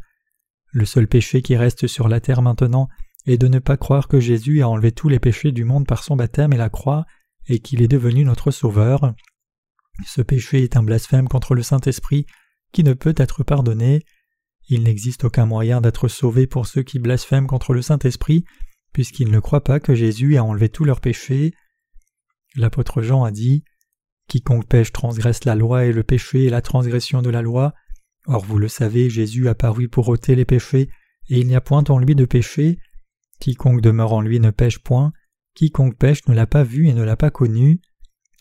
Le 0.72 0.84
seul 0.84 1.08
péché 1.08 1.42
qui 1.42 1.56
reste 1.56 1.86
sur 1.86 2.08
la 2.08 2.20
terre 2.20 2.42
maintenant 2.42 2.88
est 3.26 3.38
de 3.38 3.48
ne 3.48 3.58
pas 3.58 3.76
croire 3.76 4.08
que 4.08 4.20
Jésus 4.20 4.62
a 4.62 4.68
enlevé 4.68 4.92
tous 4.92 5.08
les 5.08 5.18
péchés 5.18 5.52
du 5.52 5.64
monde 5.64 5.86
par 5.86 6.02
son 6.02 6.16
baptême 6.16 6.52
et 6.52 6.58
la 6.58 6.70
croix, 6.70 7.06
et 7.46 7.60
qu'il 7.60 7.82
est 7.82 7.88
devenu 7.88 8.24
notre 8.24 8.50
Sauveur. 8.50 9.14
Ce 10.06 10.22
péché 10.22 10.62
est 10.62 10.76
un 10.76 10.82
blasphème 10.82 11.28
contre 11.28 11.54
le 11.54 11.62
Saint-Esprit 11.62 12.26
qui 12.72 12.84
ne 12.84 12.92
peut 12.92 13.14
être 13.16 13.42
pardonné. 13.42 14.04
Il 14.68 14.82
n'existe 14.82 15.24
aucun 15.24 15.46
moyen 15.46 15.80
d'être 15.80 16.08
sauvé 16.08 16.46
pour 16.46 16.66
ceux 16.66 16.82
qui 16.82 16.98
blasphèment 16.98 17.46
contre 17.46 17.72
le 17.72 17.80
Saint-Esprit, 17.80 18.44
puisqu'ils 18.92 19.30
ne 19.30 19.40
croient 19.40 19.64
pas 19.64 19.80
que 19.80 19.94
Jésus 19.94 20.36
a 20.36 20.44
enlevé 20.44 20.68
tous 20.68 20.84
leurs 20.84 21.00
péchés. 21.00 21.54
L'apôtre 22.54 23.00
Jean 23.00 23.24
a 23.24 23.30
dit 23.30 23.64
Quiconque 24.28 24.68
pêche 24.68 24.92
transgresse 24.92 25.44
la 25.44 25.54
loi 25.54 25.86
et 25.86 25.92
le 25.92 26.02
péché 26.02 26.46
est 26.46 26.50
la 26.50 26.60
transgression 26.60 27.22
de 27.22 27.30
la 27.30 27.40
loi. 27.40 27.74
Or 28.26 28.44
vous 28.44 28.58
le 28.58 28.68
savez, 28.68 29.08
Jésus 29.08 29.48
a 29.48 29.54
paru 29.54 29.88
pour 29.88 30.08
ôter 30.08 30.34
les 30.34 30.44
péchés, 30.44 30.90
et 31.30 31.40
il 31.40 31.46
n'y 31.46 31.56
a 31.56 31.62
point 31.62 31.84
en 31.88 31.98
lui 31.98 32.14
de 32.14 32.26
péché. 32.26 32.78
Quiconque 33.40 33.80
demeure 33.80 34.12
en 34.12 34.20
lui 34.20 34.38
ne 34.38 34.50
pêche 34.50 34.80
point. 34.80 35.12
Quiconque 35.54 35.96
pêche 35.96 36.26
ne 36.28 36.34
l'a 36.34 36.46
pas 36.46 36.62
vu 36.62 36.88
et 36.88 36.94
ne 36.94 37.02
l'a 37.02 37.16
pas 37.16 37.30
connu. 37.30 37.80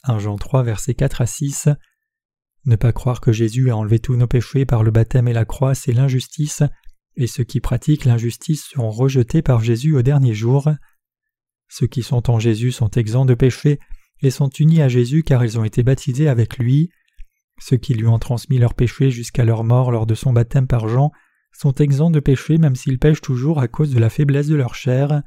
1 0.03 0.19
Jean 0.19 0.38
3, 0.38 0.63
versets 0.63 0.93
4 0.93 1.21
à 1.21 1.25
6. 1.25 1.69
Ne 2.68 2.76
pas 2.76 2.91
croire 2.91 3.22
que 3.22 3.32
Jésus 3.32 3.72
a 3.72 3.78
enlevé 3.78 3.97
tous 3.97 4.18
nos 4.18 4.28
péchés 4.28 4.65
par 4.65 4.84
le 4.84 4.91
baptême 4.91 5.30
et 5.30 5.34
la 5.34 5.45
croix, 5.45 5.74
c'est 5.74 5.93
l'injustice, 5.93 6.63
et 7.15 7.26
ceux 7.26 7.45
qui 7.45 7.61
pratiquent 7.61 8.03
l'injustice 8.03 8.65
seront 8.65 8.89
rejetés 8.89 9.41
par 9.41 9.61
Jésus 9.61 9.95
au 9.95 10.01
dernier 10.01 10.34
jour. 10.34 10.70
Ceux 11.70 11.88
qui 11.88 12.03
sont 12.03 12.30
en 12.30 12.39
Jésus 12.39 12.74
sont 12.74 12.89
exempts 12.89 13.26
de 13.26 13.36
péché 13.36 13.80
et 14.22 14.32
sont 14.32 14.49
unis 14.49 14.82
à 14.82 14.89
Jésus 14.89 15.24
car 15.24 15.45
ils 15.45 15.57
ont 15.57 15.63
été 15.63 15.82
baptisés 15.82 16.28
avec 16.28 16.57
lui. 16.57 16.89
Ceux 17.57 17.78
qui 17.78 17.93
lui 17.93 18.05
ont 18.05 18.20
transmis 18.20 18.57
leurs 18.57 18.74
péchés 18.74 19.11
jusqu'à 19.11 19.45
leur 19.45 19.63
mort 19.63 19.89
lors 19.89 20.05
de 20.05 20.13
son 20.13 20.34
baptême 20.34 20.68
par 20.68 20.89
Jean 20.89 21.13
sont 21.53 21.74
exempts 21.76 22.11
de 22.11 22.20
péché 22.20 22.57
même 22.57 22.76
s'ils 22.76 22.99
pêchent 22.99 23.22
toujours 23.22 23.59
à 23.59 23.70
cause 23.70 23.93
de 23.93 23.99
la 23.99 24.09
faiblesse 24.09 24.47
de 24.47 24.55
leur 24.55 24.76
chair. 24.76 25.22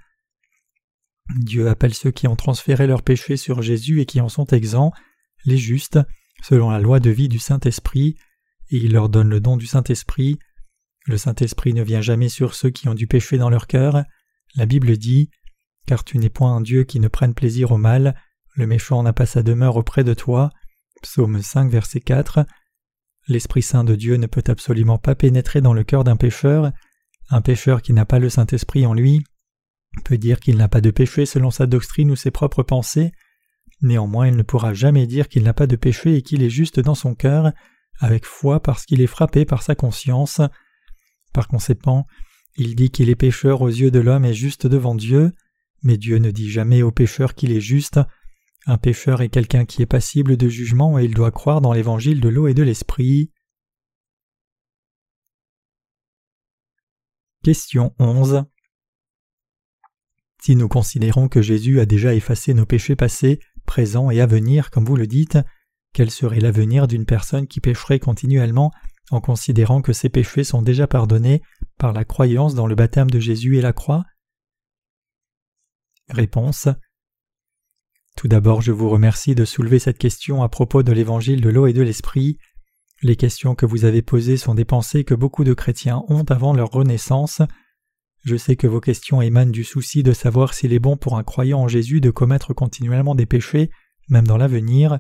Dieu 1.38 1.70
appelle 1.70 1.94
ceux 1.94 2.10
qui 2.10 2.28
ont 2.28 2.36
transféré 2.36 2.86
leurs 2.86 3.02
péchés 3.02 3.38
sur 3.38 3.62
Jésus 3.62 4.02
et 4.02 4.04
qui 4.04 4.20
en 4.20 4.28
sont 4.28 4.46
exempts, 4.46 4.92
les 5.46 5.56
justes, 5.56 5.98
selon 6.42 6.70
la 6.70 6.80
loi 6.80 7.00
de 7.00 7.10
vie 7.10 7.28
du 7.28 7.38
Saint-Esprit, 7.38 8.16
et 8.70 8.76
il 8.76 8.92
leur 8.92 9.08
donne 9.08 9.28
le 9.28 9.40
don 9.40 9.56
du 9.56 9.66
Saint-Esprit. 9.66 10.38
Le 11.06 11.18
Saint-Esprit 11.18 11.74
ne 11.74 11.82
vient 11.82 12.00
jamais 12.00 12.28
sur 12.28 12.54
ceux 12.54 12.70
qui 12.70 12.88
ont 12.88 12.94
du 12.94 13.06
péché 13.06 13.38
dans 13.38 13.50
leur 13.50 13.66
cœur. 13.66 14.04
La 14.54 14.66
Bible 14.66 14.96
dit 14.96 15.30
Car 15.86 16.04
tu 16.04 16.18
n'es 16.18 16.30
point 16.30 16.54
un 16.54 16.60
Dieu 16.60 16.84
qui 16.84 17.00
ne 17.00 17.08
prenne 17.08 17.34
plaisir 17.34 17.72
au 17.72 17.78
mal, 17.78 18.14
le 18.54 18.66
méchant 18.66 19.02
n'a 19.02 19.12
pas 19.12 19.26
sa 19.26 19.42
demeure 19.42 19.76
auprès 19.76 20.04
de 20.04 20.14
toi. 20.14 20.50
Psaume 21.02 21.40
5, 21.40 21.70
verset 21.70 22.00
4. 22.00 22.44
L'Esprit 23.28 23.62
Saint 23.62 23.84
de 23.84 23.94
Dieu 23.94 24.16
ne 24.16 24.26
peut 24.26 24.44
absolument 24.46 24.98
pas 24.98 25.14
pénétrer 25.14 25.60
dans 25.60 25.72
le 25.72 25.84
cœur 25.84 26.04
d'un 26.04 26.16
pécheur. 26.16 26.72
Un 27.28 27.40
pécheur 27.40 27.80
qui 27.80 27.92
n'a 27.92 28.04
pas 28.04 28.18
le 28.18 28.28
Saint-Esprit 28.28 28.86
en 28.86 28.94
lui 28.94 29.24
peut 30.04 30.18
dire 30.18 30.40
qu'il 30.40 30.56
n'a 30.56 30.68
pas 30.68 30.80
de 30.80 30.90
péché 30.90 31.26
selon 31.26 31.50
sa 31.50 31.66
doctrine 31.66 32.10
ou 32.10 32.16
ses 32.16 32.30
propres 32.30 32.62
pensées. 32.62 33.12
Néanmoins, 33.82 34.28
il 34.28 34.36
ne 34.36 34.42
pourra 34.42 34.74
jamais 34.74 35.06
dire 35.06 35.28
qu'il 35.28 35.42
n'a 35.42 35.54
pas 35.54 35.66
de 35.66 35.76
péché 35.76 36.16
et 36.16 36.22
qu'il 36.22 36.42
est 36.42 36.50
juste 36.50 36.80
dans 36.80 36.94
son 36.94 37.14
cœur, 37.14 37.52
avec 37.98 38.26
foi 38.26 38.60
parce 38.60 38.84
qu'il 38.84 39.00
est 39.00 39.06
frappé 39.06 39.44
par 39.44 39.62
sa 39.62 39.74
conscience. 39.74 40.40
Par 41.32 41.48
conséquent, 41.48 42.06
il 42.56 42.74
dit 42.74 42.90
qu'il 42.90 43.08
est 43.08 43.16
pécheur 43.16 43.62
aux 43.62 43.68
yeux 43.68 43.90
de 43.90 44.00
l'homme 44.00 44.24
et 44.24 44.34
juste 44.34 44.66
devant 44.66 44.94
Dieu, 44.94 45.32
mais 45.82 45.96
Dieu 45.96 46.18
ne 46.18 46.30
dit 46.30 46.50
jamais 46.50 46.82
au 46.82 46.90
pécheur 46.90 47.34
qu'il 47.34 47.52
est 47.52 47.60
juste, 47.60 48.00
un 48.66 48.76
pécheur 48.76 49.22
est 49.22 49.30
quelqu'un 49.30 49.64
qui 49.64 49.82
est 49.82 49.86
passible 49.86 50.36
de 50.36 50.48
jugement 50.48 50.98
et 50.98 51.04
il 51.04 51.14
doit 51.14 51.30
croire 51.30 51.60
dans 51.60 51.72
l'évangile 51.72 52.20
de 52.20 52.28
l'eau 52.28 52.46
et 52.46 52.54
de 52.54 52.62
l'esprit. 52.62 53.32
Question 57.42 57.94
11 57.98 58.44
Si 60.42 60.56
nous 60.56 60.68
considérons 60.68 61.28
que 61.28 61.40
Jésus 61.40 61.80
a 61.80 61.86
déjà 61.86 62.14
effacé 62.14 62.52
nos 62.52 62.66
péchés 62.66 62.96
passés, 62.96 63.40
présents 63.70 64.10
et 64.10 64.20
à 64.20 64.26
venir, 64.26 64.72
comme 64.72 64.84
vous 64.84 64.96
le 64.96 65.06
dites, 65.06 65.38
quel 65.92 66.10
serait 66.10 66.40
l'avenir 66.40 66.88
d'une 66.88 67.06
personne 67.06 67.46
qui 67.46 67.60
pécherait 67.60 68.00
continuellement 68.00 68.72
en 69.12 69.20
considérant 69.20 69.80
que 69.80 69.92
ses 69.92 70.08
péchés 70.08 70.42
sont 70.42 70.60
déjà 70.60 70.88
pardonnés 70.88 71.40
par 71.78 71.92
la 71.92 72.04
croyance 72.04 72.56
dans 72.56 72.66
le 72.66 72.74
baptême 72.74 73.10
de 73.10 73.20
Jésus 73.20 73.58
et 73.58 73.60
la 73.60 73.72
croix? 73.72 74.02
Réponse 76.08 76.68
tout 78.16 78.28
d'abord, 78.28 78.60
je 78.60 78.72
vous 78.72 78.90
remercie 78.90 79.34
de 79.34 79.46
soulever 79.46 79.78
cette 79.78 79.96
question 79.96 80.42
à 80.42 80.50
propos 80.50 80.82
de 80.82 80.92
l'évangile 80.92 81.40
de 81.40 81.48
l'eau 81.48 81.66
et 81.66 81.72
de 81.72 81.80
l'esprit. 81.80 82.36
Les 83.02 83.16
questions 83.16 83.54
que 83.54 83.64
vous 83.64 83.86
avez 83.86 84.02
posées 84.02 84.36
sont 84.36 84.54
des 84.54 84.66
pensées 84.66 85.04
que 85.04 85.14
beaucoup 85.14 85.42
de 85.42 85.54
chrétiens 85.54 86.02
ont 86.08 86.24
avant 86.24 86.52
leur 86.52 86.70
renaissance. 86.70 87.40
Je 88.22 88.36
sais 88.36 88.56
que 88.56 88.66
vos 88.66 88.80
questions 88.80 89.22
émanent 89.22 89.50
du 89.50 89.64
souci 89.64 90.02
de 90.02 90.12
savoir 90.12 90.52
s'il 90.52 90.72
est 90.72 90.78
bon 90.78 90.96
pour 90.96 91.16
un 91.16 91.24
croyant 91.24 91.60
en 91.60 91.68
Jésus 91.68 92.00
de 92.00 92.10
commettre 92.10 92.52
continuellement 92.52 93.14
des 93.14 93.26
péchés, 93.26 93.70
même 94.08 94.26
dans 94.26 94.36
l'avenir. 94.36 94.98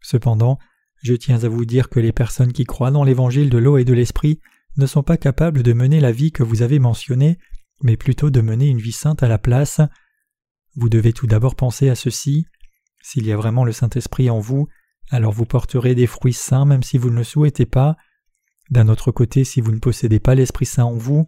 Cependant, 0.00 0.58
je 1.02 1.14
tiens 1.14 1.44
à 1.44 1.48
vous 1.48 1.66
dire 1.66 1.90
que 1.90 2.00
les 2.00 2.12
personnes 2.12 2.52
qui 2.52 2.64
croient 2.64 2.90
dans 2.90 3.04
l'évangile 3.04 3.50
de 3.50 3.58
l'eau 3.58 3.76
et 3.76 3.84
de 3.84 3.92
l'esprit 3.92 4.40
ne 4.76 4.86
sont 4.86 5.02
pas 5.02 5.16
capables 5.16 5.62
de 5.62 5.72
mener 5.72 6.00
la 6.00 6.12
vie 6.12 6.32
que 6.32 6.42
vous 6.42 6.62
avez 6.62 6.78
mentionnée, 6.78 7.38
mais 7.82 7.96
plutôt 7.96 8.30
de 8.30 8.40
mener 8.40 8.68
une 8.68 8.80
vie 8.80 8.92
sainte 8.92 9.22
à 9.22 9.28
la 9.28 9.38
place. 9.38 9.80
Vous 10.74 10.88
devez 10.88 11.12
tout 11.12 11.26
d'abord 11.26 11.56
penser 11.56 11.90
à 11.90 11.94
ceci. 11.94 12.46
S'il 13.02 13.26
y 13.26 13.32
a 13.32 13.36
vraiment 13.36 13.64
le 13.64 13.72
Saint-Esprit 13.72 14.30
en 14.30 14.40
vous, 14.40 14.68
alors 15.10 15.32
vous 15.32 15.46
porterez 15.46 15.94
des 15.94 16.06
fruits 16.06 16.32
saints 16.32 16.64
même 16.64 16.82
si 16.82 16.98
vous 16.98 17.10
ne 17.10 17.16
le 17.16 17.24
souhaitez 17.24 17.66
pas. 17.66 17.96
D'un 18.70 18.88
autre 18.88 19.12
côté, 19.12 19.44
si 19.44 19.60
vous 19.60 19.72
ne 19.72 19.78
possédez 19.78 20.18
pas 20.18 20.34
l'Esprit 20.34 20.66
Saint 20.66 20.84
en 20.84 20.96
vous, 20.96 21.24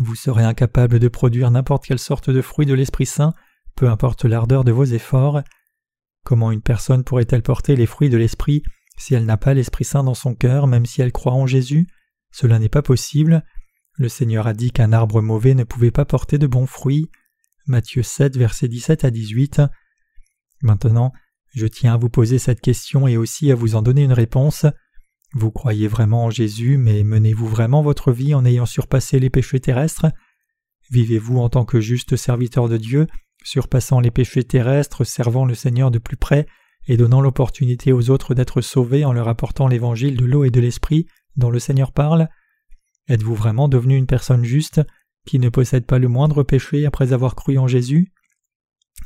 vous 0.00 0.14
serez 0.14 0.44
incapable 0.44 0.98
de 0.98 1.08
produire 1.08 1.50
n'importe 1.50 1.84
quelle 1.84 1.98
sorte 1.98 2.30
de 2.30 2.40
fruit 2.40 2.66
de 2.66 2.74
l'Esprit 2.74 3.06
Saint, 3.06 3.34
peu 3.76 3.88
importe 3.88 4.24
l'ardeur 4.24 4.64
de 4.64 4.72
vos 4.72 4.84
efforts. 4.84 5.42
Comment 6.24 6.52
une 6.52 6.62
personne 6.62 7.04
pourrait-elle 7.04 7.42
porter 7.42 7.76
les 7.76 7.86
fruits 7.86 8.10
de 8.10 8.16
l'Esprit 8.16 8.62
si 8.96 9.14
elle 9.14 9.24
n'a 9.24 9.36
pas 9.36 9.54
l'Esprit 9.54 9.84
Saint 9.84 10.04
dans 10.04 10.14
son 10.14 10.34
cœur, 10.34 10.66
même 10.66 10.86
si 10.86 11.02
elle 11.02 11.12
croit 11.12 11.32
en 11.32 11.46
Jésus? 11.46 11.86
Cela 12.30 12.58
n'est 12.58 12.68
pas 12.68 12.82
possible. 12.82 13.44
Le 13.94 14.08
Seigneur 14.08 14.46
a 14.46 14.54
dit 14.54 14.70
qu'un 14.70 14.92
arbre 14.92 15.20
mauvais 15.20 15.54
ne 15.54 15.64
pouvait 15.64 15.90
pas 15.90 16.04
porter 16.04 16.38
de 16.38 16.46
bons 16.46 16.66
fruits. 16.66 17.10
Matthieu 17.66 18.02
7, 18.02 18.36
versets 18.36 18.68
17 18.68 19.04
à 19.04 19.10
18. 19.10 19.62
Maintenant, 20.62 21.12
je 21.54 21.66
tiens 21.66 21.94
à 21.94 21.96
vous 21.98 22.08
poser 22.08 22.38
cette 22.38 22.60
question 22.60 23.06
et 23.06 23.16
aussi 23.16 23.50
à 23.52 23.54
vous 23.54 23.74
en 23.74 23.82
donner 23.82 24.04
une 24.04 24.12
réponse. 24.12 24.64
Vous 25.34 25.50
croyez 25.50 25.88
vraiment 25.88 26.24
en 26.26 26.30
Jésus, 26.30 26.76
mais 26.76 27.04
menez-vous 27.04 27.46
vraiment 27.46 27.82
votre 27.82 28.12
vie 28.12 28.34
en 28.34 28.44
ayant 28.44 28.66
surpassé 28.66 29.18
les 29.18 29.30
péchés 29.30 29.60
terrestres? 29.60 30.06
Vivez-vous 30.90 31.38
en 31.38 31.48
tant 31.48 31.64
que 31.64 31.80
juste 31.80 32.16
serviteur 32.16 32.68
de 32.68 32.76
Dieu, 32.76 33.06
surpassant 33.42 34.00
les 34.00 34.10
péchés 34.10 34.44
terrestres, 34.44 35.04
servant 35.04 35.46
le 35.46 35.54
Seigneur 35.54 35.90
de 35.90 35.98
plus 35.98 36.18
près 36.18 36.46
et 36.86 36.96
donnant 36.96 37.22
l'opportunité 37.22 37.92
aux 37.92 38.10
autres 38.10 38.34
d'être 38.34 38.60
sauvés 38.60 39.04
en 39.04 39.12
leur 39.12 39.28
apportant 39.28 39.68
l'évangile 39.68 40.16
de 40.16 40.24
l'eau 40.26 40.44
et 40.44 40.50
de 40.50 40.60
l'esprit 40.60 41.06
dont 41.36 41.50
le 41.50 41.58
Seigneur 41.58 41.92
parle? 41.92 42.28
Êtes-vous 43.08 43.34
vraiment 43.34 43.68
devenu 43.68 43.96
une 43.96 44.06
personne 44.06 44.44
juste 44.44 44.82
qui 45.26 45.38
ne 45.38 45.48
possède 45.48 45.86
pas 45.86 45.98
le 45.98 46.08
moindre 46.08 46.42
péché 46.42 46.84
après 46.84 47.12
avoir 47.14 47.36
cru 47.36 47.56
en 47.56 47.66
Jésus? 47.66 48.12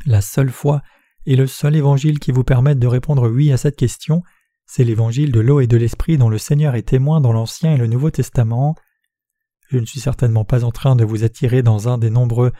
La 0.06 0.20
seule 0.20 0.50
foi 0.50 0.82
et 1.24 1.36
le 1.36 1.46
seul 1.46 1.76
évangile 1.76 2.18
qui 2.18 2.32
vous 2.32 2.44
permette 2.44 2.78
de 2.78 2.86
répondre 2.86 3.28
oui 3.28 3.52
à 3.52 3.56
cette 3.56 3.76
question, 3.76 4.22
c'est 4.66 4.84
l'évangile 4.84 5.32
de 5.32 5.40
l'eau 5.40 5.60
et 5.60 5.66
de 5.66 5.76
l'esprit 5.76 6.18
dont 6.18 6.28
le 6.28 6.38
Seigneur 6.38 6.74
est 6.74 6.88
témoin 6.88 7.20
dans 7.20 7.32
l'Ancien 7.32 7.74
et 7.74 7.78
le 7.78 7.86
Nouveau 7.86 8.10
Testament. 8.10 8.74
Je 9.68 9.78
ne 9.78 9.86
suis 9.86 10.00
certainement 10.00 10.44
pas 10.44 10.64
en 10.64 10.72
train 10.72 10.96
de 10.96 11.04
vous 11.04 11.24
attirer 11.24 11.62
dans 11.62 11.88
un 11.88 11.98
des 11.98 12.10
nombreux 12.10 12.52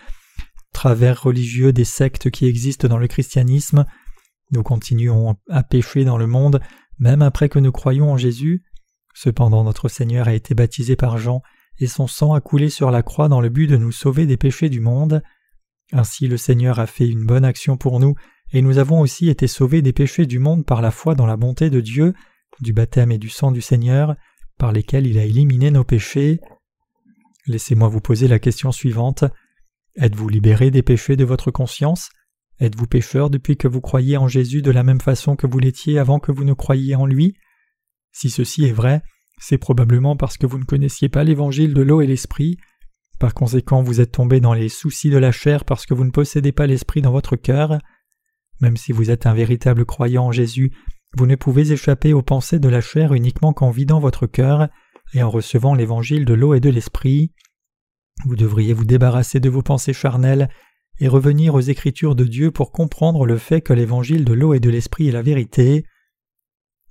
travers 0.73 1.23
religieux 1.23 1.73
des 1.73 1.85
sectes 1.85 2.31
qui 2.31 2.47
existent 2.47 2.87
dans 2.89 2.99
le 2.99 3.09
christianisme. 3.09 3.87
Nous 4.53 4.63
continuons 4.63 5.37
à 5.51 5.63
pécher 5.63 6.05
dans 6.05 6.19
le 6.19 6.27
monde, 6.27 6.61
même 6.99 7.23
après 7.23 7.49
que 7.49 7.59
nous 7.59 7.73
croyons 7.73 8.13
en 8.13 8.17
Jésus. 8.17 8.63
Cependant 9.15 9.65
notre 9.65 9.89
Seigneur 9.89 10.29
a 10.29 10.35
été 10.35 10.55
baptisé 10.55 10.95
par 10.95 11.19
Jean, 11.19 11.43
et 11.79 11.87
son 11.87 12.07
sang 12.07 12.35
a 12.35 12.41
coulé 12.41 12.71
sur 12.71 12.91
la 12.91 13.03
croix 13.03 13.29
dans 13.29 13.41
le 13.41 13.49
but 13.49 13.67
de 13.67 13.77
nous 13.77 13.93
sauver 13.93 14.27
des 14.27 14.37
péchés 14.37 14.69
du 14.69 14.81
monde. 14.81 15.23
Ainsi 15.93 16.29
le 16.29 16.37
Seigneur 16.37 16.79
a 16.79 16.87
fait 16.87 17.09
une 17.09 17.25
bonne 17.25 17.45
action 17.45 17.77
pour 17.77 17.99
nous, 17.99 18.15
et 18.53 18.63
nous 18.63 18.79
avons 18.79 19.01
aussi 19.01 19.29
été 19.29 19.47
sauvés 19.47 19.83
des 19.83 19.93
péchés 19.93 20.27
du 20.27 20.39
monde 20.39 20.65
par 20.65 20.83
la 20.83 20.91
foi 20.91 21.15
dans 21.15 21.27
la 21.27 21.37
bonté 21.37 21.71
de 21.71 21.81
Dieu, 21.81 22.15
du 22.61 22.73
baptême 22.73 23.13
et 23.13 23.19
du 23.19 23.29
sang 23.29 23.51
du 23.51 23.61
Seigneur, 23.61 24.17
par 24.59 24.73
lesquels 24.73 25.07
il 25.07 25.19
a 25.19 25.25
éliminé 25.25 25.71
nos 25.71 25.85
péchés. 25.85 26.41
Laissez-moi 27.47 27.89
vous 27.89 28.01
poser 28.01 28.29
la 28.29 28.39
question 28.39 28.73
suivante. 28.73 29.25
Êtes-vous 29.97 30.29
libéré 30.29 30.71
des 30.71 30.83
péchés 30.83 31.17
de 31.17 31.25
votre 31.25 31.51
conscience? 31.51 32.11
Êtes-vous 32.59 32.87
pécheur 32.87 33.29
depuis 33.29 33.57
que 33.57 33.69
vous 33.69 33.81
croyez 33.81 34.17
en 34.17 34.29
Jésus 34.29 34.63
de 34.63 34.71
la 34.71 34.83
même 34.83 35.01
façon 35.01 35.37
que 35.37 35.47
vous 35.47 35.59
l'étiez 35.59 35.99
avant 35.99 36.21
que 36.21 36.33
vous 36.33 36.45
ne 36.45 36.55
croyiez 36.55 36.95
en 36.95 37.07
lui? 37.07 37.35
Si 38.13 38.31
ceci 38.31 38.65
est 38.65 38.73
vrai, 38.73 39.03
c'est 39.39 39.59
probablement 39.59 40.17
parce 40.17 40.39
que 40.39 40.47
vous 40.47 40.59
ne 40.59 40.65
connaissiez 40.65 41.11
pas 41.11 41.25
l'évangile 41.25 41.75
de 41.75 41.83
l'eau 41.83 42.01
et 42.01 42.07
l'esprit. 42.07 42.57
Par 43.19 43.35
conséquent, 43.35 43.83
vous 43.83 44.01
êtes 44.01 44.13
tombé 44.13 44.41
dans 44.41 44.55
les 44.55 44.71
soucis 44.71 45.11
de 45.11 45.19
la 45.19 45.33
chair 45.33 45.65
parce 45.65 45.85
que 45.85 45.93
vous 45.93 46.05
ne 46.05 46.11
possédez 46.11 46.53
pas 46.53 46.67
l'esprit 46.67 47.03
dans 47.03 47.13
votre 47.13 47.37
cœur. 47.37 47.79
Même 48.61 48.77
si 48.77 48.93
vous 48.93 49.11
êtes 49.11 49.27
un 49.27 49.35
véritable 49.35 49.85
croyant 49.85 50.27
en 50.27 50.33
Jésus, 50.33 50.73
vous 51.17 51.27
ne 51.27 51.37
pouvez 51.37 51.73
échapper 51.73 52.13
aux 52.13 52.23
pensées 52.23 52.59
de 52.59 52.69
la 52.69 52.81
chair 52.81 53.13
uniquement 53.15 53.53
qu'en 53.53 53.71
vidant 53.71 54.01
votre 54.01 54.27
cœur 54.27 54.69
et 55.15 55.23
en 55.23 55.31
recevant 55.31 55.75
l'évangile 55.75 56.25
de 56.25 56.35
l'eau 56.35 56.55
et 56.55 56.61
de 56.61 56.71
l'esprit. 56.71 57.33
Vous 58.25 58.37
devriez 58.37 58.73
vous 58.73 58.85
débarrasser 58.85 59.41
de 59.41 59.49
vos 59.49 59.63
pensées 59.63 59.93
charnelles 59.93 60.49
et 60.99 61.09
revenir 61.09 61.55
aux 61.55 61.61
Écritures 61.61 62.15
de 62.15 62.25
Dieu 62.25 62.51
pour 62.51 62.73
comprendre 62.73 63.27
le 63.27 63.37
fait 63.37 63.61
que 63.61 63.73
l'évangile 63.73 64.25
de 64.25 64.33
l'eau 64.33 64.55
et 64.55 64.61
de 64.61 64.71
l'esprit 64.71 65.09
est 65.09 65.13
la 65.13 65.23
vérité. 65.23 65.85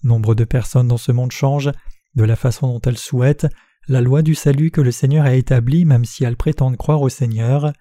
Nombre 0.04 0.36
de 0.36 0.44
personnes 0.44 0.88
dans 0.88 0.98
ce 0.98 1.12
monde 1.12 1.32
changent, 1.32 1.72
de 2.14 2.24
la 2.24 2.36
façon 2.36 2.68
dont 2.68 2.82
elles 2.82 2.98
souhaitent, 2.98 3.48
la 3.88 4.02
loi 4.02 4.22
du 4.22 4.36
salut 4.36 4.72
que 4.72 4.82
le 4.82 4.92
Seigneur 4.92 5.26
a 5.26 5.36
établie 5.36 5.86
même 5.86 6.06
si 6.06 6.24
elles 6.24 6.38
prétendent 6.38 6.78
croire 6.78 7.02
au 7.02 7.10
Seigneur. 7.10 7.74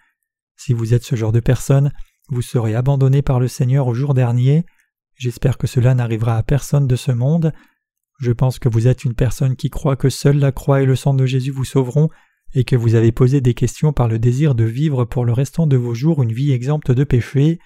Si 0.56 0.72
vous 0.72 0.94
êtes 0.94 1.04
ce 1.04 1.16
genre 1.16 1.32
de 1.32 1.40
personne, 1.40 1.92
vous 2.28 2.42
serez 2.42 2.74
abandonné 2.74 3.22
par 3.22 3.40
le 3.40 3.48
Seigneur 3.48 3.86
au 3.86 3.94
jour 3.94 4.14
dernier. 4.14 4.64
J'espère 5.14 5.58
que 5.58 5.66
cela 5.66 5.94
n'arrivera 5.94 6.36
à 6.36 6.42
personne 6.42 6.86
de 6.86 6.96
ce 6.96 7.12
monde. 7.12 7.52
Je 8.20 8.32
pense 8.32 8.58
que 8.58 8.68
vous 8.68 8.86
êtes 8.86 9.04
une 9.04 9.14
personne 9.14 9.56
qui 9.56 9.70
croit 9.70 9.96
que 9.96 10.08
seule 10.08 10.38
la 10.38 10.52
croix 10.52 10.82
et 10.82 10.86
le 10.86 10.96
sang 10.96 11.14
de 11.14 11.26
Jésus 11.26 11.50
vous 11.50 11.64
sauveront 11.64 12.08
et 12.54 12.64
que 12.64 12.76
vous 12.76 12.94
avez 12.94 13.12
posé 13.12 13.40
des 13.40 13.54
questions 13.54 13.92
par 13.92 14.08
le 14.08 14.18
désir 14.18 14.54
de 14.54 14.64
vivre 14.64 15.04
pour 15.04 15.24
le 15.24 15.32
restant 15.32 15.66
de 15.66 15.76
vos 15.76 15.94
jours 15.94 16.22
une 16.22 16.32
vie 16.32 16.52
exempte 16.52 16.92
de 16.92 17.04
péché. 17.04 17.58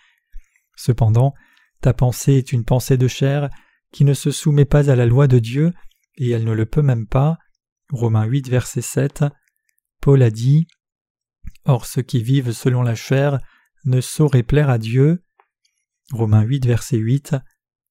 Cependant, 0.76 1.34
ta 1.80 1.92
pensée 1.92 2.34
est 2.34 2.52
une 2.52 2.64
pensée 2.64 2.96
de 2.96 3.08
chair 3.08 3.50
qui 3.92 4.04
ne 4.04 4.14
se 4.14 4.30
soumet 4.30 4.64
pas 4.64 4.90
à 4.90 4.96
la 4.96 5.06
loi 5.06 5.28
de 5.28 5.38
Dieu, 5.38 5.72
et 6.16 6.30
elle 6.30 6.44
ne 6.44 6.52
le 6.52 6.66
peut 6.66 6.82
même 6.82 7.06
pas. 7.06 7.38
Romains 7.90 8.24
8, 8.24 8.48
verset 8.48 8.82
7. 8.82 9.24
Paul 10.00 10.22
a 10.22 10.30
dit 10.30 10.66
Or 11.64 11.86
ceux 11.86 12.02
qui 12.02 12.22
vivent 12.22 12.52
selon 12.52 12.82
la 12.82 12.94
chair 12.94 13.40
ne 13.88 14.00
sauraient 14.00 14.42
plaire 14.42 14.70
à 14.70 14.78
Dieu. 14.78 15.22
Romains 16.12 16.42
8, 16.42 16.66
verset 16.66 16.98
8. 16.98 17.36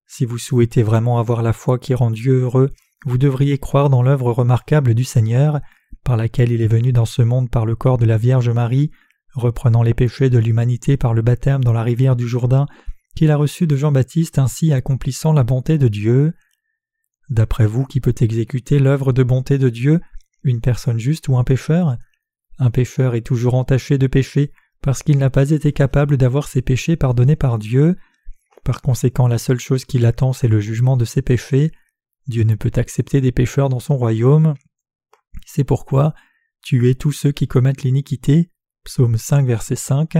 Si 0.05 0.25
vous 0.25 0.37
souhaitez 0.37 0.83
vraiment 0.83 1.19
avoir 1.19 1.41
la 1.41 1.53
foi 1.53 1.79
qui 1.79 1.93
rend 1.93 2.11
Dieu 2.11 2.41
heureux, 2.41 2.71
vous 3.05 3.17
devriez 3.17 3.57
croire 3.57 3.89
dans 3.89 4.01
l'œuvre 4.01 4.31
remarquable 4.31 4.93
du 4.93 5.03
Seigneur, 5.03 5.59
par 6.03 6.17
laquelle 6.17 6.51
il 6.51 6.61
est 6.61 6.67
venu 6.67 6.93
dans 6.93 7.05
ce 7.05 7.21
monde 7.21 7.49
par 7.49 7.65
le 7.65 7.75
corps 7.75 7.97
de 7.97 8.05
la 8.05 8.17
Vierge 8.17 8.49
Marie, 8.49 8.91
reprenant 9.33 9.83
les 9.83 9.93
péchés 9.93 10.29
de 10.29 10.37
l'humanité 10.37 10.97
par 10.97 11.13
le 11.13 11.21
baptême 11.21 11.63
dans 11.63 11.73
la 11.73 11.83
rivière 11.83 12.15
du 12.15 12.27
Jourdain, 12.27 12.65
qu'il 13.15 13.31
a 13.31 13.35
reçu 13.35 13.67
de 13.67 13.75
Jean-Baptiste 13.75 14.39
ainsi 14.39 14.71
accomplissant 14.71 15.33
la 15.33 15.43
bonté 15.43 15.77
de 15.77 15.87
Dieu. 15.87 16.33
D'après 17.29 17.67
vous, 17.67 17.85
qui 17.85 17.99
peut 17.99 18.15
exécuter 18.19 18.79
l'œuvre 18.79 19.11
de 19.11 19.23
bonté 19.23 19.57
de 19.57 19.69
Dieu, 19.69 19.99
une 20.43 20.61
personne 20.61 20.99
juste 20.99 21.27
ou 21.27 21.37
un 21.37 21.43
pécheur? 21.43 21.97
Un 22.59 22.71
pécheur 22.71 23.15
est 23.15 23.25
toujours 23.25 23.55
entaché 23.55 23.97
de 23.97 24.07
péché 24.07 24.51
parce 24.81 25.03
qu'il 25.03 25.17
n'a 25.17 25.29
pas 25.29 25.51
été 25.51 25.73
capable 25.73 26.17
d'avoir 26.17 26.47
ses 26.47 26.61
péchés 26.61 26.95
pardonnés 26.95 27.35
par 27.35 27.57
Dieu. 27.57 27.95
Par 28.63 28.81
conséquent, 28.81 29.27
la 29.27 29.37
seule 29.37 29.59
chose 29.59 29.85
qui 29.85 29.99
l'attend, 29.99 30.33
c'est 30.33 30.47
le 30.47 30.59
jugement 30.59 30.97
de 30.97 31.05
ses 31.05 31.21
péchés. 31.21 31.71
Dieu 32.27 32.43
ne 32.43 32.55
peut 32.55 32.71
accepter 32.75 33.21
des 33.21 33.31
pécheurs 33.31 33.69
dans 33.69 33.79
son 33.79 33.97
royaume. 33.97 34.53
C'est 35.45 35.63
pourquoi 35.63 36.13
tuez 36.61 36.95
tous 36.95 37.11
ceux 37.11 37.31
qui 37.31 37.47
commettent 37.47 37.83
l'iniquité. 37.83 38.49
Psaume 38.83 39.17
5, 39.17 39.45
verset 39.45 39.75
5. 39.75 40.17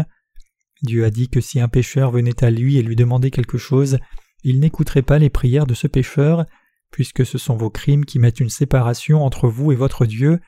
Dieu 0.81 1.05
a 1.05 1.09
dit 1.09 1.29
que 1.29 1.41
si 1.41 1.59
un 1.59 1.67
pécheur 1.67 2.11
venait 2.11 2.43
à 2.43 2.51
lui 2.51 2.77
et 2.77 2.83
lui 2.83 2.95
demandait 2.95 3.31
quelque 3.31 3.57
chose, 3.57 3.99
il 4.43 4.59
n'écouterait 4.59 5.01
pas 5.01 5.19
les 5.19 5.29
prières 5.29 5.65
de 5.65 5.73
ce 5.73 5.87
pécheur, 5.87 6.45
puisque 6.91 7.25
ce 7.25 7.37
sont 7.37 7.55
vos 7.55 7.69
crimes 7.69 8.05
qui 8.05 8.19
mettent 8.19 8.39
une 8.39 8.49
séparation 8.49 9.23
entre 9.25 9.47
vous 9.47 9.71
et 9.71 9.75
votre 9.75 10.05
Dieu, 10.05 10.39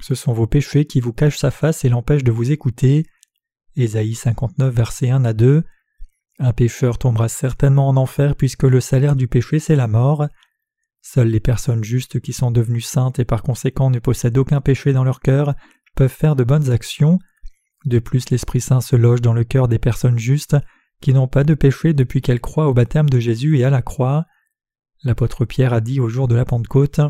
ce 0.00 0.14
sont 0.14 0.32
vos 0.32 0.46
péchés 0.46 0.84
qui 0.84 1.00
vous 1.00 1.12
cachent 1.12 1.38
sa 1.38 1.50
face 1.50 1.84
et 1.84 1.88
l'empêchent 1.88 2.24
de 2.24 2.32
vous 2.32 2.50
écouter. 2.50 3.06
Ésaïe 3.76 4.14
59, 4.14 4.74
verset 4.74 5.10
1 5.10 5.24
à 5.24 5.32
2. 5.32 5.62
Un 6.38 6.52
pécheur 6.52 6.98
tombera 6.98 7.28
certainement 7.28 7.88
en 7.88 7.96
enfer 7.96 8.36
puisque 8.36 8.64
le 8.64 8.80
salaire 8.80 9.16
du 9.16 9.28
péché 9.28 9.58
c'est 9.58 9.76
la 9.76 9.88
mort. 9.88 10.26
Seules 11.02 11.28
les 11.28 11.40
personnes 11.40 11.84
justes 11.84 12.20
qui 12.20 12.32
sont 12.32 12.50
devenues 12.50 12.80
saintes 12.80 13.18
et 13.18 13.24
par 13.24 13.42
conséquent 13.42 13.90
ne 13.90 13.98
possèdent 13.98 14.38
aucun 14.38 14.60
péché 14.60 14.92
dans 14.92 15.04
leur 15.04 15.20
cœur 15.20 15.54
peuvent 15.94 16.12
faire 16.12 16.36
de 16.36 16.44
bonnes 16.44 16.70
actions. 16.70 17.18
De 17.84 17.98
plus, 17.98 18.30
l'Esprit 18.30 18.60
Saint 18.60 18.80
se 18.80 18.96
loge 18.96 19.22
dans 19.22 19.32
le 19.32 19.44
cœur 19.44 19.66
des 19.66 19.78
personnes 19.78 20.18
justes 20.18 20.56
qui 21.00 21.12
n'ont 21.12 21.28
pas 21.28 21.44
de 21.44 21.54
péché 21.54 21.94
depuis 21.94 22.20
qu'elles 22.20 22.40
croient 22.40 22.68
au 22.68 22.74
baptême 22.74 23.08
de 23.08 23.18
Jésus 23.18 23.58
et 23.58 23.64
à 23.64 23.70
la 23.70 23.82
croix. 23.82 24.26
L'apôtre 25.02 25.44
Pierre 25.44 25.72
a 25.72 25.80
dit 25.80 26.00
au 26.00 26.08
jour 26.08 26.28
de 26.28 26.34
la 26.34 26.44
Pentecôte 26.44 27.00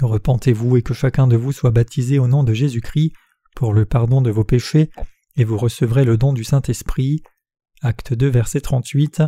Repentez-vous 0.00 0.76
et 0.76 0.82
que 0.82 0.94
chacun 0.94 1.26
de 1.26 1.36
vous 1.36 1.52
soit 1.52 1.70
baptisé 1.70 2.18
au 2.18 2.26
nom 2.26 2.42
de 2.42 2.52
Jésus-Christ 2.52 3.12
pour 3.54 3.72
le 3.72 3.84
pardon 3.84 4.20
de 4.20 4.30
vos 4.30 4.42
péchés, 4.42 4.90
et 5.36 5.44
vous 5.44 5.58
recevrez 5.58 6.04
le 6.04 6.16
don 6.16 6.32
du 6.32 6.44
Saint-Esprit. 6.44 7.22
Acte 7.82 8.14
2, 8.14 8.28
verset 8.28 8.60
38. 8.60 9.22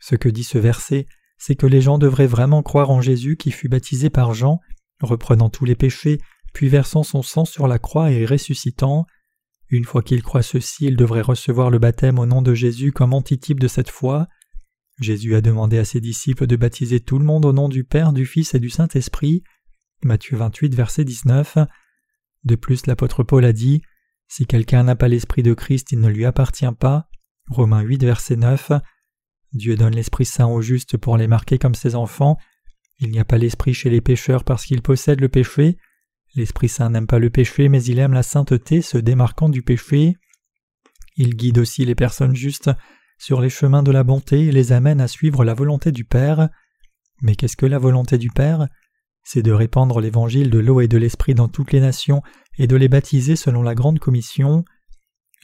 Ce 0.00 0.16
que 0.16 0.28
dit 0.28 0.44
ce 0.44 0.58
verset, 0.58 1.06
c'est 1.38 1.56
que 1.56 1.66
les 1.66 1.80
gens 1.80 1.98
devraient 1.98 2.26
vraiment 2.26 2.62
croire 2.62 2.90
en 2.90 3.00
Jésus 3.00 3.36
qui 3.36 3.50
fut 3.50 3.68
baptisé 3.68 4.10
par 4.10 4.34
Jean, 4.34 4.60
reprenant 5.00 5.50
tous 5.50 5.64
les 5.64 5.74
péchés, 5.74 6.18
puis 6.52 6.68
versant 6.68 7.02
son 7.02 7.22
sang 7.22 7.44
sur 7.44 7.66
la 7.66 7.78
croix 7.78 8.10
et 8.10 8.26
ressuscitant. 8.26 9.06
Une 9.70 9.84
fois 9.84 10.02
qu'ils 10.02 10.22
croient 10.22 10.42
ceci, 10.42 10.86
ils 10.86 10.96
devraient 10.96 11.20
recevoir 11.20 11.70
le 11.70 11.78
baptême 11.78 12.18
au 12.18 12.26
nom 12.26 12.42
de 12.42 12.54
Jésus 12.54 12.92
comme 12.92 13.14
antitype 13.14 13.58
de 13.58 13.68
cette 13.68 13.90
foi. 13.90 14.28
Jésus 15.00 15.34
a 15.34 15.40
demandé 15.40 15.78
à 15.78 15.84
ses 15.84 16.00
disciples 16.00 16.46
de 16.46 16.54
baptiser 16.54 17.00
tout 17.00 17.18
le 17.18 17.24
monde 17.24 17.44
au 17.44 17.52
nom 17.52 17.68
du 17.68 17.82
Père, 17.82 18.12
du 18.12 18.26
Fils 18.26 18.54
et 18.54 18.60
du 18.60 18.70
Saint-Esprit. 18.70 19.42
Matthieu 20.04 20.36
28, 20.36 20.74
verset 20.74 21.04
19. 21.04 21.58
De 22.44 22.54
plus, 22.54 22.86
l'apôtre 22.86 23.24
Paul 23.24 23.44
a 23.44 23.52
dit 23.52 23.82
Si 24.36 24.46
quelqu'un 24.46 24.82
n'a 24.82 24.96
pas 24.96 25.06
l'Esprit 25.06 25.44
de 25.44 25.54
Christ, 25.54 25.92
il 25.92 26.00
ne 26.00 26.08
lui 26.08 26.24
appartient 26.24 26.66
pas. 26.80 27.08
Romains 27.50 27.82
8, 27.82 28.02
verset 28.02 28.34
9. 28.34 28.72
Dieu 29.52 29.76
donne 29.76 29.94
l'Esprit 29.94 30.24
Saint 30.24 30.48
aux 30.48 30.60
justes 30.60 30.96
pour 30.96 31.16
les 31.16 31.28
marquer 31.28 31.56
comme 31.56 31.76
ses 31.76 31.94
enfants. 31.94 32.36
Il 32.98 33.12
n'y 33.12 33.20
a 33.20 33.24
pas 33.24 33.38
l'Esprit 33.38 33.74
chez 33.74 33.90
les 33.90 34.00
pécheurs 34.00 34.42
parce 34.42 34.66
qu'ils 34.66 34.82
possèdent 34.82 35.20
le 35.20 35.28
péché. 35.28 35.78
L'Esprit 36.34 36.68
Saint 36.68 36.90
n'aime 36.90 37.06
pas 37.06 37.20
le 37.20 37.30
péché, 37.30 37.68
mais 37.68 37.84
il 37.84 38.00
aime 38.00 38.12
la 38.12 38.24
sainteté, 38.24 38.82
se 38.82 38.98
démarquant 38.98 39.48
du 39.48 39.62
péché. 39.62 40.16
Il 41.14 41.36
guide 41.36 41.58
aussi 41.58 41.84
les 41.84 41.94
personnes 41.94 42.34
justes 42.34 42.72
sur 43.18 43.40
les 43.40 43.50
chemins 43.50 43.84
de 43.84 43.92
la 43.92 44.02
bonté 44.02 44.46
et 44.46 44.50
les 44.50 44.72
amène 44.72 45.00
à 45.00 45.06
suivre 45.06 45.44
la 45.44 45.54
volonté 45.54 45.92
du 45.92 46.04
Père. 46.04 46.48
Mais 47.22 47.36
qu'est-ce 47.36 47.56
que 47.56 47.66
la 47.66 47.78
volonté 47.78 48.18
du 48.18 48.30
Père? 48.30 48.66
C'est 49.24 49.42
de 49.42 49.52
répandre 49.52 50.00
l'évangile 50.00 50.50
de 50.50 50.58
l'eau 50.58 50.80
et 50.80 50.88
de 50.88 50.98
l'esprit 50.98 51.34
dans 51.34 51.48
toutes 51.48 51.72
les 51.72 51.80
nations 51.80 52.22
et 52.58 52.66
de 52.66 52.76
les 52.76 52.88
baptiser 52.88 53.36
selon 53.36 53.62
la 53.62 53.74
grande 53.74 53.98
commission. 53.98 54.64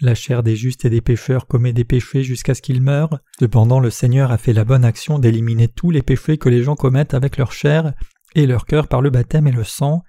La 0.00 0.14
chair 0.14 0.42
des 0.42 0.56
justes 0.56 0.84
et 0.84 0.90
des 0.90 1.00
pécheurs 1.00 1.46
commet 1.46 1.72
des 1.72 1.84
péchés 1.84 2.22
jusqu'à 2.22 2.54
ce 2.54 2.62
qu'ils 2.62 2.82
meurent. 2.82 3.18
Cependant, 3.38 3.80
le 3.80 3.90
Seigneur 3.90 4.30
a 4.32 4.38
fait 4.38 4.52
la 4.52 4.64
bonne 4.64 4.84
action 4.84 5.18
d'éliminer 5.18 5.68
tous 5.68 5.90
les 5.90 6.02
péchés 6.02 6.38
que 6.38 6.48
les 6.48 6.62
gens 6.62 6.76
commettent 6.76 7.14
avec 7.14 7.36
leur 7.36 7.52
chair 7.52 7.92
et 8.34 8.46
leur 8.46 8.64
cœur 8.64 8.86
par 8.86 9.02
le 9.02 9.10
baptême 9.10 9.46
et 9.46 9.52
le 9.52 9.64
sang. 9.64 10.02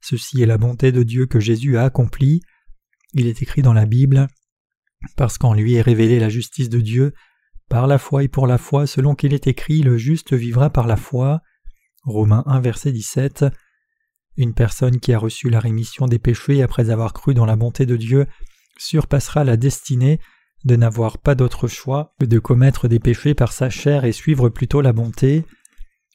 Ceci 0.00 0.42
est 0.42 0.46
la 0.46 0.58
bonté 0.58 0.92
de 0.92 1.02
Dieu 1.02 1.26
que 1.26 1.40
Jésus 1.40 1.76
a 1.76 1.84
accomplie. 1.84 2.40
Il 3.14 3.26
est 3.26 3.42
écrit 3.42 3.62
dans 3.62 3.72
la 3.72 3.86
Bible 3.86 4.28
parce 5.16 5.38
qu'en 5.38 5.54
lui 5.54 5.74
est 5.74 5.82
révélée 5.82 6.20
la 6.20 6.28
justice 6.28 6.68
de 6.68 6.80
Dieu, 6.80 7.12
par 7.68 7.86
la 7.86 7.98
foi 7.98 8.24
et 8.24 8.28
pour 8.28 8.46
la 8.46 8.58
foi, 8.58 8.86
selon 8.86 9.14
qu'il 9.14 9.34
est 9.34 9.46
écrit, 9.46 9.82
le 9.82 9.96
juste 9.96 10.32
vivra 10.32 10.70
par 10.70 10.86
la 10.86 10.96
foi. 10.96 11.40
Romains 12.04 12.44
1, 12.46 12.60
verset 12.60 12.92
17. 12.92 13.46
Une 14.36 14.54
personne 14.54 15.00
qui 15.00 15.12
a 15.12 15.18
reçu 15.18 15.50
la 15.50 15.60
rémission 15.60 16.06
des 16.06 16.18
péchés 16.18 16.62
après 16.62 16.90
avoir 16.90 17.12
cru 17.12 17.34
dans 17.34 17.46
la 17.46 17.56
bonté 17.56 17.86
de 17.86 17.96
Dieu 17.96 18.26
surpassera 18.78 19.44
la 19.44 19.56
destinée 19.56 20.20
de 20.64 20.76
n'avoir 20.76 21.18
pas 21.18 21.34
d'autre 21.34 21.68
choix 21.68 22.14
que 22.20 22.26
de 22.26 22.38
commettre 22.38 22.88
des 22.88 23.00
péchés 23.00 23.34
par 23.34 23.52
sa 23.52 23.70
chair 23.70 24.04
et 24.04 24.12
suivre 24.12 24.48
plutôt 24.48 24.80
la 24.80 24.92
bonté. 24.92 25.44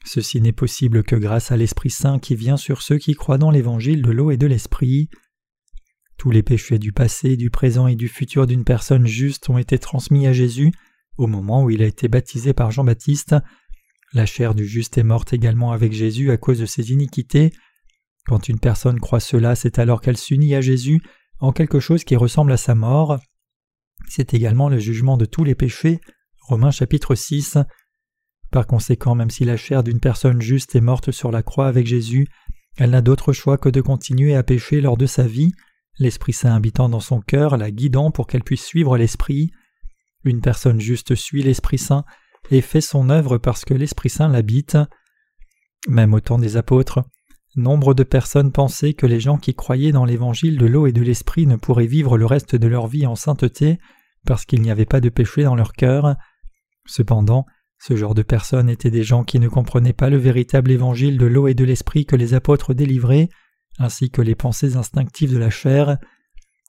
Ceci 0.06 0.42
n'est 0.42 0.52
possible 0.52 1.04
que 1.04 1.16
grâce 1.16 1.52
à 1.52 1.58
l'Esprit 1.58 1.90
Saint 1.90 2.20
qui 2.20 2.36
vient 2.36 2.58
sur 2.58 2.82
ceux 2.82 2.98
qui 2.98 3.14
croient 3.14 3.38
dans 3.38 3.52
l'évangile 3.52 4.02
de 4.02 4.12
l'eau 4.12 4.32
et 4.32 4.38
de 4.38 4.48
l'Esprit. 4.48 5.10
Tous 6.18 6.32
les 6.32 6.44
péchés 6.44 6.80
du 6.80 6.92
passé, 6.92 7.38
du 7.38 7.50
présent 7.50 7.88
et 7.88 7.96
du 7.96 8.08
futur 8.08 8.48
d'une 8.48 8.64
personne 8.64 9.08
juste 9.08 9.50
ont 9.50 9.58
été 9.58 9.80
transmis 9.80 10.28
à 10.28 10.34
Jésus 10.34 10.72
au 11.18 11.28
moment 11.28 11.64
où 11.64 11.70
il 11.70 11.82
a 11.82 11.86
été 11.86 12.08
baptisé 12.08 12.54
par 12.54 12.72
Jean-Baptiste. 12.72 13.36
La 14.14 14.28
chair 14.28 14.53
du 14.53 14.68
juste 14.68 14.99
est 14.99 15.03
morte 15.03 15.34
également 15.34 15.72
avec 15.72 15.91
Jésus 15.91 16.30
à 16.30 16.38
cause 16.38 16.59
de 16.59 16.68
ses 16.68 16.91
iniquités. 16.91 17.51
Quand 18.28 18.47
une 18.47 18.59
personne 18.59 18.99
croit 18.99 19.20
cela, 19.20 19.55
c'est 19.55 19.80
alors 19.80 20.01
qu'elle 20.01 20.18
s'unit 20.18 20.53
à 20.53 20.61
Jésus 20.61 21.01
en 21.39 21.51
quelque 21.51 21.80
chose 21.80 22.03
qui 22.03 22.16
ressemble 22.16 22.51
à 22.51 22.57
sa 22.57 22.76
mort. 22.76 23.18
C'est 24.07 24.36
également 24.36 24.70
le 24.70 24.78
jugement 24.78 25.18
de 25.18 25.26
tous 25.26 25.43
les 25.43 25.55
péchés. 25.55 25.99
Romains 26.41 26.70
chapitre 26.70 27.16
6. 27.16 27.57
Par 28.51 28.68
conséquent, 28.68 29.16
même 29.16 29.32
si 29.32 29.45
la 29.45 29.57
chair 29.57 29.84
d'une 29.84 29.99
personne 29.99 30.41
juste 30.41 30.76
est 30.76 30.82
morte 30.82 31.09
sur 31.09 31.32
la 31.32 31.41
croix 31.41 31.68
avec 31.68 31.88
Jésus, 31.88 32.28
elle 32.78 32.91
n'a 32.91 33.01
d'autre 33.01 33.34
choix 33.34 33.57
que 33.57 33.70
de 33.70 33.82
continuer 33.82 34.36
à 34.36 34.43
pécher 34.43 34.80
lors 34.80 34.97
de 34.97 35.07
sa 35.07 35.26
vie, 35.26 35.51
l'Esprit 35.97 36.34
Saint 36.34 36.55
habitant 36.55 36.88
dans 36.88 36.99
son 36.99 37.20
cœur, 37.20 37.57
la 37.57 37.72
guidant 37.72 38.11
pour 38.11 38.28
qu'elle 38.28 38.43
puisse 38.43 38.64
suivre 38.64 38.95
l'Esprit. 38.95 39.51
Une 40.24 40.41
personne 40.41 40.80
juste 40.80 41.16
suit 41.16 41.41
l'Esprit 41.41 41.80
Saint 41.80 42.05
et 42.52 42.62
fait 42.62 42.82
son 42.82 43.10
œuvre 43.10 43.38
parce 43.38 43.66
que 43.66 43.74
l'Esprit 43.74 44.10
Saint 44.10 44.28
l'habite. 44.28 44.78
Même 45.88 46.14
au 46.14 46.20
temps 46.20 46.39
des 46.39 46.58
apôtres, 46.58 47.04
nombre 47.56 47.94
de 47.94 48.04
personnes 48.04 48.52
pensaient 48.52 48.94
que 48.94 49.06
les 49.06 49.20
gens 49.20 49.38
qui 49.38 49.54
croyaient 49.54 49.91
dans 49.91 50.06
l'évangile 50.06 50.58
de 50.58 50.66
l'eau 50.66 50.88
et 50.88 50.94
de 50.94 51.02
l'Esprit 51.02 51.46
ne 51.46 51.56
pourraient 51.56 51.86
vivre 51.86 52.18
le 52.18 52.26
reste 52.26 52.56
de 52.56 52.68
leur 52.68 52.88
vie 52.88 53.06
en 53.06 53.16
sainteté 53.16 53.80
parce 54.26 54.46
qu'il 54.46 54.62
n'y 54.62 54.72
avait 54.72 54.86
pas 54.86 55.02
de 55.02 55.10
péché 55.10 55.44
dans 55.44 55.56
leur 55.56 55.74
cœur. 55.74 56.16
Cependant, 56.86 57.46
ce 57.80 57.96
genre 57.96 58.16
de 58.16 58.22
personnes 58.22 58.70
étaient 58.70 58.91
des 58.91 59.04
gens 59.04 59.24
qui 59.24 59.39
ne 59.39 59.50
comprenaient 59.50 59.94
pas 59.94 60.10
le 60.10 60.18
véritable 60.18 60.72
évangile 60.72 61.18
de 61.18 61.26
l'eau 61.26 61.48
et 61.48 61.54
de 61.54 61.66
l'esprit 61.66 62.06
que 62.06 62.16
les 62.16 62.34
apôtres 62.34 62.74
délivraient, 62.74 63.30
ainsi 63.78 64.10
que 64.10 64.22
les 64.22 64.36
pensées 64.36 64.76
instinctives 64.78 65.34
de 65.34 65.38
la 65.38 65.50
chair. 65.50 65.98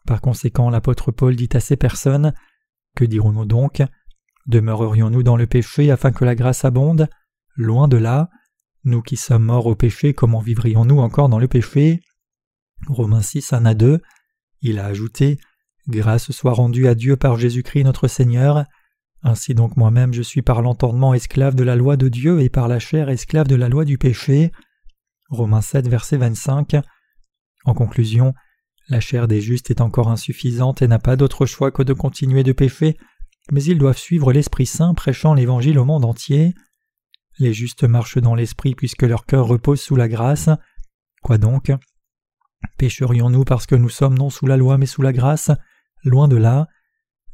Par 0.07 0.21
conséquent, 0.21 0.71
l'apôtre 0.71 1.13
Paul 1.13 1.37
dit 1.37 1.49
à 1.53 1.61
ces 1.61 1.77
personnes 1.77 2.35
Que 2.97 3.05
dirons-nous 3.05 3.47
donc? 3.47 3.83
Demeurerions-nous 4.47 5.23
dans 5.23 5.37
le 5.37 5.47
péché 5.47 5.91
afin 5.91 6.13
que 6.13 6.25
la 6.25 6.35
grâce 6.35 6.65
abonde? 6.65 7.09
Loin 7.57 7.89
de 7.89 7.97
là. 7.97 8.31
Nous 8.85 9.01
qui 9.01 9.17
sommes 9.17 9.45
morts 9.45 9.67
au 9.67 9.75
péché, 9.75 10.13
comment 10.13 10.41
vivrions-nous 10.41 10.99
encore 10.99 11.29
dans 11.29 11.39
le 11.39 11.49
péché? 11.49 12.01
Romains 12.87 13.23
6, 13.23 13.53
1 13.53 13.65
à 13.65 13.75
2. 13.75 14.01
Il 14.61 14.79
a 14.79 14.87
ajouté 14.87 15.39
Grâce 15.89 16.31
soit 16.31 16.55
rendue 16.55 16.89
à 16.89 16.95
Dieu 16.95 17.17
par 17.17 17.39
Jésus-Christ 17.39 17.85
notre 17.85 18.09
Seigneur. 18.09 18.65
Ainsi 19.23 19.55
donc 19.55 19.77
moi-même 19.77 20.15
je 20.15 20.23
suis 20.23 20.43
par 20.43 20.63
l'entendement 20.63 21.15
esclave 21.15 21.55
de 21.55 21.65
la 21.65 21.77
loi 21.77 21.97
de 21.97 22.09
Dieu 22.09 22.41
et 22.41 22.49
par 22.49 22.69
la 22.69 22.79
chair 22.79 23.11
esclave 23.11 23.49
de 23.49 23.55
la 23.55 23.69
loi 23.69 23.85
du 23.85 23.99
péché. 23.99 24.51
Romains 25.29 25.61
7 25.61 25.89
verset 25.89 26.17
25. 26.17 26.77
En 27.65 27.75
conclusion, 27.75 28.35
la 28.89 29.01
chair 29.01 29.29
des 29.29 29.41
justes 29.41 29.71
est 29.71 29.81
encore 29.81 30.09
insuffisante 30.11 30.83
et 30.83 30.89
n'a 30.89 30.99
pas 30.99 31.17
d'autre 31.17 31.47
choix 31.47 31.71
que 31.71 31.83
de 31.83 31.93
continuer 31.95 32.43
de 32.43 32.53
pécher, 32.53 32.97
mais 33.51 33.63
ils 33.63 33.79
doivent 33.79 33.99
suivre 33.99 34.33
l'Esprit 34.33 34.67
Saint 34.67 34.95
prêchant 34.95 35.35
l'Évangile 35.35 35.79
au 35.79 35.85
monde 35.85 36.05
entier. 36.05 36.55
Les 37.39 37.53
justes 37.53 37.85
marchent 37.85 38.19
dans 38.19 38.35
l'Esprit 38.35 38.75
puisque 38.75 39.03
leur 39.03 39.27
cœur 39.27 39.47
repose 39.47 39.81
sous 39.81 39.97
la 39.97 40.09
grâce. 40.09 40.49
Quoi 41.23 41.39
donc? 41.39 41.73
Pécherions-nous 42.79 43.45
parce 43.45 43.67
que 43.67 43.75
nous 43.75 43.89
sommes 43.89 44.17
non 44.17 44.31
sous 44.31 44.47
la 44.47 44.57
loi 44.57 44.79
mais 44.79 44.87
sous 44.87 45.03
la 45.03 45.13
grâce? 45.13 45.51
Loin 46.05 46.29
de 46.29 46.37
là. 46.37 46.69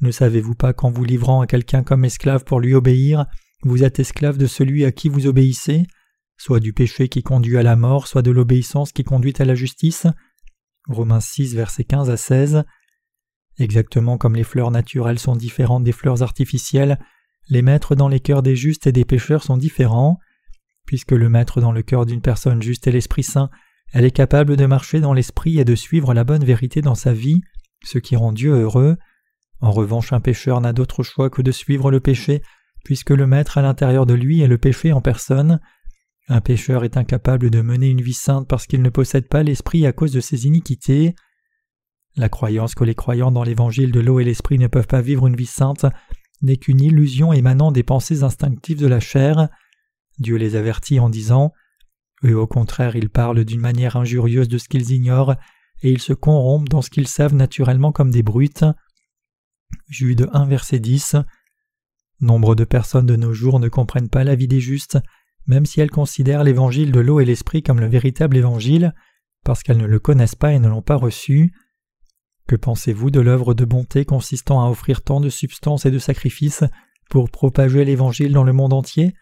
Ne 0.00 0.10
savez-vous 0.10 0.54
pas 0.54 0.72
qu'en 0.72 0.90
vous 0.90 1.04
livrant 1.04 1.42
à 1.42 1.46
quelqu'un 1.46 1.82
comme 1.82 2.04
esclave 2.04 2.44
pour 2.44 2.60
lui 2.60 2.74
obéir, 2.74 3.26
vous 3.62 3.84
êtes 3.84 3.98
esclave 3.98 4.38
de 4.38 4.46
celui 4.46 4.86
à 4.86 4.92
qui 4.92 5.10
vous 5.10 5.26
obéissez, 5.26 5.86
soit 6.38 6.60
du 6.60 6.72
péché 6.72 7.08
qui 7.08 7.22
conduit 7.22 7.58
à 7.58 7.62
la 7.62 7.76
mort, 7.76 8.06
soit 8.06 8.22
de 8.22 8.30
l'obéissance 8.30 8.92
qui 8.92 9.04
conduit 9.04 9.34
à 9.38 9.44
la 9.44 9.54
justice? 9.54 10.06
Romains 10.88 11.20
6, 11.20 11.54
versets 11.54 11.84
15 11.84 12.08
à 12.08 12.16
16. 12.16 12.64
Exactement 13.60 14.16
comme 14.16 14.34
les 14.34 14.42
fleurs 14.42 14.70
naturelles 14.70 15.18
sont 15.18 15.36
différentes 15.36 15.84
des 15.84 15.92
fleurs 15.92 16.22
artificielles, 16.22 16.98
les 17.50 17.60
maîtres 17.60 17.94
dans 17.94 18.08
les 18.08 18.20
cœurs 18.20 18.42
des 18.42 18.56
justes 18.56 18.86
et 18.86 18.92
des 18.92 19.04
pécheurs 19.04 19.42
sont 19.42 19.58
différents. 19.58 20.18
Puisque 20.86 21.12
le 21.12 21.28
maître 21.28 21.60
dans 21.60 21.70
le 21.70 21.82
cœur 21.82 22.06
d'une 22.06 22.22
personne 22.22 22.62
juste 22.62 22.86
est 22.86 22.92
l'Esprit 22.92 23.22
Saint, 23.22 23.50
elle 23.92 24.06
est 24.06 24.10
capable 24.12 24.56
de 24.56 24.64
marcher 24.64 25.00
dans 25.00 25.12
l'Esprit 25.12 25.58
et 25.58 25.66
de 25.66 25.74
suivre 25.74 26.14
la 26.14 26.24
bonne 26.24 26.44
vérité 26.44 26.80
dans 26.80 26.94
sa 26.94 27.12
vie, 27.12 27.42
ce 27.84 27.98
qui 27.98 28.16
rend 28.16 28.32
Dieu 28.32 28.52
heureux. 28.52 28.96
En 29.60 29.72
revanche, 29.72 30.14
un 30.14 30.20
pécheur 30.20 30.60
n'a 30.62 30.72
d'autre 30.72 31.02
choix 31.02 31.28
que 31.28 31.42
de 31.42 31.52
suivre 31.52 31.90
le 31.90 32.00
péché, 32.00 32.40
puisque 32.82 33.10
le 33.10 33.26
Maître 33.26 33.58
à 33.58 33.62
l'intérieur 33.62 34.06
de 34.06 34.14
lui 34.14 34.40
est 34.40 34.48
le 34.48 34.58
péché 34.58 34.92
en 34.94 35.02
personne. 35.02 35.60
Un 36.28 36.40
pécheur 36.40 36.82
est 36.84 36.96
incapable 36.96 37.50
de 37.50 37.60
mener 37.60 37.88
une 37.88 38.00
vie 38.00 38.14
sainte 38.14 38.48
parce 38.48 38.66
qu'il 38.66 38.80
ne 38.80 38.88
possède 38.88 39.28
pas 39.28 39.42
l'esprit 39.42 39.84
à 39.86 39.92
cause 39.92 40.12
de 40.12 40.20
ses 40.20 40.46
iniquités. 40.46 41.14
La 42.16 42.28
croyance 42.28 42.74
que 42.74 42.84
les 42.84 42.94
croyants 42.94 43.30
dans 43.30 43.44
l'évangile 43.44 43.92
de 43.92 44.00
l'eau 44.00 44.20
et 44.20 44.24
l'esprit 44.24 44.58
ne 44.58 44.66
peuvent 44.66 44.86
pas 44.86 45.00
vivre 45.00 45.26
une 45.26 45.36
vie 45.36 45.46
sainte 45.46 45.86
n'est 46.42 46.56
qu'une 46.56 46.80
illusion 46.80 47.32
émanant 47.32 47.70
des 47.70 47.82
pensées 47.82 48.22
instinctives 48.22 48.80
de 48.80 48.86
la 48.86 49.00
chair. 49.00 49.48
Dieu 50.18 50.36
les 50.36 50.56
avertit 50.56 50.98
en 50.98 51.08
disant 51.08 51.52
Eux 52.24 52.36
au 52.36 52.46
contraire 52.46 52.96
ils 52.96 53.10
parlent 53.10 53.44
d'une 53.44 53.60
manière 53.60 53.96
injurieuse 53.96 54.48
de 54.48 54.58
ce 54.58 54.68
qu'ils 54.68 54.90
ignorent, 54.90 55.36
et 55.82 55.90
ils 55.90 56.00
se 56.00 56.12
corrompent 56.12 56.68
dans 56.68 56.82
ce 56.82 56.90
qu'ils 56.90 57.08
savent 57.08 57.34
naturellement 57.34 57.92
comme 57.92 58.10
des 58.10 58.22
brutes. 58.22 58.64
Jude 59.88 60.28
1 60.32 60.46
verset 60.46 60.78
10 60.78 61.16
Nombre 62.20 62.54
de 62.54 62.64
personnes 62.64 63.06
de 63.06 63.16
nos 63.16 63.32
jours 63.32 63.60
ne 63.60 63.68
comprennent 63.68 64.10
pas 64.10 64.24
la 64.24 64.34
vie 64.34 64.48
des 64.48 64.60
justes, 64.60 64.98
même 65.46 65.64
si 65.64 65.80
elles 65.80 65.90
considèrent 65.90 66.44
l'évangile 66.44 66.92
de 66.92 67.00
l'eau 67.00 67.20
et 67.20 67.24
l'esprit 67.24 67.62
comme 67.62 67.80
le 67.80 67.86
véritable 67.86 68.36
évangile, 68.36 68.94
parce 69.42 69.62
qu'elles 69.62 69.78
ne 69.78 69.86
le 69.86 69.98
connaissent 69.98 70.34
pas 70.34 70.52
et 70.52 70.58
ne 70.58 70.68
l'ont 70.68 70.82
pas 70.82 70.96
reçu. 70.96 71.52
Que 72.50 72.56
pensez-vous 72.56 73.12
de 73.12 73.20
l'œuvre 73.20 73.54
de 73.54 73.64
bonté 73.64 74.04
consistant 74.04 74.60
à 74.60 74.68
offrir 74.68 75.02
tant 75.02 75.20
de 75.20 75.28
substances 75.28 75.86
et 75.86 75.92
de 75.92 76.00
sacrifices 76.00 76.64
pour 77.08 77.30
propager 77.30 77.84
l'évangile 77.84 78.32
dans 78.32 78.42
le 78.42 78.52
monde 78.52 78.72
entier? 78.72 79.14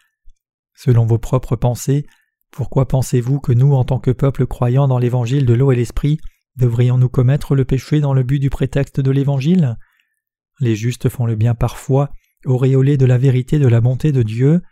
Selon 0.73 1.05
vos 1.05 1.19
propres 1.19 1.55
pensées, 1.55 2.07
pourquoi 2.49 2.87
pensez-vous 2.87 3.39
que 3.39 3.51
nous, 3.51 3.73
en 3.73 3.83
tant 3.83 3.99
que 3.99 4.09
peuple 4.09 4.47
croyant 4.47 4.87
dans 4.87 4.97
l'évangile 4.97 5.45
de 5.45 5.53
l'eau 5.53 5.71
et 5.71 5.75
l'esprit, 5.75 6.17
devrions-nous 6.55 7.07
commettre 7.07 7.53
le 7.53 7.65
péché 7.65 7.99
dans 7.99 8.15
le 8.15 8.23
but 8.23 8.39
du 8.39 8.49
prétexte 8.49 8.99
de 8.99 9.11
l'évangile? 9.11 9.77
Les 10.59 10.75
justes 10.75 11.07
font 11.07 11.27
le 11.27 11.35
bien 11.35 11.53
parfois, 11.53 12.09
auréolés 12.45 12.97
de 12.97 13.05
la 13.05 13.19
vérité 13.19 13.59
de 13.59 13.67
la 13.67 13.79
bonté 13.79 14.11
de 14.11 14.23
Dieu. 14.23 14.63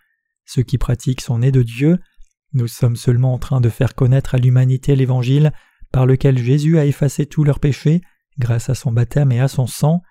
Ceux 0.45 0.63
qui 0.63 0.79
pratiquent 0.79 1.21
sont 1.21 1.37
nés 1.37 1.51
de 1.51 1.61
Dieu. 1.61 1.99
Nous 2.53 2.67
sommes 2.67 2.95
seulement 2.95 3.35
en 3.35 3.37
train 3.37 3.61
de 3.61 3.69
faire 3.69 3.93
connaître 3.93 4.33
à 4.33 4.39
l'humanité 4.39 4.95
l'Évangile 4.95 5.53
par 5.91 6.07
lequel 6.07 6.39
Jésus 6.39 6.79
a 6.79 6.87
effacé 6.87 7.27
tous 7.27 7.43
leurs 7.43 7.59
péchés 7.59 8.01
grâce 8.39 8.69
à 8.69 8.75
son 8.75 8.91
baptême 8.91 9.31
et 9.31 9.39
à 9.39 9.47
son 9.47 9.67
sang. 9.67 10.01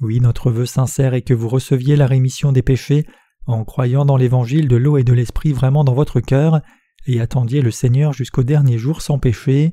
Oui, 0.00 0.20
notre 0.20 0.50
vœu 0.50 0.66
sincère 0.66 1.14
est 1.14 1.22
que 1.22 1.34
vous 1.34 1.48
receviez 1.48 1.96
la 1.96 2.06
rémission 2.06 2.52
des 2.52 2.62
péchés 2.62 3.06
en 3.46 3.64
croyant 3.64 4.04
dans 4.04 4.16
l'Évangile 4.16 4.68
de 4.68 4.76
l'eau 4.76 4.96
et 4.96 5.04
de 5.04 5.12
l'Esprit 5.12 5.52
vraiment 5.52 5.84
dans 5.84 5.94
votre 5.94 6.20
cœur 6.20 6.60
et 7.06 7.20
attendiez 7.20 7.62
le 7.62 7.70
Seigneur 7.70 8.12
jusqu'au 8.12 8.42
dernier 8.42 8.78
jour 8.78 9.02
sans 9.02 9.18
péché. 9.18 9.72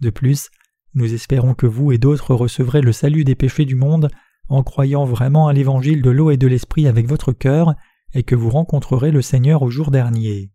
De 0.00 0.10
plus, 0.10 0.50
nous 0.94 1.14
espérons 1.14 1.54
que 1.54 1.66
vous 1.66 1.92
et 1.92 1.98
d'autres 1.98 2.34
recevrez 2.34 2.80
le 2.80 2.92
salut 2.92 3.24
des 3.24 3.34
péchés 3.34 3.64
du 3.64 3.76
monde 3.76 4.10
en 4.48 4.62
croyant 4.62 5.04
vraiment 5.04 5.48
à 5.48 5.52
l'évangile 5.52 6.02
de 6.02 6.10
l'eau 6.10 6.30
et 6.30 6.36
de 6.36 6.46
l'esprit 6.46 6.86
avec 6.86 7.08
votre 7.08 7.32
cœur, 7.32 7.74
et 8.14 8.22
que 8.22 8.34
vous 8.34 8.50
rencontrerez 8.50 9.10
le 9.10 9.22
Seigneur 9.22 9.62
au 9.62 9.70
jour 9.70 9.90
dernier. 9.90 10.50